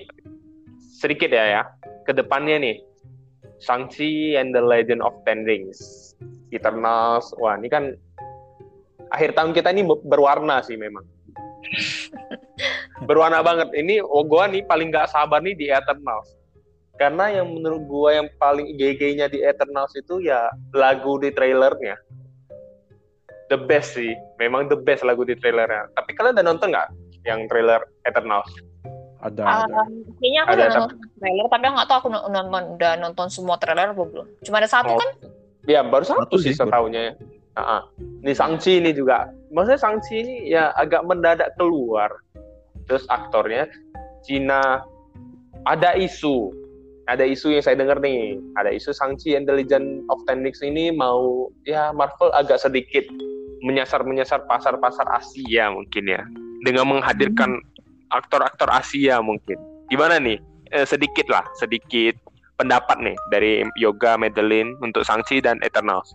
sedikit 0.79 1.31
ya 1.31 1.45
ya, 1.45 1.63
ke 2.03 2.11
depannya 2.11 2.59
nih. 2.59 2.77
Shang-Chi 3.59 4.39
and 4.39 4.55
the 4.55 4.63
Legend 4.63 5.03
of 5.03 5.11
Ten 5.27 5.43
Rings. 5.43 6.15
Eternals, 6.55 7.35
wah 7.37 7.59
ini 7.59 7.67
kan 7.67 7.91
akhir 9.11 9.35
tahun 9.35 9.51
kita 9.51 9.75
ini 9.75 9.83
berwarna 10.07 10.63
sih 10.63 10.79
memang. 10.79 11.03
berwarna 13.07 13.43
banget. 13.43 13.69
Ini 13.75 13.99
oh, 13.99 14.23
gua 14.23 14.47
nih 14.47 14.63
paling 14.63 14.95
gak 14.95 15.11
sabar 15.11 15.43
nih 15.43 15.59
di 15.59 15.67
Eternals. 15.67 16.38
Karena 16.99 17.31
yang 17.31 17.47
menurut 17.49 17.87
gua 17.87 18.09
yang 18.13 18.27
paling 18.35 18.75
GG-nya 18.75 19.31
di 19.31 19.39
Eternals 19.39 19.95
itu 19.95 20.19
ya 20.19 20.51
lagu 20.75 21.15
di 21.15 21.31
trailernya. 21.31 21.95
The 23.47 23.57
best 23.57 23.97
sih, 23.97 24.13
memang 24.37 24.67
the 24.67 24.77
best 24.77 25.01
lagu 25.01 25.23
di 25.23 25.33
trailernya. 25.33 25.89
Tapi 25.95 26.11
kalian 26.13 26.35
udah 26.37 26.45
nonton 26.45 26.69
nggak 26.69 26.87
yang 27.23 27.47
trailer 27.47 27.81
Eternals? 28.03 28.51
Ada, 29.19 29.43
Uh, 29.43 29.63
ada. 29.67 29.81
kayaknya 30.19 30.39
aku 30.43 30.51
Ada, 30.51 30.55
udah 30.55 30.67
tapi- 30.67 30.79
nonton 30.79 30.97
trailer, 31.17 31.45
tapi 31.49 31.63
aku 31.65 31.73
nggak 31.75 31.89
tahu 31.89 31.97
aku 31.97 32.09
nonton 32.11 32.63
udah 32.77 32.91
nonton 32.99 33.27
semua 33.27 33.55
trailer 33.57 33.87
apa 33.89 34.03
belum. 34.05 34.27
Cuma 34.43 34.55
ada 34.59 34.69
satu 34.69 34.91
Oh. 34.91 34.99
kan? 34.99 35.09
Ya 35.67 35.79
baru 35.83 36.03
satu 36.03 36.23
Satu 36.27 36.35
sih 36.39 36.53
setahunya 36.55 37.01
ya. 37.01 37.13
Heeh. 37.59 37.81
Ini 38.23 38.31
Sangchi 38.31 38.79
ini 38.79 38.91
juga. 38.91 39.27
Maksudnya 39.51 39.79
Sangchi 39.79 40.15
ini 40.19 40.35
ya 40.47 40.71
agak 40.75 41.03
mendadak 41.03 41.55
keluar. 41.55 42.11
Terus 42.85 43.03
aktornya 43.07 43.67
Cina. 44.23 44.83
Ada 45.67 45.99
isu. 45.99 46.55
Ada 47.09 47.25
isu 47.25 47.57
yang 47.57 47.65
saya 47.65 47.73
dengar 47.73 47.97
nih. 47.97 48.37
Ada 48.53 48.69
isu 48.69 48.93
Sangchi 48.93 49.33
and 49.33 49.49
the 49.49 49.57
Legend 49.57 50.05
of 50.13 50.21
Ten 50.29 50.45
Rings 50.45 50.61
ini 50.61 50.93
mau 50.93 51.49
ya 51.65 51.89
Marvel 51.89 52.29
agak 52.37 52.61
sedikit 52.61 53.03
menyasar-menyasar 53.65 54.45
pasar-pasar 54.45 55.09
Asia 55.09 55.73
mungkin 55.73 56.05
ya. 56.05 56.21
Dengan 56.61 56.85
menghadirkan 56.85 57.57
aktor-aktor 58.13 58.69
Asia 58.69 59.17
mungkin. 59.25 59.57
Gimana 59.89 60.21
nih? 60.21 60.37
Eh, 60.69 60.85
sedikit 60.85 61.25
lah, 61.33 61.41
sedikit 61.57 62.13
pendapat 62.61 63.01
nih 63.01 63.17
dari 63.33 63.65
Yoga, 63.79 64.19
Madeline 64.21 64.77
untuk 64.85 65.01
Sangchi 65.01 65.41
dan 65.41 65.57
Eternals. 65.65 66.13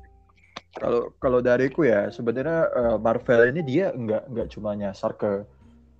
Kalau 0.79 1.11
kalau 1.19 1.39
dariku 1.43 1.87
ya 1.87 2.11
sebenarnya 2.11 2.71
eh, 2.71 2.97
Marvel 3.03 3.51
ini 3.51 3.63
dia 3.67 3.91
nggak 3.91 4.31
nggak 4.31 4.49
cuma 4.55 4.79
nyasar 4.79 5.19
ke 5.19 5.43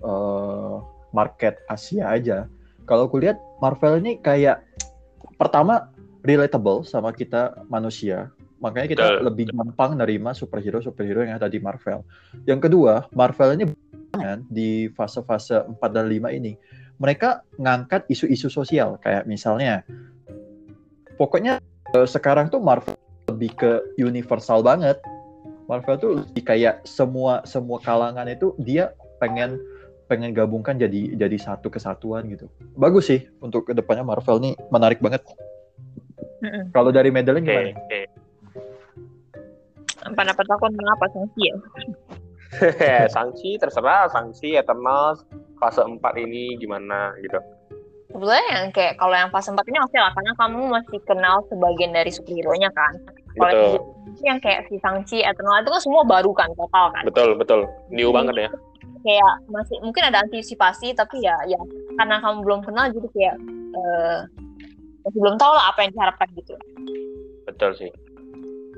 eh, 0.07 0.75
market 1.11 1.59
Asia 1.67 2.11
aja. 2.11 2.47
Kalau 2.85 3.09
aku 3.09 3.23
lihat 3.23 3.41
Marvel 3.65 4.03
ini 4.05 4.21
kayak 4.21 4.61
pertama 5.37 5.91
relatable 6.25 6.87
sama 6.89 7.13
kita 7.13 7.67
manusia, 7.69 8.33
makanya 8.59 8.89
kita 8.89 9.05
Betul. 9.05 9.25
lebih 9.29 9.45
gampang 9.53 9.93
nerima 10.01 10.33
superhero 10.33 10.81
superhero 10.81 11.23
yang 11.27 11.37
ada 11.37 11.51
di 11.51 11.61
Marvel. 11.61 12.01
Yang 12.49 12.71
kedua, 12.71 13.07
Marvel 13.13 13.61
ini 13.61 13.65
di 14.49 14.87
fase-fase 14.95 15.67
4 15.67 15.83
dan 15.91 16.07
5 16.07 16.31
ini 16.39 16.55
mereka 17.03 17.43
ngangkat 17.59 18.07
isu-isu 18.07 18.47
sosial 18.47 18.95
kayak 19.03 19.27
misalnya 19.27 19.83
pokoknya 21.19 21.59
eh, 21.95 22.07
sekarang 22.07 22.51
tuh 22.51 22.63
Marvel 22.63 22.95
lebih 23.31 23.57
ke 23.57 23.73
universal 23.99 24.61
banget. 24.63 25.01
Marvel 25.65 25.97
tuh 25.97 26.11
lebih 26.21 26.45
kayak 26.45 26.85
semua 26.85 27.41
semua 27.49 27.81
kalangan 27.81 28.29
itu 28.29 28.53
dia 28.61 28.93
pengen 29.17 29.57
pengen 30.05 30.37
gabungkan 30.37 30.77
jadi 30.77 31.17
jadi 31.17 31.37
satu 31.41 31.73
kesatuan 31.73 32.29
gitu. 32.29 32.49
Bagus 32.77 33.09
sih 33.09 33.25
untuk 33.41 33.69
ke 33.69 33.73
depannya 33.73 34.05
Marvel 34.05 34.41
nih 34.41 34.55
menarik 34.69 35.01
banget. 35.01 35.25
Mm-mm. 36.45 36.71
Kalau 36.77 36.93
dari 36.93 37.09
Madeline 37.09 37.45
Oke, 37.45 37.53
gimana? 37.53 37.71
oke. 37.73 38.01
Pendapat 40.13 40.47
aku 40.53 40.65
tentang 40.69 40.91
apa 40.93 41.07
sanksi 41.09 41.43
ya? 41.49 41.57
Sangchi 43.15 43.57
terserah, 43.59 44.07
Sangchi, 44.13 44.55
Eternals, 44.55 45.25
fase 45.59 45.81
4 45.83 45.99
ini 46.21 46.55
gimana 46.61 47.17
gitu. 47.25 47.41
Sebetulnya 48.15 48.45
yang 48.47 48.65
kayak 48.71 48.95
kalau 48.95 49.17
yang 49.17 49.27
pas 49.33 49.43
sempat 49.43 49.67
ini 49.67 49.75
oke 49.83 49.99
lah 49.99 50.13
karena 50.15 50.33
kamu 50.39 50.61
masih 50.71 51.01
kenal 51.03 51.43
sebagian 51.51 51.91
dari 51.91 52.15
superhero-nya 52.15 52.71
kan. 52.71 52.95
Kalau 53.35 53.83
yang, 54.23 54.39
kayak 54.39 54.71
si 54.71 54.79
Sangchi, 54.79 55.19
Eternal 55.27 55.67
itu 55.67 55.71
kan 55.75 55.83
semua 55.83 56.07
baru 56.07 56.31
kan 56.31 56.47
total 56.55 56.95
kan. 56.95 57.03
betul, 57.03 57.35
betul. 57.35 57.67
New 57.91 58.15
banget 58.15 58.47
ya. 58.47 58.51
Kayak 59.05 59.33
masih 59.53 59.77
mungkin 59.85 60.03
ada 60.09 60.25
antisipasi 60.25 60.97
tapi 60.97 61.21
ya 61.21 61.37
ya 61.45 61.61
karena 62.01 62.25
kamu 62.25 62.41
belum 62.41 62.61
kenal 62.65 62.89
jadi 62.89 63.09
kayak 63.13 63.37
eh, 63.77 64.19
masih 65.05 65.19
belum 65.21 65.37
tahu 65.37 65.53
lah 65.53 65.69
apa 65.69 65.85
yang 65.85 65.93
diharapkan 65.93 66.29
gitu. 66.35 66.57
Betul 67.45 67.71
sih. 67.77 67.91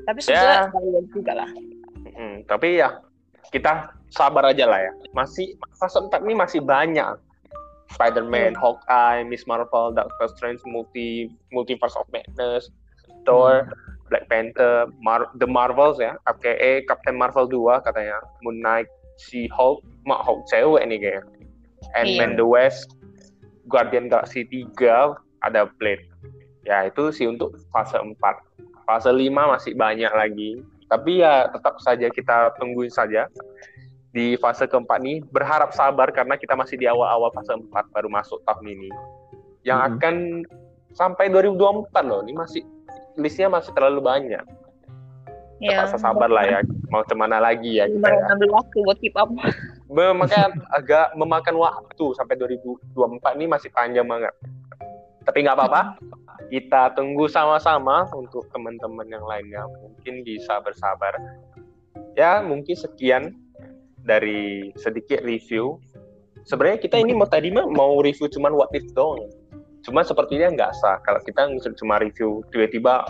Tapi 0.02 0.18
sebetulnya 0.18 0.66
Ya. 0.66 1.00
juga 1.14 1.32
lah. 1.38 1.50
Mm, 2.16 2.36
tapi 2.50 2.82
ya 2.82 2.98
kita 3.54 3.94
sabar 4.10 4.50
aja 4.50 4.66
lah 4.66 4.82
ya. 4.82 4.92
Masih 5.14 5.54
fase 5.78 6.02
4 6.02 6.26
ini 6.26 6.34
masih 6.34 6.58
banyak. 6.58 7.22
Spider-Man, 7.86 8.58
Hawkeye, 8.58 9.22
Miss 9.22 9.46
Marvel, 9.46 9.94
Doctor 9.94 10.26
Strange, 10.34 10.58
Multi 10.66 11.30
Multiverse 11.54 11.94
of 11.94 12.10
Madness, 12.10 12.66
Thor, 13.22 13.62
Black 14.10 14.26
Panther, 14.26 14.90
Mar- 14.98 15.30
The 15.38 15.46
Marvels 15.46 16.02
ya, 16.02 16.18
aka 16.26 16.82
Captain 16.82 17.14
Marvel 17.14 17.46
2 17.46 17.86
katanya, 17.86 18.18
Moon 18.42 18.58
Knight, 18.58 18.90
She-Hulk, 19.16 19.80
Mak 20.04 20.20
Hulk 20.24 20.44
cewek 20.48 20.84
nih 20.86 20.98
kayaknya. 21.00 21.24
Ant-Man 21.96 22.36
Iya. 22.36 22.38
The 22.40 22.46
West, 22.46 22.88
Guardian 23.70 24.12
Galaxy 24.12 24.44
3, 24.48 25.16
ada 25.44 25.70
Blade. 25.78 26.04
Ya 26.66 26.86
itu 26.90 27.14
sih 27.14 27.30
untuk 27.30 27.54
fase 27.70 27.96
4. 27.96 28.18
Fase 28.86 29.10
5 29.10 29.30
masih 29.30 29.72
banyak 29.78 30.10
lagi. 30.10 30.60
Tapi 30.86 31.22
ya 31.22 31.50
tetap 31.50 31.78
saja 31.82 32.06
kita 32.10 32.54
tungguin 32.62 32.90
saja 32.90 33.26
di 34.14 34.38
fase 34.38 34.64
keempat 34.64 35.02
ini 35.02 35.20
berharap 35.20 35.74
sabar 35.74 36.08
karena 36.14 36.38
kita 36.38 36.54
masih 36.54 36.78
di 36.78 36.86
awal-awal 36.86 37.30
fase 37.34 37.52
4 37.54 37.70
baru 37.94 38.08
masuk 38.10 38.38
tahun 38.46 38.66
ini. 38.70 38.90
Yang 39.66 39.78
Mhm. 39.82 39.88
akan 39.92 40.14
sampai 40.94 41.26
2024 41.28 42.02
loh. 42.06 42.22
Ini 42.22 42.32
masih 42.34 42.62
listnya 43.18 43.50
masih 43.50 43.74
terlalu 43.74 44.00
banyak. 44.02 44.44
Ya. 45.60 45.70
Terpaksa 45.72 45.98
sabar 46.00 46.28
lah 46.30 46.44
ya. 46.44 46.60
Mau 46.86 47.02
ke 47.02 47.14
mana 47.18 47.42
lagi 47.42 47.82
ya 47.82 47.90
kita 47.90 48.06
ya. 48.06 48.22
Ambil 48.30 48.50
waktu 48.54 48.76
buat 48.86 48.98
keep 49.02 49.16
up. 49.18 49.30
Memakan 49.90 50.50
agak 50.70 51.14
memakan 51.18 51.56
waktu 51.58 52.06
sampai 52.14 52.38
2024 52.38 53.36
ini 53.38 53.46
masih 53.50 53.70
panjang 53.74 54.06
banget. 54.06 54.34
Tapi 55.26 55.38
nggak 55.42 55.56
apa-apa. 55.58 55.98
Kita 56.46 56.94
tunggu 56.94 57.26
sama-sama 57.26 58.06
untuk 58.14 58.46
teman-teman 58.54 59.06
yang 59.10 59.26
lainnya. 59.26 59.66
Mungkin 59.82 60.22
bisa 60.22 60.62
bersabar. 60.62 61.18
Ya, 62.14 62.38
mungkin 62.38 62.78
sekian 62.78 63.34
dari 64.06 64.70
sedikit 64.78 65.26
review. 65.26 65.82
Sebenarnya 66.46 66.78
kita 66.78 67.02
ini 67.02 67.10
mau 67.10 67.26
tadi 67.26 67.50
mah 67.50 67.66
mau 67.66 67.98
review 67.98 68.30
cuman 68.30 68.54
what 68.54 68.70
if 68.70 68.86
doang. 68.94 69.26
Cuma 69.82 70.06
sepertinya 70.06 70.54
nggak 70.54 70.72
sah 70.78 71.02
kalau 71.02 71.18
kita 71.26 71.50
cuma 71.74 71.98
review 71.98 72.46
tiba-tiba 72.54 73.02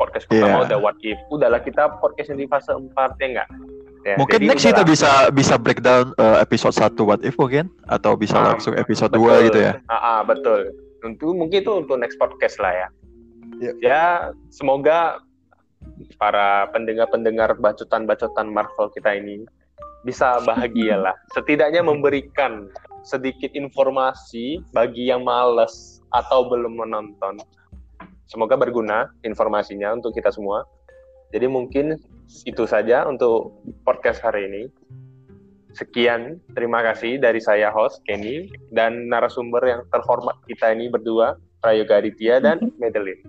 podcast 0.00 0.24
pertama 0.24 0.64
Iya. 0.64 0.66
udah 0.72 0.78
what 0.80 0.96
if. 1.04 1.20
Udahlah 1.28 1.60
kita 1.60 2.00
podcast 2.00 2.32
di 2.32 2.48
fase 2.48 2.72
4 2.72 2.96
ya 3.20 3.26
enggak? 3.28 3.48
Ya, 4.00 4.16
Mungkin 4.16 4.48
next 4.48 4.64
kita 4.64 4.80
bisa 4.80 5.28
bisa 5.28 5.60
breakdown 5.60 6.16
uh, 6.16 6.40
episode 6.40 6.72
1 6.72 6.96
what 7.04 7.20
if 7.20 7.36
mungkin 7.36 7.68
atau 7.84 8.16
bisa 8.16 8.32
Ah, 8.34 8.56
langsung 8.56 8.72
episode 8.72 9.12
Betul. 9.12 9.44
2 9.44 9.46
gitu 9.52 9.60
ya. 9.60 9.72
Ah, 9.92 9.96
ah, 10.00 10.20
betul. 10.24 10.72
Untuk 11.04 11.36
mungkin 11.36 11.60
itu 11.60 11.72
untuk 11.76 12.00
next 12.00 12.16
podcast 12.16 12.56
lah 12.56 12.72
ya. 12.72 12.88
Iya. 13.60 13.72
Ya, 13.84 14.04
semoga 14.48 15.20
para 16.16 16.64
pendengar-pendengar 16.72 17.60
bacotan-bacotan 17.60 18.48
Marvel 18.48 18.88
kita 18.96 19.12
ini 19.12 19.44
bisa 20.00 20.40
bahagia 20.44 20.96
lah. 20.96 21.12
Setidaknya 21.36 21.84
memberikan 21.84 22.72
sedikit 23.04 23.52
informasi 23.52 24.64
bagi 24.72 25.12
yang 25.12 25.24
males 25.24 26.00
atau 26.12 26.48
belum 26.48 26.80
menonton. 26.80 27.36
Semoga 28.30 28.54
berguna 28.54 29.10
informasinya 29.26 29.90
untuk 29.98 30.14
kita 30.14 30.30
semua. 30.30 30.62
Jadi 31.34 31.50
mungkin 31.50 31.98
itu 32.46 32.62
saja 32.62 33.02
untuk 33.10 33.58
podcast 33.82 34.22
hari 34.22 34.46
ini. 34.46 34.62
Sekian, 35.74 36.38
terima 36.54 36.82
kasih 36.82 37.18
dari 37.18 37.38
saya 37.38 37.70
host 37.70 38.02
Kenny 38.06 38.50
dan 38.74 39.06
narasumber 39.06 39.62
yang 39.62 39.82
terhormat 39.90 40.34
kita 40.46 40.74
ini 40.74 40.90
berdua, 40.90 41.38
Prayoga 41.62 42.02
Aditya 42.02 42.42
dan 42.42 42.70
Madeline. 42.82 43.22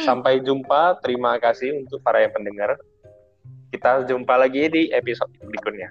Sampai 0.00 0.40
jumpa, 0.40 1.00
terima 1.04 1.36
kasih 1.36 1.84
untuk 1.84 2.00
para 2.00 2.24
yang 2.24 2.32
pendengar. 2.32 2.80
Kita 3.68 4.04
jumpa 4.08 4.40
lagi 4.40 4.68
di 4.72 4.82
episode 4.92 5.32
berikutnya. 5.40 5.88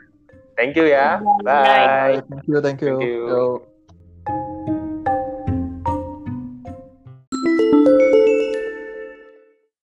Thank 0.58 0.78
you 0.78 0.90
ya. 0.90 1.22
Bye. 1.46 2.22
Thank 2.26 2.46
you, 2.50 2.58
thank 2.62 2.80
you. 2.82 2.98
Thank 2.98 3.06
you. 3.06 3.22
Yo. 3.30 3.71